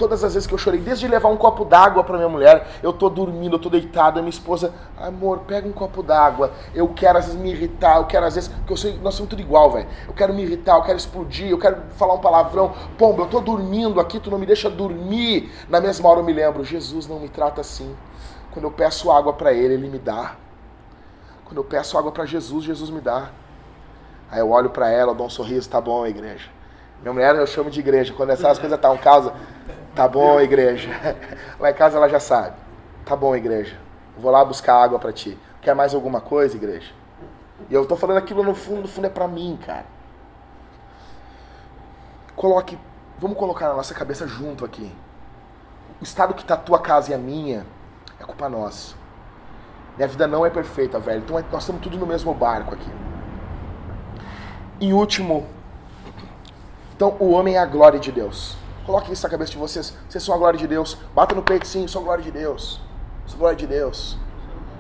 Todas 0.00 0.24
as 0.24 0.32
vezes 0.32 0.46
que 0.46 0.54
eu 0.54 0.58
chorei, 0.58 0.80
desde 0.80 1.06
levar 1.06 1.28
um 1.28 1.36
copo 1.36 1.62
d'água 1.62 2.02
para 2.02 2.16
minha 2.16 2.28
mulher, 2.28 2.66
eu 2.82 2.90
tô 2.90 3.11
dormindo, 3.11 3.56
eu 3.56 3.58
tô 3.58 3.68
deitada, 3.68 4.22
minha 4.22 4.30
esposa, 4.30 4.72
amor, 4.96 5.40
pega 5.40 5.68
um 5.68 5.72
copo 5.72 6.02
d'água. 6.02 6.52
Eu 6.74 6.88
quero 6.88 7.18
às 7.18 7.26
vezes 7.26 7.38
me 7.38 7.52
irritar, 7.52 7.98
eu 7.98 8.06
quero 8.06 8.24
às 8.24 8.34
vezes, 8.34 8.48
porque 8.48 8.72
eu 8.72 8.76
sei, 8.78 8.98
nós 9.02 9.14
somos 9.14 9.28
tudo 9.28 9.42
igual, 9.42 9.70
velho. 9.70 9.86
Eu 10.08 10.14
quero 10.14 10.32
me 10.32 10.42
irritar, 10.42 10.76
eu 10.76 10.82
quero 10.82 10.96
explodir, 10.96 11.50
eu 11.50 11.58
quero 11.58 11.82
falar 11.96 12.14
um 12.14 12.18
palavrão. 12.18 12.72
Pomba, 12.96 13.24
eu 13.24 13.26
tô 13.26 13.40
dormindo 13.42 14.00
aqui, 14.00 14.18
tu 14.18 14.30
não 14.30 14.38
me 14.38 14.46
deixa 14.46 14.70
dormir. 14.70 15.52
Na 15.68 15.82
mesma 15.82 16.08
hora 16.08 16.20
eu 16.20 16.24
me 16.24 16.32
lembro, 16.32 16.64
Jesus 16.64 17.06
não 17.06 17.20
me 17.20 17.28
trata 17.28 17.61
assim. 17.61 17.94
Quando 18.52 18.64
eu 18.64 18.70
peço 18.70 19.12
água 19.12 19.34
para 19.34 19.52
ele, 19.52 19.74
ele 19.74 19.88
me 19.88 19.98
dá. 19.98 20.34
Quando 21.44 21.58
eu 21.58 21.64
peço 21.64 21.98
água 21.98 22.11
para 22.11 22.24
Jesus, 22.24 22.64
Jesus 22.64 22.88
me 22.88 23.02
dá. 23.02 23.28
Aí 24.31 24.39
eu 24.39 24.51
olho 24.51 24.70
para 24.70 24.89
ela, 24.89 25.14
dou 25.14 25.26
um 25.26 25.31
sorriso, 25.31 25.68
tá 25.68 25.81
bom, 25.81 26.07
igreja. 26.07 26.49
Minha 27.03 27.12
mulher 27.12 27.35
eu 27.35 27.47
chamo 27.47 27.70
de 27.70 27.81
igreja. 27.81 28.12
Quando 28.14 28.31
essas 28.31 28.59
coisas 28.59 28.78
tá 28.78 28.91
um 28.91 28.99
caso, 28.99 29.33
tá 29.95 30.07
bom, 30.07 30.41
igreja. 30.41 30.89
Lá 31.59 31.70
em 31.70 31.74
casa 31.74 31.97
ela 31.97 32.09
já 32.09 32.20
sabe. 32.20 32.57
Tá 33.05 33.16
bom, 33.16 33.35
igreja. 33.35 33.76
Vou 34.16 34.31
lá 34.31 34.45
buscar 34.45 34.74
água 34.74 34.99
para 34.99 35.12
ti. 35.12 35.39
Quer 35.62 35.74
mais 35.74 35.95
alguma 35.95 36.20
coisa, 36.20 36.57
igreja? 36.57 36.93
E 37.68 37.74
eu 37.74 37.87
tô 37.87 37.97
falando 37.97 38.18
aquilo 38.18 38.43
no 38.43 38.55
fundo, 38.55 38.83
no 38.83 38.89
fundo 38.89 39.07
é 39.07 39.11
para 39.11 39.26
mim, 39.26 39.59
cara. 39.64 39.87
Coloque, 42.37 42.78
vamos 43.18 43.37
colocar 43.37 43.68
na 43.68 43.74
nossa 43.74 43.95
cabeça 43.95 44.26
junto 44.26 44.64
aqui. 44.64 44.95
O 46.01 46.05
estado 46.05 46.35
que 46.35 46.45
tá 46.45 46.55
a 46.55 46.57
tua 46.59 46.78
casa 46.78 47.11
e 47.11 47.14
a 47.14 47.18
minha 47.18 47.66
é 48.18 48.24
culpa 48.24 48.49
nossa. 48.49 48.95
Minha 49.97 50.09
vida 50.09 50.26
não 50.26 50.47
é 50.47 50.51
perfeita, 50.51 50.99
velho. 50.99 51.22
Então 51.22 51.39
é, 51.39 51.45
nós 51.51 51.62
estamos 51.62 51.83
tudo 51.83 51.99
no 51.99 52.07
mesmo 52.07 52.33
barco 52.33 52.74
aqui. 52.74 52.91
Em 54.81 54.93
último, 54.95 55.47
então 56.97 57.16
o 57.18 57.31
homem 57.33 57.57
é 57.57 57.59
a 57.59 57.66
glória 57.66 57.99
de 58.01 58.11
Deus. 58.11 58.57
Coloque 58.87 59.12
isso 59.12 59.22
na 59.22 59.28
cabeça 59.28 59.53
de 59.53 59.59
vocês. 59.59 59.95
Vocês 60.09 60.24
são 60.24 60.35
a 60.35 60.39
glória 60.39 60.59
de 60.59 60.66
Deus. 60.66 60.97
Bata 61.14 61.35
no 61.35 61.43
peito, 61.43 61.66
sim, 61.66 61.87
sou 61.87 62.03
a 62.03 62.05
glória 62.05 62.24
de 62.24 62.31
Deus. 62.31 62.81
Sou 63.26 63.37
a 63.37 63.39
glória 63.39 63.57
de 63.57 63.66
Deus. 63.66 64.18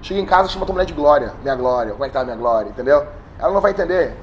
Chega 0.02 0.20
em 0.20 0.26
casa, 0.26 0.48
chama 0.48 0.64
tua 0.64 0.72
mulher 0.72 0.86
de 0.86 0.94
glória. 0.94 1.34
Minha 1.42 1.54
glória. 1.54 1.92
Como 1.92 2.04
é 2.04 2.08
que 2.08 2.14
tá 2.14 2.20
a 2.20 2.24
minha 2.24 2.36
glória? 2.36 2.70
Entendeu? 2.70 3.06
Ela 3.38 3.52
não 3.52 3.60
vai 3.60 3.72
entender. 3.72 4.14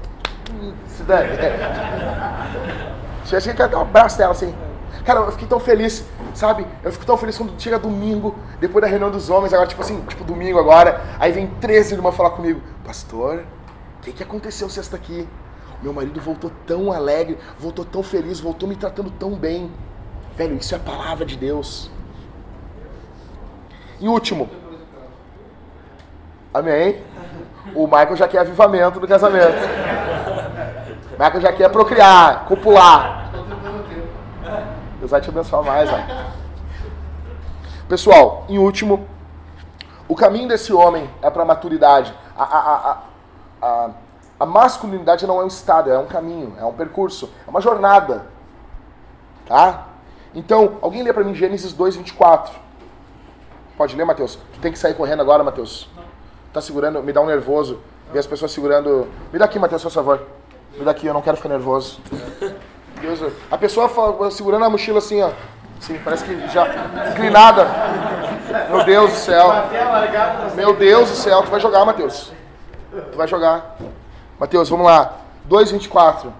Hum, 0.50 0.74
se 0.86 1.02
dane. 1.04 1.28
Chega, 3.24 3.54
quer 3.54 3.68
dar 3.68 3.78
um 3.78 3.82
abraço 3.82 4.18
dela 4.18 4.32
assim. 4.32 4.54
Cara, 5.04 5.20
eu 5.20 5.32
fiquei 5.32 5.46
tão 5.46 5.60
feliz, 5.60 6.04
sabe? 6.34 6.66
Eu 6.82 6.92
fico 6.92 7.04
tão 7.04 7.16
feliz 7.16 7.36
quando 7.36 7.60
chega 7.60 7.78
domingo, 7.78 8.34
depois 8.60 8.82
da 8.82 8.88
reunião 8.88 9.10
dos 9.10 9.30
homens, 9.30 9.52
agora, 9.52 9.68
tipo 9.68 9.80
assim, 9.80 10.00
tipo 10.02 10.24
domingo 10.24 10.58
agora. 10.58 11.00
Aí 11.18 11.32
vem 11.32 11.46
13 11.46 11.94
irmãs 11.94 12.14
falar 12.14 12.30
comigo: 12.30 12.60
Pastor, 12.84 13.44
o 13.98 14.02
que, 14.02 14.12
que 14.12 14.22
aconteceu 14.22 14.68
sexta 14.68 14.96
aqui? 14.96 15.28
Meu 15.82 15.92
marido 15.92 16.20
voltou 16.20 16.50
tão 16.66 16.92
alegre, 16.92 17.38
voltou 17.58 17.84
tão 17.84 18.02
feliz, 18.02 18.40
voltou 18.40 18.68
me 18.68 18.76
tratando 18.76 19.10
tão 19.10 19.32
bem. 19.32 19.70
Velho, 20.36 20.56
isso 20.56 20.74
é 20.74 20.76
a 20.76 20.80
palavra 20.80 21.24
de 21.24 21.36
Deus. 21.36 21.90
E 24.00 24.08
último, 24.08 24.48
Amém? 26.52 27.02
O 27.74 27.86
Michael 27.86 28.16
já 28.16 28.26
quer 28.26 28.38
avivamento 28.38 28.98
do 28.98 29.06
casamento. 29.06 29.58
O 31.10 31.22
Michael 31.22 31.40
já 31.40 31.52
quer 31.52 31.68
procriar, 31.70 32.46
copular. 32.46 33.30
Deus 34.98 35.10
vai 35.10 35.20
te 35.20 35.28
abençoar 35.28 35.62
mais. 35.62 35.90
Pessoal, 37.88 38.44
em 38.48 38.58
último, 38.58 39.06
o 40.08 40.14
caminho 40.14 40.48
desse 40.48 40.72
homem 40.72 41.08
é 41.22 41.30
para 41.30 41.42
a 41.42 41.46
maturidade. 41.46 42.14
A, 42.36 42.42
a, 42.42 42.58
a, 42.58 42.98
a, 43.62 43.90
a 44.38 44.46
masculinidade 44.46 45.26
não 45.26 45.40
é 45.40 45.44
um 45.44 45.48
estado, 45.48 45.90
é 45.90 45.98
um 45.98 46.06
caminho, 46.06 46.54
é 46.58 46.64
um 46.64 46.72
percurso, 46.72 47.30
é 47.46 47.50
uma 47.50 47.60
jornada. 47.60 48.26
Tá? 49.46 49.86
Então, 50.34 50.76
alguém 50.82 51.02
lê 51.02 51.12
para 51.12 51.24
mim 51.24 51.34
Gênesis 51.34 51.72
2, 51.72 51.96
24. 51.96 52.54
Pode 53.76 53.96
ler, 53.96 54.04
Matheus? 54.04 54.38
Tu 54.52 54.60
tem 54.60 54.72
que 54.72 54.78
sair 54.78 54.94
correndo 54.94 55.20
agora, 55.20 55.42
Matheus. 55.42 55.88
Tá 56.52 56.60
segurando, 56.60 57.02
me 57.02 57.12
dá 57.12 57.20
um 57.20 57.26
nervoso. 57.26 57.80
Ver 58.12 58.18
as 58.20 58.26
pessoas 58.26 58.52
segurando. 58.52 59.06
Me 59.32 59.38
dá 59.38 59.44
aqui, 59.44 59.58
Matheus, 59.58 59.82
por 59.82 59.90
favor. 59.90 60.22
Me 60.76 60.84
dá 60.84 60.90
aqui, 60.90 61.06
eu 61.06 61.14
não 61.14 61.22
quero 61.22 61.36
ficar 61.36 61.48
nervoso. 61.48 62.00
Deus, 63.00 63.20
a 63.50 63.56
pessoa 63.56 63.88
fa- 63.88 64.30
segurando 64.30 64.64
a 64.64 64.70
mochila 64.70 64.98
assim, 64.98 65.22
ó. 65.22 65.30
Sim, 65.80 66.00
parece 66.04 66.24
que 66.24 66.48
já 66.48 66.66
inclinada. 67.12 67.64
Meu 68.68 68.84
Deus 68.84 69.12
do 69.12 69.16
céu. 69.16 69.48
Da 69.48 70.50
Meu 70.56 70.74
Deus 70.74 71.10
do 71.10 71.14
céu, 71.14 71.42
tu 71.42 71.50
vai 71.50 71.60
jogar, 71.60 71.84
Matheus. 71.84 72.32
Tu 72.90 73.16
vai 73.16 73.28
jogar. 73.28 73.76
Matheus, 74.38 74.68
vamos 74.68 74.86
lá. 74.86 75.16
2,24. 75.48 76.32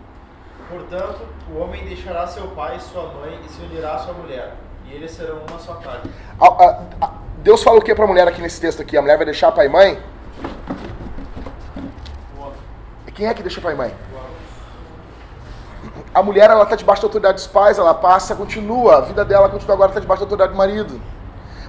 Portanto, 0.70 1.20
o 1.52 1.58
homem 1.58 1.84
deixará 1.84 2.26
seu 2.26 2.48
pai 2.48 2.76
e 2.76 2.80
sua 2.80 3.04
mãe 3.14 3.38
e 3.44 3.48
se 3.48 3.60
unirá 3.62 3.94
à 3.94 3.98
sua 3.98 4.12
mulher, 4.12 4.54
e 4.86 4.92
eles 4.92 5.10
serão 5.10 5.38
uma 5.48 5.58
só 5.58 5.74
carne. 5.74 6.10
A- 6.40 6.46
a- 6.46 6.82
a- 7.06 7.10
Deus 7.38 7.62
fala 7.62 7.78
o 7.78 7.82
que 7.82 7.94
pra 7.94 8.06
mulher 8.06 8.28
aqui 8.28 8.42
nesse 8.42 8.60
texto 8.60 8.82
aqui? 8.82 8.96
A 8.96 9.00
mulher 9.02 9.16
vai 9.16 9.24
deixar 9.24 9.50
pai 9.52 9.66
e 9.66 9.68
mãe? 9.68 9.98
Quem 13.14 13.26
é 13.26 13.34
que 13.34 13.42
deixa 13.42 13.60
pai 13.60 13.72
e 13.72 13.76
mãe? 13.76 13.94
A 16.14 16.22
mulher, 16.22 16.48
ela 16.50 16.64
tá 16.66 16.76
debaixo 16.76 17.02
da 17.02 17.06
autoridade 17.08 17.34
dos 17.34 17.46
pais, 17.46 17.78
ela 17.78 17.92
passa, 17.94 18.34
continua, 18.36 18.98
a 18.98 19.00
vida 19.00 19.24
dela 19.24 19.48
continua 19.48 19.74
agora, 19.74 19.90
tá 19.92 19.98
debaixo 20.00 20.20
da 20.20 20.26
autoridade 20.26 20.52
do 20.52 20.56
marido. 20.56 21.00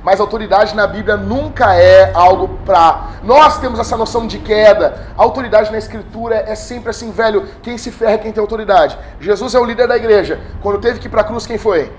Mas 0.04 0.20
autoridade 0.20 0.76
na 0.76 0.88
Bíblia 0.88 1.18
nunca 1.18 1.76
é 1.76 2.12
algo 2.14 2.60
pra. 2.66 3.10
Nós 3.24 3.60
temos 3.60 3.80
essa 3.80 3.98
noção 3.98 4.28
de 4.28 4.40
queda. 4.40 5.08
A 5.18 5.24
autoridade 5.24 5.72
na 5.72 5.78
Escritura 5.78 6.44
é 6.48 6.56
sempre 6.56 6.90
assim, 6.90 7.12
velho. 7.12 7.48
Quem 7.62 7.78
se 7.78 7.92
ferra 7.92 8.14
é 8.14 8.18
quem 8.18 8.32
tem 8.32 8.42
autoridade. 8.42 8.98
Jesus 9.20 9.54
é 9.54 9.60
o 9.60 9.66
líder 9.66 9.88
da 9.88 9.98
igreja. 9.98 10.40
Quando 10.62 10.80
teve 10.80 11.00
que 11.00 11.08
ir 11.08 11.10
pra 11.10 11.24
cruz, 11.24 11.46
quem 11.46 11.58
foi? 11.58 11.92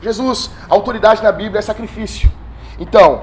Jesus. 0.00 0.50
A 0.68 0.74
autoridade 0.74 1.22
na 1.22 1.32
Bíblia 1.32 1.58
é 1.58 1.62
sacrifício. 1.62 2.30
Então, 2.78 3.22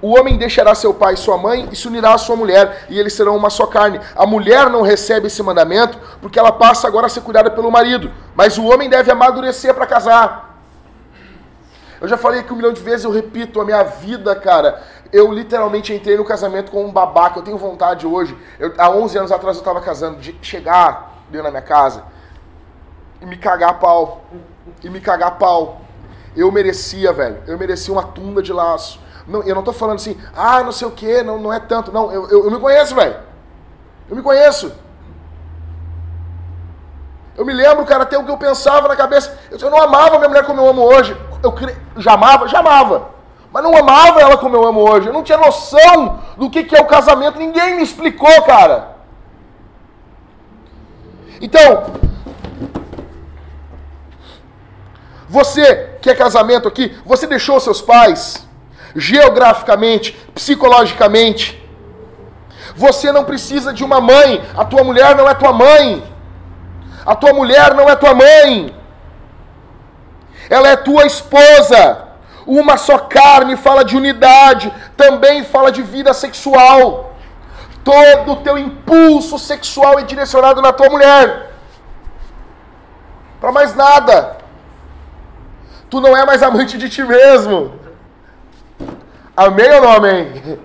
o 0.00 0.18
homem 0.18 0.36
deixará 0.36 0.74
seu 0.74 0.92
pai 0.92 1.14
e 1.14 1.16
sua 1.16 1.38
mãe 1.38 1.68
e 1.72 1.76
se 1.76 1.88
unirá 1.88 2.14
à 2.14 2.18
sua 2.18 2.36
mulher, 2.36 2.84
e 2.88 2.98
eles 2.98 3.14
serão 3.14 3.36
uma 3.36 3.48
só 3.48 3.66
carne. 3.66 4.00
A 4.14 4.26
mulher 4.26 4.68
não 4.68 4.82
recebe 4.82 5.26
esse 5.26 5.42
mandamento 5.42 5.98
porque 6.20 6.38
ela 6.38 6.52
passa 6.52 6.86
agora 6.86 7.06
a 7.06 7.08
ser 7.08 7.22
cuidada 7.22 7.50
pelo 7.50 7.70
marido, 7.70 8.10
mas 8.34 8.58
o 8.58 8.66
homem 8.66 8.90
deve 8.90 9.10
amadurecer 9.10 9.74
para 9.74 9.86
casar. 9.86 10.45
Eu 12.00 12.08
já 12.08 12.16
falei 12.16 12.40
aqui 12.40 12.52
um 12.52 12.56
milhão 12.56 12.72
de 12.72 12.80
vezes, 12.80 13.04
eu 13.04 13.10
repito, 13.10 13.60
a 13.60 13.64
minha 13.64 13.82
vida, 13.82 14.34
cara, 14.36 14.82
eu 15.12 15.32
literalmente 15.32 15.92
entrei 15.92 16.16
no 16.16 16.24
casamento 16.24 16.70
com 16.70 16.84
um 16.84 16.92
babaca. 16.92 17.38
Eu 17.38 17.42
tenho 17.42 17.56
vontade 17.56 18.06
hoje, 18.06 18.36
eu, 18.58 18.72
há 18.76 18.90
11 18.90 19.18
anos 19.18 19.32
atrás 19.32 19.56
eu 19.56 19.60
estava 19.60 19.80
casando, 19.80 20.18
de 20.18 20.36
chegar 20.42 21.22
dentro 21.30 21.44
da 21.44 21.50
minha 21.50 21.62
casa 21.62 22.04
e 23.20 23.26
me 23.26 23.36
cagar 23.36 23.70
a 23.70 23.74
pau. 23.74 24.24
E 24.82 24.90
me 24.90 25.00
cagar 25.00 25.28
a 25.28 25.32
pau. 25.32 25.80
Eu 26.36 26.50
merecia, 26.52 27.12
velho. 27.12 27.38
Eu 27.46 27.58
merecia 27.58 27.92
uma 27.92 28.02
tunda 28.02 28.42
de 28.42 28.52
laço. 28.52 29.00
Não, 29.26 29.42
eu 29.42 29.54
não 29.54 29.62
tô 29.62 29.72
falando 29.72 29.96
assim, 29.96 30.20
ah, 30.36 30.62
não 30.62 30.72
sei 30.72 30.86
o 30.86 30.90
que, 30.90 31.22
não, 31.22 31.38
não 31.38 31.52
é 31.52 31.58
tanto. 31.58 31.90
Não, 31.90 32.12
eu, 32.12 32.28
eu, 32.28 32.44
eu 32.44 32.50
me 32.50 32.60
conheço, 32.60 32.94
velho. 32.94 33.16
Eu 34.08 34.16
me 34.16 34.22
conheço. 34.22 34.72
Eu 37.36 37.44
me 37.44 37.52
lembro, 37.52 37.84
cara, 37.84 38.04
até 38.04 38.16
o 38.16 38.24
que 38.24 38.30
eu 38.30 38.36
pensava 38.36 38.88
na 38.88 38.96
cabeça. 38.96 39.36
Eu, 39.50 39.58
eu 39.58 39.70
não 39.70 39.80
amava 39.80 40.16
minha 40.18 40.28
mulher 40.28 40.44
como 40.44 40.60
eu 40.60 40.68
amo 40.68 40.82
hoje. 40.82 41.16
Eu 41.46 41.52
cre... 41.52 41.76
já 41.96 42.14
amava? 42.14 42.48
Já 42.48 42.58
amava. 42.58 43.10
Mas 43.52 43.62
não 43.62 43.76
amava 43.76 44.20
ela 44.20 44.36
como 44.36 44.56
eu 44.56 44.66
amo 44.66 44.80
hoje. 44.80 45.06
Eu 45.06 45.12
não 45.12 45.22
tinha 45.22 45.38
noção 45.38 46.18
do 46.36 46.50
que, 46.50 46.64
que 46.64 46.76
é 46.76 46.80
o 46.80 46.86
casamento. 46.86 47.38
Ninguém 47.38 47.76
me 47.76 47.82
explicou, 47.82 48.42
cara. 48.42 48.96
Então, 51.40 51.84
você 55.28 55.90
que 56.02 56.10
é 56.10 56.14
casamento 56.14 56.66
aqui, 56.66 56.96
você 57.04 57.26
deixou 57.26 57.60
seus 57.60 57.80
pais 57.80 58.44
geograficamente, 58.96 60.12
psicologicamente. 60.34 61.62
Você 62.74 63.12
não 63.12 63.24
precisa 63.24 63.72
de 63.72 63.84
uma 63.84 64.00
mãe. 64.00 64.42
A 64.56 64.64
tua 64.64 64.82
mulher 64.82 65.14
não 65.14 65.28
é 65.30 65.34
tua 65.34 65.52
mãe. 65.52 66.02
A 67.04 67.14
tua 67.14 67.32
mulher 67.32 67.72
não 67.74 67.88
é 67.88 67.94
tua 67.94 68.14
mãe. 68.14 68.74
Ela 70.48 70.68
é 70.68 70.76
tua 70.76 71.06
esposa. 71.06 72.04
Uma 72.46 72.76
só 72.76 72.98
carne 72.98 73.56
fala 73.56 73.84
de 73.84 73.96
unidade, 73.96 74.72
também 74.96 75.44
fala 75.44 75.72
de 75.72 75.82
vida 75.82 76.14
sexual. 76.14 77.16
Todo 77.82 78.32
o 78.32 78.36
teu 78.36 78.56
impulso 78.56 79.38
sexual 79.38 79.98
é 79.98 80.02
direcionado 80.02 80.62
na 80.62 80.72
tua 80.72 80.88
mulher. 80.88 81.52
Para 83.40 83.52
mais 83.52 83.74
nada. 83.74 84.38
Tu 85.90 86.00
não 86.00 86.16
é 86.16 86.24
mais 86.24 86.42
amante 86.42 86.78
de 86.78 86.88
ti 86.88 87.02
mesmo. 87.02 87.78
Amém 89.36 89.70
ou 89.74 89.82
não 89.82 89.92
amém? 89.92 90.58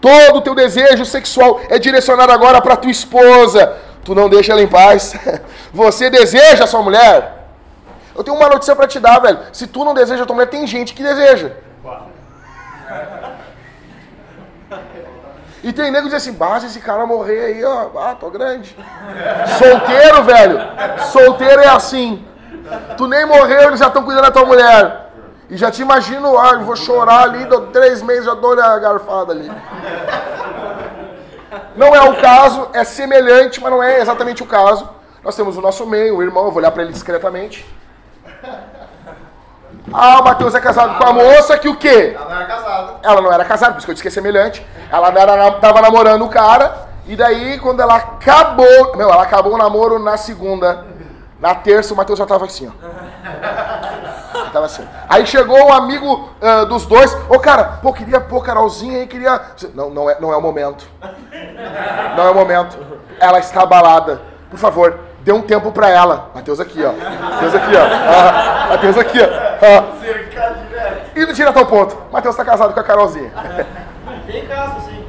Todo 0.00 0.38
o 0.38 0.40
teu 0.40 0.54
desejo 0.54 1.04
sexual 1.04 1.60
é 1.68 1.78
direcionado 1.78 2.32
agora 2.32 2.60
para 2.60 2.76
tua 2.76 2.90
esposa. 2.90 3.76
Tu 4.08 4.14
não 4.14 4.26
deixa 4.26 4.52
ela 4.52 4.62
em 4.62 4.66
paz. 4.66 5.14
Você 5.70 6.08
deseja 6.08 6.64
a 6.64 6.66
sua 6.66 6.80
mulher? 6.80 7.46
Eu 8.16 8.24
tenho 8.24 8.38
uma 8.38 8.48
notícia 8.48 8.74
para 8.74 8.86
te 8.86 8.98
dar, 8.98 9.18
velho. 9.18 9.38
Se 9.52 9.66
tu 9.66 9.84
não 9.84 9.92
deseja 9.92 10.22
a 10.22 10.26
tua 10.26 10.34
mulher, 10.34 10.48
tem 10.48 10.66
gente 10.66 10.94
que 10.94 11.02
deseja. 11.02 11.52
E 15.62 15.74
tem 15.74 15.90
nego 15.90 16.04
que 16.04 16.14
diz 16.14 16.22
assim, 16.22 16.32
base 16.32 16.68
esse 16.68 16.80
cara 16.80 17.04
morrer 17.04 17.38
aí, 17.38 17.62
ó. 17.62 17.90
Ah, 17.98 18.16
tô 18.18 18.30
grande. 18.30 18.74
Solteiro, 19.58 20.24
velho. 20.24 20.58
Solteiro 21.12 21.60
é 21.60 21.68
assim. 21.68 22.26
Tu 22.96 23.06
nem 23.06 23.26
morreu, 23.26 23.64
eles 23.64 23.78
já 23.78 23.88
estão 23.88 24.02
cuidando 24.02 24.24
da 24.24 24.30
tua 24.30 24.46
mulher. 24.46 25.10
E 25.50 25.56
já 25.58 25.70
te 25.70 25.82
imagino, 25.82 26.38
ah, 26.38 26.56
vou 26.56 26.76
chorar 26.76 27.24
ali, 27.24 27.46
três 27.74 28.00
meses, 28.00 28.24
já 28.24 28.32
dou 28.32 28.58
a 28.58 28.78
garfada 28.78 29.34
ali. 29.34 29.52
Não 31.78 31.94
é 31.94 32.02
o 32.02 32.16
caso, 32.16 32.68
é 32.72 32.82
semelhante, 32.82 33.60
mas 33.60 33.70
não 33.70 33.80
é 33.80 34.00
exatamente 34.00 34.42
o 34.42 34.46
caso. 34.46 34.88
Nós 35.22 35.36
temos 35.36 35.56
o 35.56 35.60
nosso 35.60 35.86
meio, 35.86 36.16
o 36.16 36.22
irmão, 36.22 36.46
eu 36.46 36.50
vou 36.50 36.58
olhar 36.58 36.72
para 36.72 36.82
ele 36.82 36.92
discretamente. 36.92 37.64
Ah, 39.92 40.18
o 40.20 40.24
Matheus 40.24 40.56
é 40.56 40.60
casado 40.60 40.98
com 40.98 41.06
a 41.06 41.12
moça 41.12 41.56
que 41.56 41.68
o 41.68 41.76
quê? 41.76 42.16
Ela 42.16 42.24
não 42.28 42.36
era 42.36 42.46
casada. 42.46 42.94
Ela 43.00 43.20
não 43.20 43.32
era 43.32 43.44
casada, 43.44 43.72
por 43.72 43.78
isso 43.78 43.86
que 43.86 43.90
eu 43.92 43.94
disse 43.94 44.02
que 44.02 44.08
é 44.08 44.10
semelhante. 44.10 44.66
Ela 44.90 45.08
era, 45.08 45.52
tava 45.52 45.80
namorando 45.80 46.24
o 46.24 46.28
cara, 46.28 46.88
e 47.06 47.14
daí 47.14 47.60
quando 47.60 47.80
ela 47.80 47.94
acabou. 47.94 48.96
Meu, 48.96 49.08
ela 49.08 49.22
acabou 49.22 49.54
o 49.54 49.58
namoro 49.58 50.00
na 50.00 50.16
segunda. 50.16 50.84
Na 51.38 51.54
terça 51.54 51.94
o 51.94 51.96
Matheus 51.96 52.18
já 52.18 52.26
tava 52.26 52.46
assim, 52.46 52.66
ó. 52.66 52.72
Tava 54.58 54.66
assim. 54.66 54.84
Aí 55.08 55.24
chegou 55.24 55.56
um 55.56 55.72
amigo 55.72 56.30
ah, 56.42 56.64
dos 56.64 56.84
dois. 56.84 57.16
Ô 57.28 57.38
cara, 57.38 57.78
pô, 57.80 57.92
queria 57.92 58.20
pôr 58.20 58.42
Carolzinha 58.42 58.98
aí, 58.98 59.06
queria. 59.06 59.40
Não, 59.72 59.88
não 59.88 60.10
é, 60.10 60.20
não 60.20 60.32
é 60.32 60.36
o 60.36 60.42
momento. 60.42 60.84
Não 62.16 62.26
é 62.26 62.30
o 62.30 62.34
momento. 62.34 62.76
Ela 63.20 63.38
está 63.38 63.62
abalada. 63.62 64.20
Por 64.50 64.58
favor, 64.58 64.98
dê 65.20 65.30
um 65.30 65.42
tempo 65.42 65.70
pra 65.70 65.88
ela. 65.88 66.30
Matheus 66.34 66.58
aqui, 66.58 66.84
ó. 66.84 66.92
Matheus 66.92 67.54
aqui, 67.54 67.76
ó. 67.76 67.84
Ah, 67.84 68.66
Matheus 68.70 68.98
aqui, 68.98 69.18
ó. 69.20 69.26
Ah. 69.64 69.84
E 71.14 71.32
direto 71.32 71.58
ao 71.58 71.66
ponto. 71.66 71.96
Matheus 72.10 72.34
tá 72.34 72.44
casado 72.44 72.74
com 72.74 72.80
a 72.80 72.84
Carolzinha. 72.84 73.30
Tem 74.26 74.44
caso, 74.46 74.80
sim. 74.86 75.04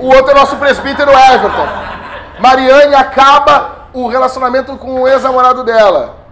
O 0.00 0.08
outro 0.08 0.32
é 0.32 0.34
nosso 0.34 0.56
presbítero 0.56 1.12
Everton. 1.12 1.68
Mariane 2.40 2.96
acaba 2.96 3.86
o 3.92 4.08
relacionamento 4.08 4.76
com 4.76 5.02
o 5.02 5.08
ex-namorado 5.08 5.62
dela. 5.62 6.25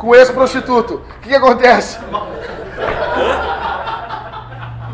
Com 0.00 0.08
o 0.08 0.14
ex-prostituto. 0.14 0.94
O 0.94 1.20
que, 1.20 1.28
que 1.28 1.34
acontece? 1.34 1.98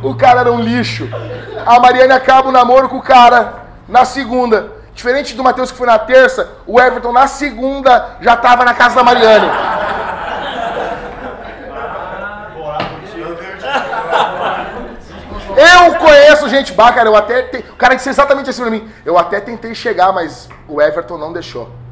O 0.03 0.17
cara 0.17 0.41
era 0.41 0.53
um 0.53 0.61
lixo. 0.61 1.09
A 1.65 1.79
Mariane 1.79 2.13
acaba 2.13 2.49
o 2.49 2.53
namoro 2.53 2.89
com 2.89 2.97
o 2.97 3.03
cara 3.03 3.55
na 3.89 4.05
segunda. 4.05 4.73
Diferente 4.93 5.37
do 5.37 5.45
Matheus 5.45 5.71
que 5.71 5.79
foi 5.79 5.87
na 5.87 5.97
terça, 5.97 6.51
o 6.67 6.81
Everton 6.81 7.13
na 7.13 7.29
segunda 7.29 8.17
já 8.21 8.37
tava 8.37 8.65
na 8.65 8.75
casa 8.75 8.97
da 8.97 9.05
Mariane. 9.05 9.49
Eu 15.57 15.95
conheço 15.95 16.49
gente 16.49 16.73
bah, 16.73 16.93
cara, 16.93 17.09
eu 17.09 17.17
até 17.17 17.43
te... 17.43 17.59
o 17.59 17.77
cara 17.77 17.95
disse 17.95 18.09
exatamente 18.09 18.51
assim 18.51 18.63
pra 18.63 18.71
mim. 18.73 18.91
Eu 19.05 19.17
até 19.17 19.41
tentei 19.41 19.73
chegar, 19.73 20.13
mas 20.13 20.49
o 20.67 20.83
Everton 20.83 21.17
não 21.17 21.33
deixou. 21.33 21.86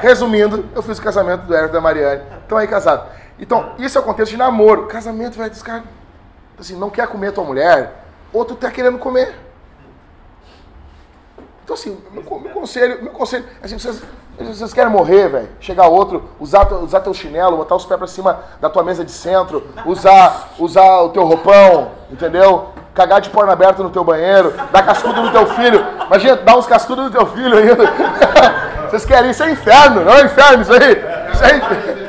Resumindo, 0.00 0.66
eu 0.74 0.82
fiz 0.82 0.98
o 0.98 1.02
casamento 1.02 1.46
do 1.46 1.54
Everton 1.54 1.70
e 1.70 1.72
da 1.72 1.80
Mariane. 1.80 2.22
Estão 2.42 2.58
aí 2.58 2.68
casados. 2.68 3.06
Então, 3.38 3.72
isso 3.78 3.96
é 3.98 4.00
o 4.00 4.04
contexto 4.04 4.32
de 4.32 4.36
namoro. 4.36 4.86
Casamento, 4.86 5.36
velho, 5.36 5.50
esse 5.50 5.64
cara, 5.64 5.84
assim, 6.58 6.76
não 6.76 6.90
quer 6.90 7.06
comer 7.08 7.32
tua 7.32 7.44
mulher, 7.44 8.04
ou 8.32 8.44
tu 8.44 8.54
tá 8.54 8.70
querendo 8.70 8.98
comer. 8.98 9.34
Então, 11.64 11.74
assim, 11.74 11.98
meu, 12.12 12.22
meu 12.22 12.52
conselho, 12.52 13.02
meu 13.02 13.12
conselho, 13.12 13.44
assim, 13.62 13.78
vocês, 13.78 14.02
vocês 14.38 14.72
querem 14.74 14.92
morrer, 14.92 15.28
velho? 15.28 15.48
Chegar 15.58 15.88
outro, 15.88 16.28
usar, 16.38 16.70
usar 16.74 17.00
teu 17.00 17.14
chinelo, 17.14 17.56
botar 17.56 17.74
os 17.74 17.86
pés 17.86 17.98
pra 17.98 18.06
cima 18.06 18.40
da 18.60 18.68
tua 18.68 18.82
mesa 18.82 19.04
de 19.04 19.10
centro, 19.10 19.66
usar, 19.86 20.50
usar 20.58 21.00
o 21.00 21.08
teu 21.08 21.24
roupão, 21.24 21.92
entendeu? 22.10 22.68
Cagar 22.94 23.20
de 23.20 23.28
porno 23.28 23.50
aberto 23.50 23.82
no 23.82 23.90
teu 23.90 24.04
banheiro, 24.04 24.54
dar 24.70 24.86
cascudo 24.86 25.20
no 25.20 25.30
teu 25.32 25.46
filho. 25.48 25.84
Imagina, 26.06 26.36
dar 26.36 26.56
uns 26.56 26.66
cascudos 26.66 27.06
no 27.06 27.10
teu 27.10 27.26
filho 27.26 27.58
ainda. 27.58 27.92
Vocês 28.88 29.04
querem 29.04 29.32
isso 29.32 29.42
é 29.42 29.50
inferno, 29.50 30.04
não 30.04 30.14
é 30.14 30.22
inferno 30.22 30.62
isso 30.62 30.72
aí? 30.72 31.04
Isso 31.32 31.44
é 31.44 31.56
inferno. 31.56 32.04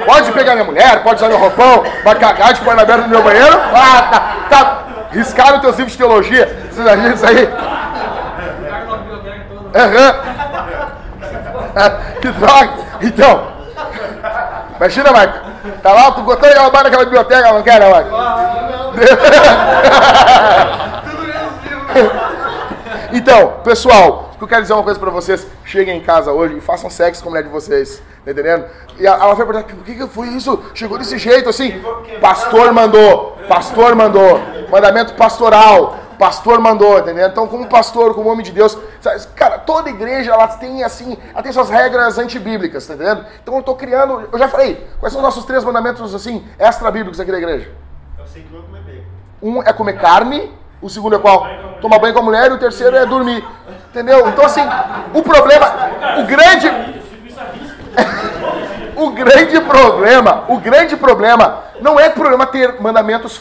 Pode 0.06 0.32
pegar 0.32 0.54
minha 0.54 0.64
mulher, 0.64 1.02
pode 1.02 1.16
usar 1.16 1.28
meu 1.28 1.38
roupão, 1.38 1.84
vai 2.02 2.14
cagar 2.14 2.54
de 2.54 2.60
porno 2.62 2.80
aberto 2.80 3.02
no 3.02 3.08
meu 3.08 3.22
banheiro? 3.22 3.60
Ah, 3.74 4.08
tá, 4.10 4.36
tá. 4.48 4.82
Riscaram 5.12 5.60
teus 5.60 5.76
livros 5.76 5.92
de 5.92 5.98
teologia. 5.98 6.46
Vocês 6.70 6.78
imaginam 6.78 7.14
isso 7.14 7.26
aí? 7.26 7.48
Aham. 9.74 10.14
que 12.20 12.28
droga. 12.28 12.72
Então, 13.02 13.46
imagina, 14.78 15.12
Marco. 15.12 15.49
Tá 15.82 15.92
lá, 15.92 16.12
tu 16.12 16.22
botando 16.22 16.50
aquela 16.50 16.70
barra 16.70 16.84
naquela 16.84 17.04
biblioteca, 17.04 17.52
não 17.52 17.62
quer, 17.62 17.80
né, 17.80 17.90
Marco? 17.90 18.10
Então, 23.12 23.54
pessoal, 23.64 24.30
o 24.34 24.38
que 24.38 24.44
eu 24.44 24.48
quero 24.48 24.62
dizer 24.62 24.72
uma 24.72 24.84
coisa 24.84 24.98
pra 24.98 25.10
vocês. 25.10 25.46
Cheguem 25.64 25.98
em 25.98 26.00
casa 26.00 26.32
hoje 26.32 26.58
e 26.58 26.60
façam 26.60 26.88
sexo 26.88 27.22
com 27.22 27.28
a 27.28 27.32
mulher 27.32 27.42
de 27.42 27.48
vocês. 27.48 28.00
Tá 28.24 28.30
entendendo? 28.30 28.66
E 28.98 29.06
ela 29.06 29.34
vai 29.34 29.46
perguntar, 29.46 29.64
por 29.64 29.84
que, 29.84 29.94
que 29.94 30.06
foi 30.06 30.28
isso? 30.28 30.62
Chegou 30.74 30.96
desse 30.96 31.18
jeito 31.18 31.48
assim? 31.48 31.82
Pastor 32.20 32.72
mandou. 32.72 33.36
Pastor 33.48 33.96
mandou. 33.96 34.40
Mandamento 34.70 35.14
pastoral. 35.14 35.98
Pastor 36.20 36.60
mandou, 36.60 36.98
entendeu? 36.98 37.26
Então, 37.26 37.48
como 37.48 37.66
pastor, 37.66 38.14
como 38.14 38.28
homem 38.28 38.44
de 38.44 38.52
Deus, 38.52 38.76
sabe, 39.00 39.26
cara, 39.28 39.58
toda 39.58 39.88
igreja 39.88 40.30
ela 40.30 40.46
tem 40.48 40.84
assim, 40.84 41.16
ela 41.32 41.42
tem 41.42 41.50
suas 41.50 41.70
regras 41.70 42.18
antibíblicas, 42.18 42.86
tá 42.86 42.92
entendendo? 42.92 43.24
Então 43.42 43.56
eu 43.56 43.62
tô 43.62 43.74
criando, 43.74 44.28
eu 44.30 44.38
já 44.38 44.46
falei, 44.46 44.86
quais 45.00 45.14
são 45.14 45.22
os 45.22 45.24
nossos 45.24 45.46
três 45.46 45.64
mandamentos 45.64 46.14
assim, 46.14 46.46
extra-bíblicos 46.58 47.18
aqui 47.18 47.32
da 47.32 47.38
igreja? 47.38 47.72
Eu 48.18 48.26
sei 48.26 48.42
que 48.42 48.52
não 48.52 48.60
comer 48.60 48.82
bacon. 48.82 49.02
Um 49.40 49.62
é 49.62 49.72
comer 49.72 49.94
carne, 49.94 50.52
o 50.82 50.90
segundo 50.90 51.16
é 51.16 51.18
qual? 51.18 51.46
Tomar 51.80 51.98
banho 51.98 52.12
com 52.12 52.20
a 52.20 52.24
mulher 52.24 52.50
e 52.50 52.54
o 52.54 52.58
terceiro 52.58 52.94
é 52.96 53.06
dormir. 53.06 53.42
Entendeu? 53.88 54.28
Então 54.28 54.44
assim, 54.44 54.60
o 55.14 55.22
problema, 55.22 55.72
o 56.18 56.26
grande, 56.26 56.68
o 58.94 59.10
grande 59.16 59.58
problema, 59.62 60.44
o 60.48 60.58
grande 60.58 60.98
problema 60.98 61.64
não 61.80 61.98
é 61.98 62.08
o 62.08 62.12
problema 62.12 62.46
ter 62.46 62.78
mandamentos 62.78 63.40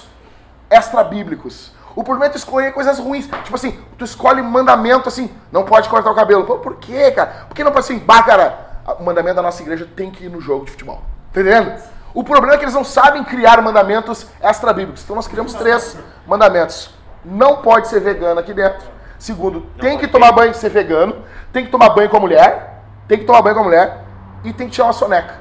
extra-bíblicos. 0.70 1.78
O 1.96 2.04
problema 2.04 2.28
é 2.28 2.30
tu 2.30 2.38
escolher 2.38 2.72
coisas 2.74 3.00
ruins. 3.00 3.28
Tipo 3.44 3.56
assim, 3.56 3.80
tu 3.98 4.06
escolhe 4.06 4.42
mandamento 4.42 5.10
assim, 5.10 5.30
não 5.52 5.64
pode 5.64 5.90
cortar 5.90 6.12
o 6.12 6.16
cabelo. 6.16 6.46
Pô, 6.46 6.58
por 6.58 6.76
quê, 6.76 7.12
cara? 7.12 7.46
Por 7.48 7.56
que 7.56 7.64
não 7.64 7.72
pode 7.72 7.86
assim, 7.86 8.00
bah, 8.00 8.24
cara, 8.24 8.84
o 9.00 9.04
mandamento 9.04 9.36
da 9.36 9.42
nossa 9.42 9.62
igreja 9.62 9.88
tem 9.96 10.10
que 10.12 10.26
ir 10.26 10.30
no 10.30 10.40
jogo 10.40 10.66
de 10.66 10.72
futebol. 10.72 11.02
Tá 11.34 11.42
entendendo? 11.42 11.82
O 12.14 12.24
problema 12.24 12.56
é 12.56 12.58
que 12.58 12.64
eles 12.64 12.74
não 12.74 12.84
sabem 12.84 13.24
criar 13.24 13.62
mandamentos 13.62 14.28
extra-bíblicos. 14.42 15.04
Então 15.04 15.16
nós 15.16 15.28
criamos 15.28 15.54
três 15.54 15.98
mandamentos. 16.26 16.94
Não 17.24 17.58
pode 17.58 17.88
ser 17.88 18.00
vegano 18.00 18.40
aqui 18.40 18.54
dentro. 18.54 18.88
Segundo, 19.18 19.62
tem 19.80 19.98
que 19.98 20.08
tomar 20.08 20.32
banho 20.32 20.54
ser 20.54 20.70
vegano. 20.70 21.24
Tem 21.52 21.66
que 21.66 21.72
tomar 21.72 21.90
banho 21.90 22.10
com 22.10 22.18
a 22.18 22.22
mulher. 22.22 22.84
Tem 23.08 23.18
que 23.18 23.26
tomar 23.26 23.42
banho 23.42 23.56
com 23.56 23.62
a 23.62 23.66
mulher. 23.66 24.06
E 24.44 24.54
tem 24.54 24.68
que 24.68 24.74
tirar 24.74 24.88
uma 24.88 24.94
soneca. 24.94 25.36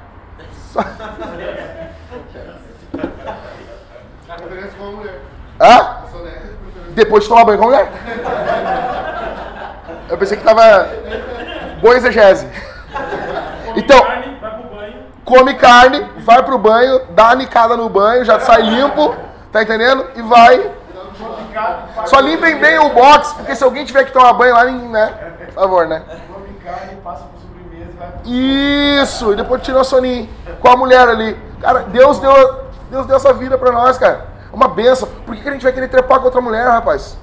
Só-. 0.72 0.84
Hã? 5.60 5.97
Depois 6.98 7.22
de 7.22 7.28
tomar 7.28 7.44
banho 7.44 7.58
com 7.58 7.64
a 7.64 7.66
mulher. 7.68 7.92
Eu 10.08 10.18
pensei 10.18 10.36
que 10.36 10.42
tava 10.42 10.88
boa 11.80 11.96
exegese. 11.96 12.44
Come 13.64 13.80
Então- 13.80 14.02
carne, 14.02 14.36
vai 14.40 14.50
pro 14.50 14.76
banho. 14.76 14.94
Come 15.24 15.54
carne, 15.54 16.10
vai 16.18 16.42
pro 16.42 16.58
banho, 16.58 17.00
dá 17.10 17.30
a 17.30 17.34
nicada 17.36 17.76
no 17.76 17.88
banho, 17.88 18.24
já 18.24 18.40
sai 18.40 18.62
limpo, 18.62 19.14
tá 19.52 19.62
entendendo? 19.62 20.06
E 20.16 20.22
vai. 20.22 20.72
Só 22.06 22.18
limpem 22.18 22.58
bem 22.58 22.78
o 22.80 22.88
box, 22.88 23.34
porque 23.34 23.54
se 23.54 23.62
alguém 23.62 23.84
tiver 23.84 24.02
que 24.04 24.10
tomar 24.12 24.32
banho 24.32 24.54
lá, 24.54 24.64
né? 24.64 25.14
Por 25.46 25.54
favor, 25.54 25.86
né? 25.86 26.02
Come 26.32 26.48
carne, 26.64 26.96
passa 27.04 27.24
por 27.26 27.40
sobremesa 27.40 27.92
vai 27.96 28.08
pro 28.08 28.28
Isso! 28.28 29.32
E 29.34 29.36
depois 29.36 29.62
tirou 29.62 29.82
a 29.82 29.84
soninho 29.84 30.28
com 30.58 30.68
a 30.68 30.76
mulher 30.76 31.08
ali. 31.08 31.38
Cara, 31.60 31.80
Deus 31.80 32.18
deu, 32.18 32.64
Deus 32.90 33.06
deu 33.06 33.16
essa 33.16 33.32
vida 33.32 33.56
pra 33.56 33.70
nós, 33.70 33.98
cara. 33.98 34.37
Uma 34.58 34.66
benção. 34.66 35.08
Por 35.24 35.36
que, 35.36 35.42
que 35.42 35.48
a 35.48 35.52
gente 35.52 35.62
vai 35.62 35.72
querer 35.72 35.86
trepar 35.86 36.18
com 36.18 36.24
outra 36.24 36.40
mulher, 36.40 36.66
rapaz? 36.66 37.16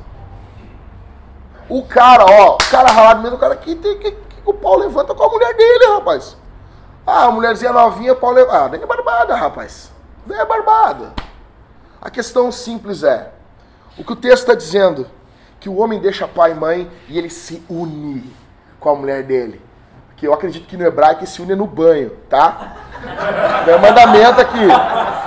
O 1.67 1.83
cara, 1.83 2.23
ó, 2.23 2.55
o 2.55 2.69
cara 2.71 2.89
ralado 2.89 3.21
mesmo, 3.21 3.35
o 3.35 3.39
cara 3.39 3.57
que, 3.57 3.75
tem, 3.75 3.99
que, 3.99 4.11
que 4.11 4.41
o 4.45 4.53
pau 4.53 4.77
levanta 4.77 5.13
com 5.13 5.21
a 5.21 5.27
mulher 5.27 5.53
dele, 5.53 5.85
rapaz. 5.95 6.37
Ah, 7.05 7.25
a 7.25 7.31
mulherzinha 7.31 7.73
novinha, 7.73 8.13
o 8.13 8.15
pau 8.15 8.31
levanta. 8.31 8.77
Ah, 8.77 8.79
é 8.81 8.85
barbada, 8.85 9.35
rapaz. 9.35 9.91
Daí 10.25 10.39
é 10.39 10.45
barbada. 10.45 11.11
A 12.01 12.09
questão 12.09 12.49
simples 12.53 13.03
é: 13.03 13.29
o 13.97 14.05
que 14.05 14.13
o 14.13 14.15
texto 14.15 14.43
está 14.43 14.53
dizendo? 14.53 15.05
Que 15.59 15.67
o 15.67 15.75
homem 15.75 15.99
deixa 15.99 16.25
pai 16.29 16.51
e 16.51 16.55
mãe 16.55 16.89
e 17.09 17.17
ele 17.17 17.29
se 17.29 17.61
une 17.69 18.33
com 18.79 18.87
a 18.87 18.95
mulher 18.95 19.23
dele. 19.23 19.61
Que 20.15 20.27
eu 20.27 20.33
acredito 20.33 20.67
que 20.67 20.77
no 20.77 20.85
hebraico 20.85 21.25
se 21.25 21.41
une 21.41 21.55
no 21.55 21.65
banho, 21.65 22.11
tá? 22.29 22.73
É 23.67 23.75
um 23.75 23.79
mandamento 23.79 24.39
aqui. 24.39 24.67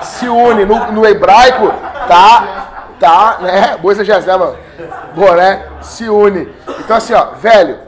Se 0.03 0.28
une 0.28 0.64
no, 0.64 0.93
no 0.93 1.07
hebraico, 1.07 1.68
tá? 2.07 2.86
Tá, 2.99 3.39
né? 3.41 3.76
Boa 3.76 3.93
exegese, 3.93 4.26
né, 4.26 4.36
mano? 4.36 4.57
Boa, 5.14 5.36
né? 5.36 5.68
Se 5.82 6.09
une. 6.09 6.53
Então, 6.80 6.97
assim, 6.97 7.14
ó, 7.14 7.32
velho, 7.34 7.78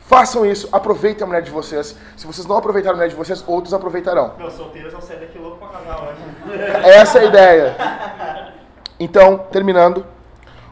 façam 0.00 0.44
isso. 0.44 0.68
Aproveitem 0.72 1.24
a 1.24 1.26
mulher 1.26 1.42
de 1.42 1.50
vocês. 1.50 1.96
Se 2.16 2.26
vocês 2.26 2.46
não 2.46 2.56
aproveitarem 2.56 2.94
a 2.94 2.96
mulher 2.96 3.08
de 3.08 3.16
vocês, 3.16 3.42
outros 3.46 3.72
aproveitarão. 3.72 4.34
Meus 4.36 4.54
solteiros 4.54 4.92
vão 4.92 5.00
sair 5.00 5.18
daqui 5.20 5.38
louco 5.38 5.58
pra 5.58 5.68
casar 5.68 6.02
hoje. 6.02 6.60
Essa 6.84 7.18
é 7.18 7.22
a 7.22 7.24
ideia. 7.24 7.76
Então, 9.00 9.38
terminando, 9.50 10.04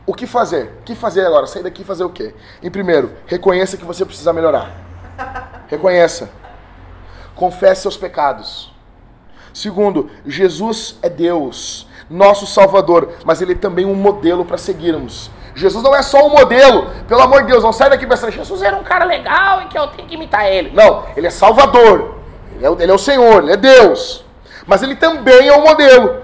o 0.06 0.12
que 0.12 0.26
fazer? 0.26 0.74
O 0.80 0.82
que 0.82 0.94
fazer 0.94 1.24
agora? 1.24 1.46
Sair 1.46 1.62
daqui 1.62 1.82
e 1.82 1.84
fazer 1.84 2.04
o 2.04 2.10
quê? 2.10 2.34
Em 2.62 2.70
primeiro, 2.70 3.12
reconheça 3.26 3.76
que 3.76 3.84
você 3.84 4.04
precisa 4.04 4.32
melhorar. 4.32 4.70
Reconheça. 5.68 6.30
Confesse 7.34 7.82
seus 7.82 7.96
pecados. 7.96 8.72
Segundo, 9.52 10.10
Jesus 10.26 10.98
é 11.02 11.08
Deus, 11.08 11.88
nosso 12.10 12.46
Salvador, 12.46 13.14
mas 13.24 13.40
Ele 13.40 13.52
é 13.52 13.56
também 13.56 13.86
um 13.86 13.94
modelo 13.94 14.44
para 14.44 14.58
seguirmos. 14.58 15.30
Jesus 15.54 15.82
não 15.82 15.94
é 15.96 16.02
só 16.02 16.26
um 16.26 16.30
modelo, 16.30 16.90
pelo 17.08 17.22
amor 17.22 17.40
de 17.42 17.48
Deus, 17.48 17.64
não 17.64 17.72
sai 17.72 17.88
daqui 17.88 18.06
pensando, 18.06 18.30
Jesus 18.30 18.60
era 18.60 18.76
um 18.76 18.82
cara 18.84 19.06
legal 19.06 19.62
e 19.62 19.66
que 19.68 19.78
eu 19.78 19.86
tenho 19.88 20.06
que 20.06 20.14
imitar 20.14 20.44
ele. 20.46 20.70
Não, 20.72 21.04
Ele 21.16 21.26
é 21.26 21.30
Salvador, 21.30 22.16
Ele 22.54 22.66
é, 22.66 22.70
o- 22.70 22.78
ele 22.78 22.92
é 22.92 22.94
o 22.94 22.98
Senhor, 22.98 23.42
Ele 23.42 23.52
é 23.52 23.56
Deus, 23.56 24.22
mas 24.66 24.82
Ele 24.82 24.94
também 24.94 25.48
é 25.48 25.56
um 25.56 25.62
modelo. 25.62 26.22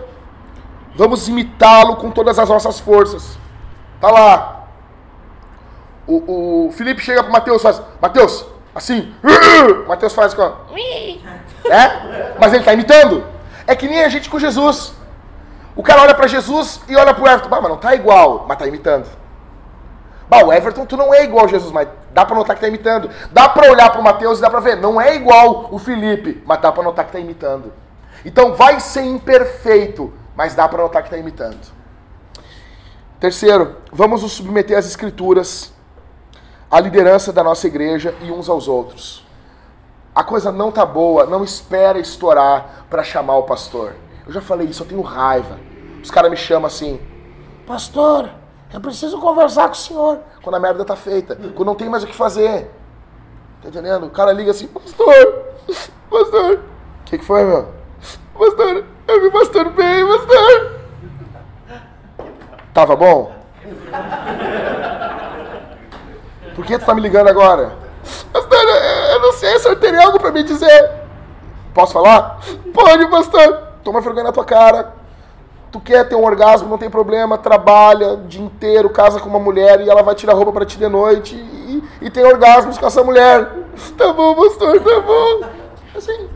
Vamos 0.94 1.26
imitá-lo 1.28 1.96
com 1.96 2.10
todas 2.10 2.38
as 2.38 2.50
nossas 2.50 2.78
forças. 2.78 3.38
Tá 3.98 4.10
lá. 4.10 4.66
O, 6.06 6.66
o 6.66 6.72
Felipe 6.72 7.00
chega 7.00 7.22
pro 7.22 7.32
Mateus 7.32 7.60
e 7.60 7.62
faz, 7.62 7.80
Mateus, 8.00 8.44
assim. 8.74 9.14
Mateus 9.86 10.14
faz 10.14 10.34
com. 10.34 10.42
É? 11.64 12.34
Mas 12.38 12.52
ele 12.52 12.64
tá 12.64 12.72
imitando. 12.72 13.24
É 13.66 13.74
que 13.74 13.88
nem 13.88 14.04
a 14.04 14.08
gente 14.08 14.28
com 14.28 14.38
Jesus. 14.38 14.94
O 15.74 15.82
cara 15.82 16.02
olha 16.02 16.14
pra 16.14 16.26
Jesus 16.26 16.80
e 16.88 16.96
olha 16.96 17.14
pro 17.14 17.26
Everton. 17.26 17.48
Bah, 17.48 17.60
mas 17.60 17.70
não 17.70 17.78
tá 17.78 17.94
igual, 17.94 18.44
mas 18.46 18.58
tá 18.58 18.66
imitando. 18.66 19.06
Bah, 20.28 20.44
o 20.44 20.52
Everton, 20.52 20.86
tu 20.86 20.96
não 20.96 21.12
é 21.12 21.24
igual 21.24 21.44
a 21.44 21.48
Jesus, 21.48 21.72
mas 21.72 21.88
dá 22.12 22.24
pra 22.24 22.34
notar 22.34 22.56
que 22.56 22.62
tá 22.62 22.68
imitando. 22.68 23.10
Dá 23.30 23.48
pra 23.48 23.70
olhar 23.70 23.90
pro 23.90 24.02
Mateus 24.02 24.38
e 24.38 24.42
dá 24.42 24.48
pra 24.48 24.60
ver, 24.60 24.76
não 24.76 25.00
é 25.00 25.14
igual 25.14 25.68
o 25.70 25.78
Felipe, 25.78 26.42
mas 26.46 26.60
dá 26.60 26.72
pra 26.72 26.82
notar 26.82 27.06
que 27.06 27.12
tá 27.12 27.18
imitando. 27.18 27.72
Então 28.24 28.54
vai 28.54 28.80
ser 28.80 29.02
imperfeito, 29.02 30.12
mas 30.36 30.54
dá 30.54 30.68
pra 30.68 30.82
notar 30.82 31.02
que 31.02 31.10
tá 31.10 31.18
imitando. 31.18 31.58
Terceiro, 33.18 33.76
vamos 33.92 34.22
nos 34.22 34.32
submeter 34.32 34.76
às 34.76 34.86
escrituras, 34.86 35.71
à 36.72 36.80
liderança 36.80 37.30
da 37.30 37.44
nossa 37.44 37.66
igreja 37.66 38.14
e 38.22 38.30
uns 38.32 38.48
aos 38.48 38.66
outros. 38.66 39.22
A 40.14 40.24
coisa 40.24 40.50
não 40.50 40.72
tá 40.72 40.86
boa, 40.86 41.26
não 41.26 41.44
espera 41.44 41.98
estourar 41.98 42.86
para 42.88 43.04
chamar 43.04 43.36
o 43.36 43.42
pastor. 43.42 43.94
Eu 44.26 44.32
já 44.32 44.40
falei 44.40 44.66
isso, 44.66 44.82
eu 44.82 44.86
tenho 44.86 45.02
raiva. 45.02 45.60
Os 46.02 46.10
caras 46.10 46.30
me 46.30 46.36
chamam 46.36 46.66
assim, 46.66 46.98
pastor, 47.66 48.30
eu 48.72 48.80
preciso 48.80 49.20
conversar 49.20 49.66
com 49.68 49.74
o 49.74 49.76
senhor. 49.76 50.20
Quando 50.42 50.54
a 50.54 50.60
merda 50.60 50.82
tá 50.82 50.96
feita, 50.96 51.36
quando 51.36 51.66
não 51.66 51.74
tem 51.74 51.90
mais 51.90 52.04
o 52.04 52.06
que 52.06 52.16
fazer. 52.16 52.70
Tá 53.60 53.68
entendendo? 53.68 54.06
O 54.06 54.10
cara 54.10 54.32
liga 54.32 54.50
assim, 54.50 54.66
pastor, 54.66 55.44
pastor, 56.10 56.54
o 56.54 57.04
que, 57.04 57.18
que 57.18 57.24
foi, 57.24 57.44
meu? 57.44 57.68
Pastor, 58.32 58.84
eu 59.06 59.22
me 59.22 59.30
masturbei, 59.30 60.06
pastor. 60.06 60.80
Tava 62.72 62.96
bom? 62.96 63.30
Por 66.54 66.64
que 66.64 66.78
tu 66.78 66.84
tá 66.84 66.94
me 66.94 67.00
ligando 67.00 67.28
agora? 67.28 67.72
Pastor, 68.32 68.58
eu- 68.58 69.20
não 69.20 69.32
sei, 69.32 69.58
sorteio 69.58 70.00
algo 70.02 70.18
para 70.18 70.30
me 70.32 70.42
dizer. 70.42 70.90
Posso 71.74 71.92
falar? 71.92 72.40
Pode, 72.74 73.06
pastor. 73.08 73.68
Toma 73.82 74.00
vergonha 74.00 74.24
na 74.24 74.32
tua 74.32 74.44
cara. 74.44 74.92
Tu 75.70 75.80
quer 75.80 76.06
ter 76.06 76.14
um 76.14 76.24
orgasmo, 76.24 76.68
não 76.68 76.76
tem 76.76 76.90
problema, 76.90 77.38
trabalha 77.38 78.10
o 78.12 78.16
dia 78.26 78.42
inteiro, 78.42 78.90
casa 78.90 79.18
com 79.18 79.28
uma 79.28 79.38
mulher 79.38 79.80
e 79.80 79.88
ela 79.88 80.02
vai 80.02 80.14
tirar 80.14 80.34
roupa 80.34 80.52
para 80.52 80.66
ti 80.66 80.76
de 80.76 80.86
noite 80.86 81.34
e, 81.34 81.82
e 82.02 82.10
tem 82.10 82.24
orgasmos 82.24 82.76
com 82.76 82.86
essa 82.86 83.02
mulher. 83.02 83.48
Tá 83.96 84.12
bom, 84.12 84.34
pastor, 84.34 84.78
tá 84.80 85.00
bom. 85.00 85.48
Assim. 85.96 86.28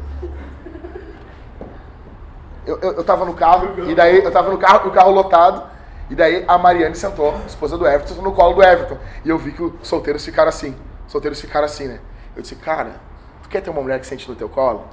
Eu, 2.64 2.78
eu, 2.80 2.92
eu 2.94 3.04
tava 3.04 3.24
no 3.26 3.34
carro, 3.34 3.68
e 3.86 3.94
daí 3.94 4.24
eu 4.24 4.30
tava 4.32 4.50
no 4.50 4.58
carro, 4.58 4.88
o 4.88 4.90
carro 4.92 5.12
lotado, 5.12 5.62
e 6.08 6.14
daí 6.14 6.44
a 6.46 6.56
Mariane 6.56 6.94
sentou, 6.94 7.34
esposa 7.46 7.76
do 7.76 7.86
Everton, 7.86 8.22
no 8.22 8.32
colo 8.32 8.54
do 8.54 8.62
Everton. 8.62 8.96
E 9.24 9.28
eu 9.28 9.38
vi 9.38 9.52
que 9.52 9.62
os 9.62 9.86
solteiros 9.86 10.24
ficaram 10.24 10.48
assim. 10.48 10.76
Os 11.06 11.12
solteiros 11.12 11.40
ficaram 11.40 11.66
assim, 11.66 11.88
né? 11.88 12.00
Eu 12.34 12.42
disse, 12.42 12.54
cara, 12.56 13.00
tu 13.42 13.48
quer 13.48 13.60
ter 13.60 13.70
uma 13.70 13.82
mulher 13.82 13.98
que 13.98 14.06
sente 14.06 14.28
no 14.28 14.36
teu 14.36 14.48
colo? 14.48 14.84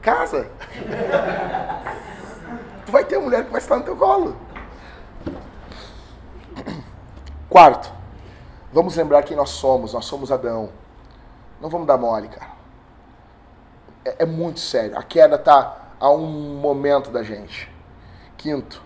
Casa! 0.00 0.50
tu 2.84 2.90
vai 2.90 3.04
ter 3.04 3.16
uma 3.16 3.26
mulher 3.26 3.44
que 3.44 3.50
vai 3.50 3.60
estar 3.60 3.76
no 3.76 3.84
teu 3.84 3.96
colo. 3.96 4.36
Quarto, 7.48 7.92
vamos 8.72 8.96
lembrar 8.96 9.22
quem 9.22 9.36
nós 9.36 9.50
somos. 9.50 9.92
Nós 9.92 10.06
somos 10.06 10.32
Adão. 10.32 10.70
Não 11.60 11.68
vamos 11.68 11.86
dar 11.86 11.96
mole, 11.96 12.26
cara. 12.26 12.50
É, 14.04 14.24
é 14.24 14.26
muito 14.26 14.58
sério. 14.58 14.98
A 14.98 15.04
queda 15.04 15.36
está 15.36 15.76
a 16.00 16.10
um 16.10 16.56
momento 16.56 17.10
da 17.10 17.22
gente. 17.22 17.70
Quinto, 18.36 18.82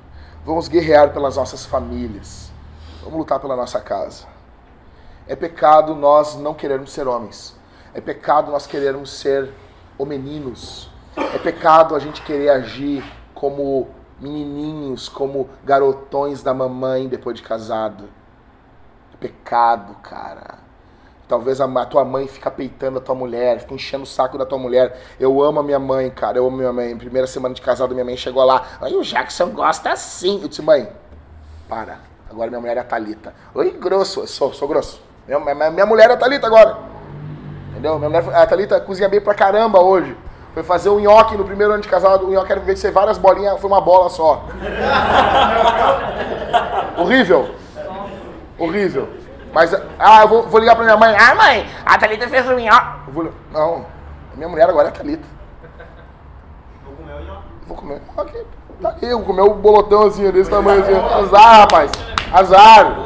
vamos 0.46 0.68
guerrear 0.68 1.12
pelas 1.12 1.36
nossas 1.36 1.66
famílias. 1.66 2.52
Vamos 3.02 3.18
lutar 3.18 3.40
pela 3.40 3.56
nossa 3.56 3.80
casa. 3.80 4.24
É 5.26 5.34
pecado 5.34 5.94
nós 5.94 6.36
não 6.36 6.54
querermos 6.54 6.92
ser 6.92 7.08
homens. 7.08 7.56
É 7.92 8.00
pecado 8.00 8.52
nós 8.52 8.64
querermos 8.64 9.10
ser 9.10 9.52
homeninos. 9.98 10.88
É 11.16 11.38
pecado 11.38 11.96
a 11.96 11.98
gente 11.98 12.22
querer 12.22 12.50
agir 12.50 13.04
como 13.34 13.88
menininhos, 14.20 15.08
como 15.08 15.50
garotões 15.64 16.42
da 16.44 16.54
mamãe 16.54 17.08
depois 17.08 17.36
de 17.36 17.42
casado. 17.42 18.08
É 19.12 19.16
pecado, 19.16 19.96
cara. 19.96 20.65
Talvez 21.28 21.60
a 21.60 21.86
tua 21.86 22.04
mãe 22.04 22.28
fica 22.28 22.50
peitando 22.50 22.98
a 22.98 23.00
tua 23.00 23.14
mulher, 23.14 23.58
fica 23.58 23.74
enchendo 23.74 24.04
o 24.04 24.06
saco 24.06 24.38
da 24.38 24.46
tua 24.46 24.58
mulher. 24.58 24.96
Eu 25.18 25.42
amo 25.42 25.58
a 25.58 25.62
minha 25.62 25.78
mãe, 25.78 26.08
cara. 26.08 26.38
Eu 26.38 26.46
amo 26.46 26.56
a 26.56 26.58
minha 26.58 26.72
mãe. 26.72 26.96
Primeira 26.96 27.26
semana 27.26 27.52
de 27.52 27.60
casado, 27.60 27.94
minha 27.94 28.04
mãe 28.04 28.16
chegou 28.16 28.44
lá. 28.44 28.64
Aí 28.80 28.94
o 28.94 29.02
Jackson 29.02 29.48
gosta 29.48 29.90
assim. 29.90 30.40
Eu 30.40 30.48
disse, 30.48 30.62
mãe, 30.62 30.88
para. 31.68 31.98
Agora 32.30 32.48
minha 32.48 32.60
mulher 32.60 32.76
é 32.76 32.80
a 32.80 32.84
Thalita. 32.84 33.34
Oi, 33.54 33.72
grosso. 33.72 34.20
Eu 34.20 34.26
sou, 34.28 34.52
sou 34.52 34.68
grosso. 34.68 35.02
Minha, 35.26 35.40
minha, 35.40 35.70
minha 35.70 35.86
mulher 35.86 36.10
é 36.10 36.12
a 36.12 36.16
Thalita 36.16 36.46
agora. 36.46 36.78
Entendeu? 37.70 37.98
Minha 37.98 38.08
mulher, 38.08 38.36
a 38.36 38.46
Thalita 38.46 38.80
cozinha 38.80 39.08
bem 39.08 39.20
pra 39.20 39.34
caramba 39.34 39.80
hoje. 39.80 40.16
Foi 40.54 40.62
fazer 40.62 40.90
o 40.90 41.00
nhoque 41.00 41.36
no 41.36 41.44
primeiro 41.44 41.72
ano 41.72 41.82
de 41.82 41.88
casado. 41.88 42.26
O 42.26 42.30
nhoque 42.30 42.52
era, 42.52 42.60
de 42.60 42.76
ser 42.76 42.92
várias 42.92 43.18
bolinhas, 43.18 43.60
foi 43.60 43.68
uma 43.68 43.80
bola 43.80 44.08
só. 44.08 44.44
Horrível. 46.96 47.50
Horrível. 48.56 49.25
Mas, 49.56 49.72
ah, 49.98 50.20
eu 50.20 50.28
vou, 50.28 50.42
vou, 50.42 50.60
ligar 50.60 50.76
pra 50.76 50.84
minha 50.84 50.98
mãe. 50.98 51.16
Ah, 51.18 51.34
mãe, 51.34 51.66
a 51.86 51.96
Thalita 51.96 52.28
fez 52.28 52.46
o 52.46 52.52
nhoque. 52.52 53.10
Vou, 53.10 53.32
não, 53.50 53.86
minha 54.34 54.50
mulher 54.50 54.68
agora 54.68 54.88
é 54.88 54.90
a 54.90 54.92
Thalita. 54.92 55.26
Vou 56.84 56.94
comer 56.94 57.14
o 57.14 57.24
nhoque. 57.24 57.42
Vou 57.66 57.76
comer 57.78 58.02
nhoque. 58.14 58.46
Tá 58.82 58.90
aqui, 58.90 59.06
eu 59.06 59.16
vou 59.16 59.26
comer 59.28 59.40
um 59.40 59.54
bolotão 59.54 60.08
assim, 60.08 60.30
desse 60.30 60.50
tamanho 60.50 60.82
assim. 60.82 60.94
Azar, 60.94 61.60
rapaz. 61.60 61.90
Azar. 62.30 62.98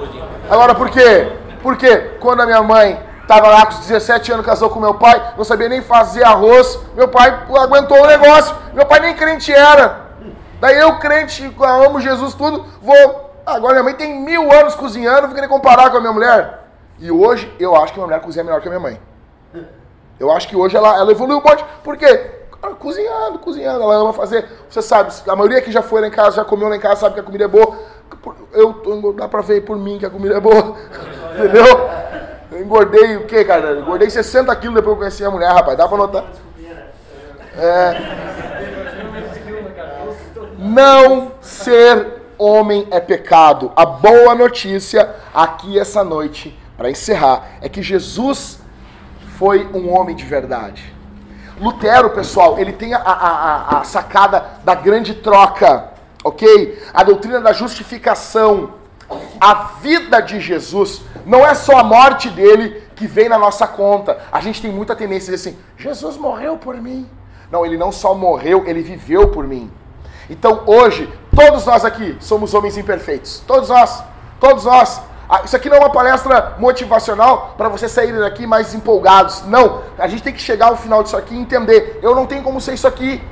Agora, 0.50 0.74
por 0.74 0.90
quê? 0.90 1.32
Porque 1.62 1.96
quando 2.18 2.40
a 2.40 2.46
minha 2.46 2.62
mãe 2.64 3.00
Estava 3.20 3.46
lá 3.46 3.64
com 3.64 3.78
17 3.78 4.32
anos, 4.32 4.44
casou 4.44 4.70
com 4.70 4.80
meu 4.80 4.94
pai, 4.94 5.34
não 5.36 5.44
sabia 5.44 5.68
nem 5.68 5.80
fazer 5.80 6.24
arroz. 6.24 6.80
Meu 6.96 7.06
pai 7.06 7.28
aguentou 7.60 8.02
o 8.02 8.06
negócio. 8.08 8.56
Meu 8.74 8.84
pai 8.86 8.98
nem 8.98 9.14
crente 9.14 9.52
era. 9.52 10.00
Daí 10.60 10.76
eu, 10.80 10.98
crente, 10.98 11.44
amo 11.86 12.00
Jesus, 12.00 12.34
tudo, 12.34 12.66
vou. 12.82 13.29
Agora 13.54 13.74
minha 13.74 13.84
mãe 13.84 13.94
tem 13.94 14.20
mil 14.20 14.52
anos 14.52 14.74
cozinhando, 14.74 15.26
vou 15.26 15.34
querer 15.34 15.48
comparar 15.48 15.90
com 15.90 15.96
a 15.96 16.00
minha 16.00 16.12
mulher. 16.12 16.60
E 16.98 17.10
hoje 17.10 17.52
eu 17.58 17.74
acho 17.74 17.92
que 17.92 17.98
minha 17.98 18.06
mulher 18.06 18.20
cozinha 18.20 18.44
melhor 18.44 18.60
que 18.60 18.68
a 18.68 18.70
minha 18.70 18.80
mãe. 18.80 19.00
Eu 20.18 20.30
acho 20.30 20.46
que 20.48 20.54
hoje 20.54 20.76
ela, 20.76 20.96
ela 20.96 21.10
evoluiu 21.10 21.38
um 21.38 21.42
monte. 21.42 21.64
Por 21.82 21.96
quê? 21.96 22.30
Cozinhando, 22.78 23.38
cozinhando, 23.38 23.82
ela 23.82 23.94
ama 23.94 24.12
fazer. 24.12 24.46
Você 24.68 24.82
sabe, 24.82 25.10
a 25.26 25.34
maioria 25.34 25.62
que 25.62 25.72
já 25.72 25.80
foi 25.80 26.02
lá 26.02 26.06
em 26.06 26.10
casa, 26.10 26.36
já 26.36 26.44
comeu 26.44 26.68
lá 26.68 26.76
em 26.76 26.80
casa, 26.80 27.00
sabe 27.00 27.14
que 27.14 27.20
a 27.20 27.22
comida 27.22 27.44
é 27.44 27.48
boa. 27.48 27.74
Eu, 28.52 29.14
dá 29.14 29.26
pra 29.26 29.40
ver 29.40 29.62
por 29.62 29.78
mim 29.78 29.98
que 29.98 30.04
a 30.04 30.10
comida 30.10 30.36
é 30.36 30.40
boa. 30.40 30.76
Entendeu? 31.34 31.90
Eu 32.52 32.60
engordei 32.60 33.16
o 33.16 33.26
quê, 33.26 33.44
cara? 33.46 33.68
Eu 33.68 33.80
engordei 33.80 34.10
60 34.10 34.54
quilos 34.56 34.74
depois 34.74 34.92
que 34.92 34.98
eu 34.98 34.98
conheci 34.98 35.24
a 35.24 35.30
mulher, 35.30 35.50
rapaz. 35.52 35.78
Dá 35.78 35.88
pra 35.88 35.96
notar? 35.96 36.24
É. 37.56 37.96
Não 40.58 41.32
ser 41.40 42.19
homem 42.40 42.88
é 42.90 42.98
pecado. 42.98 43.72
A 43.76 43.84
boa 43.84 44.34
notícia 44.34 45.14
aqui 45.34 45.78
essa 45.78 46.02
noite, 46.02 46.58
para 46.76 46.90
encerrar, 46.90 47.44
é 47.60 47.68
que 47.68 47.82
Jesus 47.82 48.60
foi 49.36 49.66
um 49.74 49.92
homem 49.94 50.16
de 50.16 50.24
verdade. 50.24 50.92
Lutero, 51.60 52.10
pessoal, 52.10 52.58
ele 52.58 52.72
tem 52.72 52.94
a, 52.94 52.98
a, 52.98 53.80
a, 53.80 53.84
sacada 53.84 54.44
da 54.64 54.74
grande 54.74 55.14
troca, 55.14 55.90
ok? 56.24 56.82
A 56.94 57.04
doutrina 57.04 57.40
da 57.40 57.52
justificação. 57.52 58.80
A 59.40 59.54
vida 59.82 60.20
de 60.20 60.40
Jesus 60.40 61.02
não 61.26 61.46
é 61.46 61.52
só 61.52 61.78
a 61.78 61.84
morte 61.84 62.30
dele 62.30 62.82
que 62.94 63.06
vem 63.06 63.28
na 63.28 63.38
nossa 63.38 63.66
conta. 63.66 64.18
A 64.30 64.40
gente 64.40 64.62
tem 64.62 64.70
muita 64.72 64.94
tendência 64.94 65.32
a 65.32 65.36
dizer 65.36 65.50
assim: 65.50 65.58
Jesus 65.76 66.16
morreu 66.16 66.56
por 66.56 66.76
mim. 66.76 67.08
Não, 67.50 67.66
ele 67.66 67.76
não 67.76 67.90
só 67.90 68.14
morreu, 68.14 68.64
ele 68.66 68.82
viveu 68.82 69.28
por 69.28 69.46
mim. 69.46 69.70
Então 70.30 70.62
hoje, 70.66 71.12
todos 71.34 71.64
nós 71.64 71.84
aqui 71.84 72.16
somos 72.20 72.54
homens 72.54 72.76
imperfeitos. 72.76 73.42
Todos 73.46 73.68
nós. 73.68 74.02
Todos 74.38 74.64
nós. 74.64 75.00
Ah, 75.28 75.42
isso 75.44 75.54
aqui 75.54 75.68
não 75.68 75.76
é 75.76 75.80
uma 75.80 75.90
palestra 75.90 76.56
motivacional 76.58 77.54
para 77.56 77.68
você 77.68 77.88
sair 77.88 78.18
daqui 78.18 78.46
mais 78.46 78.74
empolgados. 78.74 79.44
Não. 79.46 79.82
A 79.96 80.08
gente 80.08 80.24
tem 80.24 80.32
que 80.32 80.40
chegar 80.40 80.68
ao 80.68 80.76
final 80.76 81.02
disso 81.02 81.16
aqui 81.16 81.34
e 81.34 81.38
entender: 81.38 82.00
eu 82.02 82.14
não 82.14 82.26
tenho 82.26 82.42
como 82.42 82.60
ser 82.60 82.74
isso 82.74 82.88
aqui. 82.88 83.22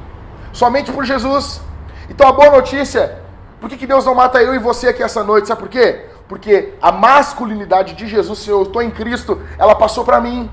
Somente 0.52 0.92
por 0.92 1.04
Jesus. 1.04 1.60
Então 2.08 2.28
a 2.28 2.32
boa 2.32 2.50
notícia: 2.50 3.18
por 3.60 3.68
que, 3.68 3.76
que 3.76 3.86
Deus 3.86 4.04
não 4.04 4.14
mata 4.14 4.40
eu 4.40 4.54
e 4.54 4.58
você 4.58 4.88
aqui 4.88 5.02
essa 5.02 5.24
noite? 5.24 5.48
Sabe 5.48 5.60
por 5.60 5.68
quê? 5.68 6.06
Porque 6.28 6.74
a 6.80 6.92
masculinidade 6.92 7.94
de 7.94 8.06
Jesus, 8.06 8.38
se 8.40 8.50
eu 8.50 8.62
estou 8.62 8.80
em 8.80 8.90
Cristo, 8.90 9.40
ela 9.58 9.74
passou 9.74 10.04
para 10.04 10.20
mim. 10.20 10.48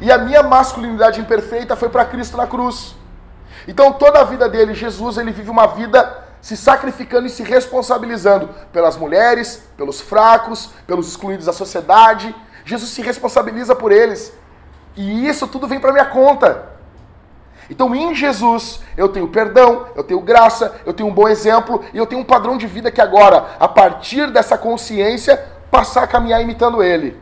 E 0.00 0.12
a 0.12 0.18
minha 0.18 0.42
masculinidade 0.42 1.20
imperfeita 1.20 1.74
foi 1.74 1.88
para 1.88 2.04
Cristo 2.04 2.36
na 2.36 2.46
cruz. 2.46 2.94
Então 3.66 3.92
toda 3.92 4.20
a 4.20 4.24
vida 4.24 4.48
dele, 4.48 4.74
Jesus, 4.74 5.16
ele 5.16 5.32
vive 5.32 5.50
uma 5.50 5.66
vida 5.66 6.25
se 6.40 6.56
sacrificando 6.56 7.26
e 7.26 7.30
se 7.30 7.42
responsabilizando 7.42 8.48
pelas 8.72 8.96
mulheres, 8.96 9.68
pelos 9.76 10.00
fracos, 10.00 10.70
pelos 10.86 11.08
excluídos 11.08 11.46
da 11.46 11.52
sociedade. 11.52 12.34
Jesus 12.64 12.90
se 12.90 13.02
responsabiliza 13.02 13.74
por 13.74 13.92
eles. 13.92 14.32
E 14.96 15.26
isso 15.26 15.46
tudo 15.46 15.66
vem 15.66 15.80
para 15.80 15.92
minha 15.92 16.06
conta. 16.06 16.76
Então, 17.68 17.94
em 17.94 18.14
Jesus, 18.14 18.80
eu 18.96 19.08
tenho 19.08 19.28
perdão, 19.28 19.88
eu 19.96 20.04
tenho 20.04 20.20
graça, 20.20 20.80
eu 20.86 20.94
tenho 20.94 21.08
um 21.08 21.12
bom 21.12 21.28
exemplo 21.28 21.84
e 21.92 21.98
eu 21.98 22.06
tenho 22.06 22.20
um 22.20 22.24
padrão 22.24 22.56
de 22.56 22.66
vida 22.66 22.90
que 22.90 23.00
agora, 23.00 23.56
a 23.58 23.66
partir 23.66 24.30
dessa 24.30 24.56
consciência, 24.56 25.36
passar 25.70 26.04
a 26.04 26.06
caminhar 26.06 26.40
imitando 26.40 26.82
Ele. 26.82 27.20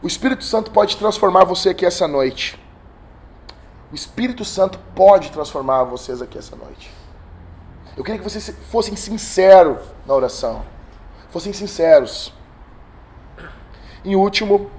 O 0.00 0.06
Espírito 0.06 0.44
Santo 0.44 0.70
pode 0.70 0.96
transformar 0.96 1.44
você 1.44 1.70
aqui 1.70 1.84
essa 1.84 2.06
noite. 2.06 2.60
O 3.90 3.94
Espírito 3.94 4.44
Santo 4.44 4.78
pode 4.94 5.32
transformar 5.32 5.84
vocês 5.84 6.20
aqui 6.20 6.38
essa 6.38 6.54
noite. 6.54 6.92
Eu 7.96 8.02
queria 8.02 8.18
que 8.18 8.28
vocês 8.28 8.54
fossem 8.70 8.96
sinceros 8.96 9.78
na 10.06 10.14
oração. 10.14 10.64
Fossem 11.30 11.52
sinceros. 11.52 12.32
Em 14.04 14.16
último, 14.16 14.70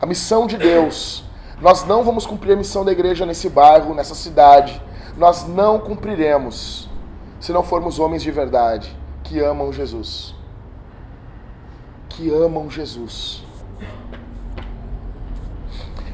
a 0.00 0.06
missão 0.06 0.46
de 0.46 0.56
Deus 0.56 1.24
nós 1.60 1.84
não 1.84 2.02
vamos 2.02 2.24
cumprir 2.24 2.54
a 2.54 2.56
missão 2.56 2.84
da 2.84 2.90
igreja 2.90 3.26
nesse 3.26 3.50
bairro, 3.50 3.94
nessa 3.94 4.14
cidade. 4.14 4.80
Nós 5.16 5.46
não 5.46 5.78
cumpriremos 5.78 6.88
se 7.38 7.52
não 7.52 7.62
formos 7.62 7.98
homens 7.98 8.22
de 8.22 8.30
verdade 8.30 8.96
que 9.22 9.38
amam 9.40 9.70
Jesus. 9.70 10.34
Que 12.08 12.32
amam 12.32 12.70
Jesus. 12.70 13.44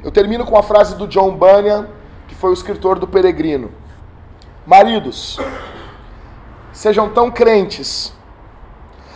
Eu 0.03 0.11
termino 0.11 0.45
com 0.45 0.57
a 0.57 0.63
frase 0.65 0.97
do 0.97 1.07
John 1.07 1.37
Bunyan, 1.37 1.89
que 2.27 2.35
foi 2.35 2.51
o 2.51 2.53
escritor 2.53 2.99
do 2.99 3.07
Peregrino. 3.07 3.71
Maridos, 4.67 5.39
sejam 6.77 7.09
tão 7.09 7.31
crentes 7.31 8.13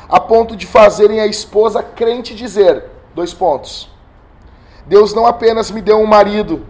a 0.08 0.18
ponto 0.18 0.56
de 0.56 0.66
fazerem 0.66 1.20
a 1.20 1.26
esposa 1.26 1.82
crente 1.82 2.34
dizer: 2.34 2.84
dois 3.14 3.32
pontos 3.34 3.90
Deus 4.86 5.14
não 5.14 5.26
apenas 5.26 5.70
me 5.70 5.80
deu 5.80 6.00
um 6.00 6.06
marido, 6.06 6.66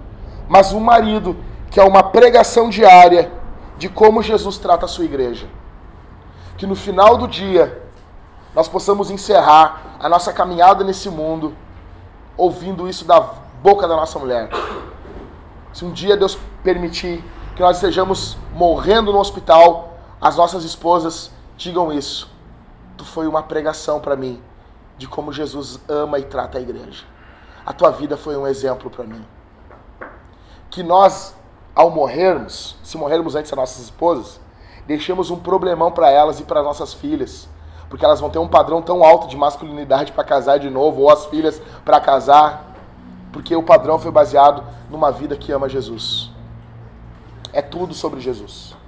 mas 0.49 0.73
um 0.73 0.81
marido 0.81 1.37
que 1.71 1.81
é 1.81 1.85
uma 1.85 2.03
pregação 2.03 2.69
diária 2.69 3.33
de 3.79 3.89
como 3.89 4.23
Jesus 4.23 4.59
trata 4.59 4.85
a 4.85 4.89
sua 4.89 5.05
igreja. 5.05 5.47
Que 6.59 6.67
no 6.67 6.75
final 6.75 7.17
do 7.17 7.27
dia 7.27 7.83
nós 8.55 8.69
possamos 8.69 9.11
encerrar 9.11 9.97
a 9.99 10.09
nossa 10.09 10.33
caminhada 10.33 10.85
nesse 10.85 11.09
mundo 11.09 11.55
ouvindo 12.37 12.89
isso 12.89 13.05
da 13.05 13.21
boca 13.63 13.87
da 13.87 13.97
nossa 13.97 14.19
mulher. 14.19 14.51
Se 15.73 15.85
um 15.85 15.91
dia 15.93 16.17
Deus 16.17 16.37
permitir 16.63 17.25
que 17.55 17.63
nós 17.63 17.77
estejamos 17.77 18.37
morrendo 18.53 19.13
no 19.13 19.19
hospital, 19.19 19.90
as 20.21 20.37
nossas 20.37 20.65
esposas 20.65 21.31
digam 21.57 21.93
isso. 21.93 22.31
Tu 22.97 23.05
foi 23.05 23.27
uma 23.27 23.43
pregação 23.43 24.01
para 24.01 24.15
mim 24.17 24.43
de 24.99 25.09
como 25.09 25.33
Jesus 25.33 25.81
ama 25.89 26.19
e 26.19 26.25
trata 26.25 26.59
a 26.59 26.61
igreja. 26.61 27.05
A 27.65 27.73
tua 27.73 27.91
vida 27.91 28.19
foi 28.19 28.37
um 28.37 28.47
exemplo 28.47 28.91
para 28.91 29.05
mim. 29.05 29.25
Que 30.69 30.83
nós, 30.83 31.35
ao 31.75 31.91
morrermos, 31.91 32.77
se 32.83 32.99
morrermos 32.99 33.35
antes 33.35 33.51
das 33.51 33.59
nossas 33.59 33.85
esposas, 33.85 34.39
deixemos 34.87 35.31
um 35.31 35.39
problemão 35.39 35.91
para 35.91 36.11
elas 36.11 36.39
e 36.39 36.45
para 36.45 36.63
nossas 36.63 36.93
filhas, 36.93 37.49
porque 37.89 38.05
elas 38.05 38.21
vão 38.21 38.29
ter 38.29 38.39
um 38.39 38.49
padrão 38.49 38.83
tão 38.83 39.03
alto 39.03 39.27
de 39.27 39.37
masculinidade 39.37 40.13
para 40.13 40.23
casar 40.23 40.59
de 40.59 40.69
novo, 40.69 41.01
ou 41.01 41.11
as 41.11 41.25
filhas 41.27 41.63
para 41.83 41.99
casar, 41.99 42.75
porque 43.33 43.57
o 43.57 43.63
padrão 43.63 43.99
foi 43.99 44.11
baseado 44.11 44.63
numa 44.91 45.11
vida 45.11 45.37
que 45.37 45.51
ama 45.51 45.69
Jesus. 45.69 46.31
É 47.53 47.63
tudo 47.63 47.95
sobre 47.95 48.21
Jesus. 48.21 48.80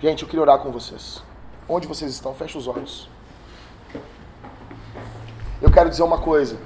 Gente, 0.00 0.22
eu 0.22 0.28
queria 0.28 0.42
orar 0.42 0.60
com 0.60 0.70
vocês. 0.70 1.20
Onde 1.68 1.88
vocês 1.88 2.12
estão? 2.12 2.32
Feche 2.32 2.56
os 2.56 2.68
olhos. 2.68 3.08
Eu 5.60 5.72
quero 5.72 5.90
dizer 5.90 6.04
uma 6.04 6.18
coisa. 6.18 6.56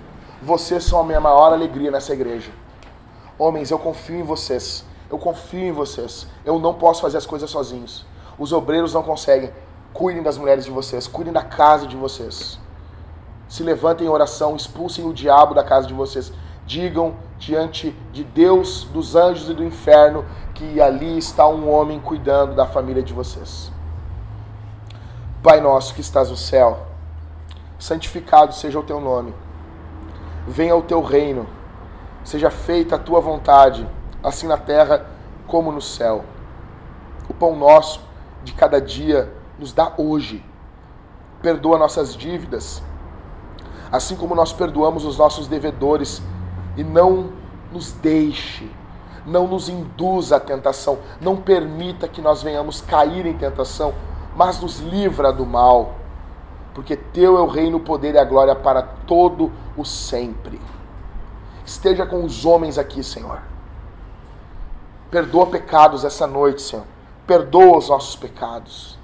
Vocês 0.43 0.85
são 0.85 1.01
a 1.01 1.05
minha 1.05 1.21
maior 1.21 1.51
alegria 1.51 1.91
nessa 1.91 2.13
igreja. 2.13 2.53
Homens, 3.39 3.71
eu 3.71 3.79
confio 3.79 4.17
em 4.17 4.23
vocês. 4.23 4.85
Eu 5.11 5.19
confio 5.19 5.61
em 5.61 5.73
vocês. 5.73 6.27
Eu 6.45 6.59
não 6.59 6.75
posso 6.75 7.01
fazer 7.01 7.17
as 7.17 7.25
coisas 7.25 7.49
sozinhos. 7.49 8.05
Os 8.39 8.53
obreiros 8.53 8.93
não 8.93 9.03
conseguem. 9.03 9.51
Cuidem 9.95 10.23
das 10.23 10.37
mulheres 10.37 10.67
de 10.67 10.71
vocês. 10.71 11.07
Cuidem 11.07 11.33
da 11.33 11.43
casa 11.43 11.87
de 11.87 11.97
vocês. 11.97 12.59
Se 13.49 13.63
levantem 13.63 14.07
em 14.07 14.11
oração. 14.11 14.55
Expulsem 14.55 15.07
o 15.07 15.13
diabo 15.15 15.55
da 15.55 15.65
casa 15.65 15.87
de 15.87 15.95
vocês. 15.95 16.31
Digam 16.67 17.17
diante 17.43 17.91
de 18.13 18.23
Deus, 18.23 18.85
dos 18.85 19.17
anjos 19.17 19.51
e 19.51 19.55
do 19.55 19.65
inferno 19.65 20.25
que 20.55 20.81
ali 20.81 21.19
está 21.19 21.47
um 21.49 21.69
homem 21.69 21.99
cuidando 21.99 22.55
da 22.55 22.65
família 22.65 23.03
de 23.03 23.13
vocês. 23.13 23.73
Pai 25.43 25.61
nosso 25.61 25.93
que 25.93 26.01
estás 26.01 26.31
no 26.31 26.37
céu, 26.37 26.87
santificado 27.81 28.55
seja 28.55 28.79
o 28.79 28.83
teu 28.85 29.01
nome. 29.01 29.35
Venha 30.47 30.77
o 30.77 30.83
teu 30.83 31.03
reino. 31.03 31.49
Seja 32.23 32.49
feita 32.49 32.95
a 32.95 32.99
tua 32.99 33.21
vontade, 33.21 33.89
assim 34.23 34.47
na 34.47 34.57
terra 34.57 35.05
como 35.49 35.73
no 35.73 35.81
céu. 35.81 36.25
O 37.29 37.35
pão 37.35 37.57
nosso 37.57 38.01
de 38.45 38.53
cada 38.53 38.81
dia 38.81 39.33
nos 39.59 39.73
dá 39.73 39.93
hoje. 39.97 40.45
Perdoa 41.41 41.77
nossas 41.77 42.15
dívidas, 42.15 42.81
assim 43.91 44.15
como 44.15 44.33
nós 44.33 44.53
perdoamos 44.53 45.05
os 45.05 45.19
nossos 45.19 45.49
devedores, 45.49 46.23
e 46.77 46.85
não 46.85 47.33
nos 47.71 47.93
deixe, 47.93 48.71
não 49.27 49.47
nos 49.47 49.69
induza 49.69 50.37
à 50.37 50.41
tentação, 50.41 50.99
não 51.21 51.37
permita 51.37 52.09
que 52.09 52.21
nós 52.21 52.43
venhamos 52.43 52.81
cair 52.81 53.27
em 53.27 53.37
tentação, 53.37 53.95
mas 54.37 54.61
nos 54.61 54.79
livra 54.79 55.33
do 55.33 55.47
mal, 55.47 55.95
porque 56.75 56.97
teu 56.97 57.37
é 57.37 57.41
o 57.41 57.47
reino, 57.47 57.79
o 57.79 57.81
poder 57.81 58.15
e 58.15 58.19
a 58.19 58.25
glória 58.25 58.55
para 58.55 58.83
todo 58.83 59.53
o 59.77 59.85
sempre. 59.85 60.61
Esteja 61.65 62.05
com 62.07 62.25
os 62.25 62.45
homens 62.45 62.79
aqui, 62.79 63.03
Senhor. 63.03 63.41
Perdoa 65.11 65.47
pecados 65.47 66.05
essa 66.05 66.27
noite, 66.27 66.63
Senhor. 66.63 66.87
Perdoa 67.27 67.79
os 67.79 67.89
nossos 67.89 68.17
pecados. 68.17 68.99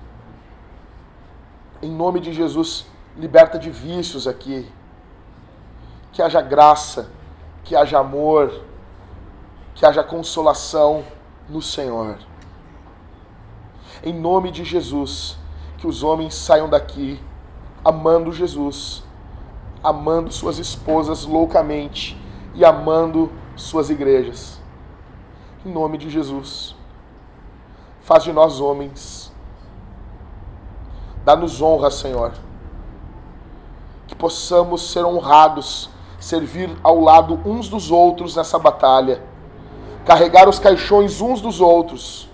Em 1.81 1.91
nome 1.91 2.19
de 2.19 2.33
Jesus, 2.33 2.87
liberta 3.17 3.59
de 3.59 3.71
vícios 3.71 4.27
aqui. 4.27 4.71
Que 6.13 6.23
haja 6.23 6.41
graça, 6.41 7.11
que 7.69 7.77
haja 7.77 7.99
amor, 7.99 8.63
que 9.75 9.85
haja 9.85 10.03
consolação 10.03 11.05
no 11.51 11.61
Senhor. 11.61 12.17
Em 14.03 14.15
nome 14.15 14.51
de 14.51 14.65
Jesus, 14.65 15.37
que 15.77 15.87
os 15.87 16.03
homens 16.03 16.35
saiam 16.35 16.67
daqui 16.67 17.21
amando 17.85 18.33
Jesus, 18.33 19.05
amando 19.85 20.33
suas 20.33 20.59
esposas 20.59 21.27
loucamente 21.27 22.19
e 22.55 22.65
amando 22.65 23.31
suas 23.55 23.91
igrejas. 23.91 24.59
Em 25.63 25.71
nome 25.71 25.99
de 25.99 26.09
Jesus. 26.09 26.75
Faz 28.01 28.25
de 28.25 28.33
nós 28.33 28.63
homens. 28.63 29.31
Dá-nos 31.23 31.61
honra, 31.61 31.91
Senhor. 31.91 32.33
Que 34.07 34.15
possamos 34.15 34.91
ser 34.91 35.05
honrados, 35.05 35.91
servir 36.19 36.77
ao 36.83 37.01
lado 37.01 37.41
uns 37.45 37.69
dos 37.69 37.91
outros 37.91 38.37
nessa 38.37 38.59
batalha. 38.59 39.23
Carregar 40.05 40.49
os 40.49 40.59
caixões 40.59 41.21
uns 41.21 41.41
dos 41.41 41.61
outros. 41.61 42.29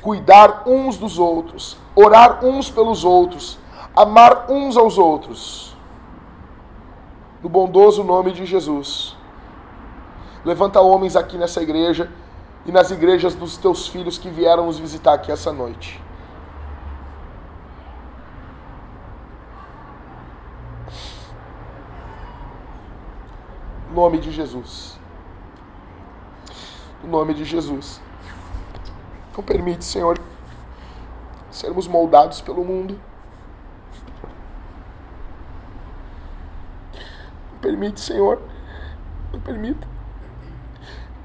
Cuidar 0.00 0.62
uns 0.66 0.96
dos 0.96 1.18
outros. 1.18 1.76
Orar 1.94 2.44
uns 2.44 2.70
pelos 2.70 3.04
outros. 3.04 3.58
Amar 3.94 4.46
uns 4.50 4.76
aos 4.76 4.98
outros. 4.98 5.76
No 7.42 7.48
bondoso 7.48 8.04
nome 8.04 8.32
de 8.32 8.46
Jesus. 8.46 9.16
Levanta 10.44 10.80
homens 10.80 11.16
aqui 11.16 11.36
nessa 11.36 11.62
igreja 11.62 12.10
e 12.64 12.72
nas 12.72 12.90
igrejas 12.90 13.34
dos 13.34 13.56
teus 13.56 13.88
filhos 13.88 14.18
que 14.18 14.30
vieram 14.30 14.66
nos 14.66 14.78
visitar 14.78 15.14
aqui 15.14 15.32
essa 15.32 15.52
noite. 15.52 16.00
Nome 24.00 24.18
de 24.18 24.32
Jesus. 24.32 24.98
Em 27.04 27.08
nome 27.08 27.34
de 27.34 27.44
Jesus. 27.44 28.00
Não 29.36 29.44
permite, 29.44 29.84
Senhor, 29.84 30.18
sermos 31.50 31.86
moldados 31.86 32.40
pelo 32.40 32.64
mundo. 32.64 32.98
Não 37.52 37.58
permite, 37.60 38.00
Senhor, 38.00 38.40
não 39.32 39.40
permita 39.40 39.86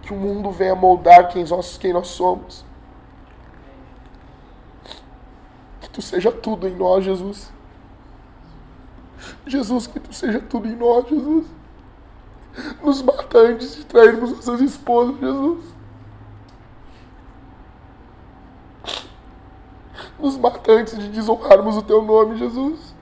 que 0.01 0.13
o 0.13 0.17
mundo 0.17 0.51
venha 0.51 0.75
moldar 0.75 1.29
quem 1.29 1.45
nós, 1.45 1.77
quem 1.77 1.93
nós 1.93 2.07
somos. 2.09 2.65
Que 5.79 5.89
tu 5.89 6.01
seja 6.01 6.29
tudo 6.29 6.67
em 6.67 6.75
nós, 6.75 7.05
Jesus. 7.05 7.53
Jesus, 9.47 9.87
que 9.87 9.99
tu 9.99 10.13
seja 10.13 10.41
tudo 10.41 10.67
em 10.67 10.75
nós, 10.75 11.07
Jesus. 11.07 11.54
Nos 12.81 13.01
mata 13.01 13.39
antes 13.39 13.75
de 13.75 13.85
trairmos 13.85 14.31
nossas 14.31 14.61
esposas, 14.61 15.19
Jesus. 15.19 15.65
Nos 20.17 20.37
mata 20.37 20.71
antes 20.71 20.97
de 20.97 21.09
desonrarmos 21.09 21.75
o 21.77 21.81
teu 21.81 22.01
nome, 22.01 22.37
Jesus. 22.37 22.95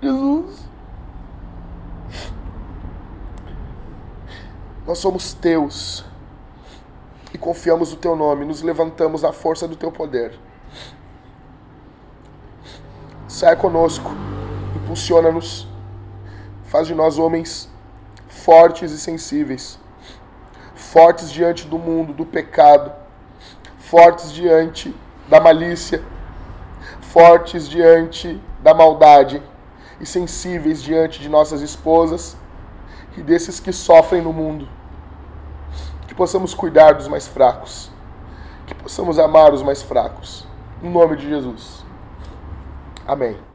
Jesus. 0.00 0.68
Nós 4.86 4.98
somos 4.98 5.34
teus 5.34 6.04
e 7.34 7.36
confiamos 7.36 7.92
no 7.92 7.98
teu 7.98 8.16
nome, 8.16 8.44
nos 8.44 8.62
levantamos 8.62 9.24
à 9.24 9.32
força 9.32 9.68
do 9.68 9.76
teu 9.76 9.92
poder. 9.92 10.38
Sai 13.26 13.54
conosco, 13.56 14.10
impulsiona-nos, 14.88 15.68
faz 16.64 16.86
de 16.86 16.94
nós 16.94 17.18
homens 17.18 17.70
fortes 18.28 18.90
e 18.90 18.98
sensíveis, 18.98 19.78
fortes 20.74 21.30
diante 21.30 21.66
do 21.66 21.78
mundo, 21.78 22.12
do 22.12 22.24
pecado, 22.24 22.92
fortes 23.78 24.32
diante 24.32 24.94
da 25.28 25.40
malícia, 25.40 26.02
fortes 27.00 27.68
diante 27.68 28.40
da 28.62 28.72
maldade 28.72 29.42
e 30.00 30.06
sensíveis 30.06 30.82
diante 30.82 31.20
de 31.20 31.28
nossas 31.28 31.60
esposas 31.60 32.36
e 33.16 33.22
desses 33.22 33.60
que 33.60 33.72
sofrem 33.72 34.22
no 34.22 34.32
mundo 34.32 34.68
possamos 36.18 36.52
cuidar 36.52 36.94
dos 36.94 37.06
mais 37.06 37.28
fracos, 37.28 37.92
que 38.66 38.74
possamos 38.74 39.20
amar 39.20 39.54
os 39.54 39.62
mais 39.62 39.80
fracos. 39.80 40.44
Em 40.82 40.90
nome 40.90 41.16
de 41.16 41.28
Jesus. 41.28 41.84
Amém. 43.06 43.47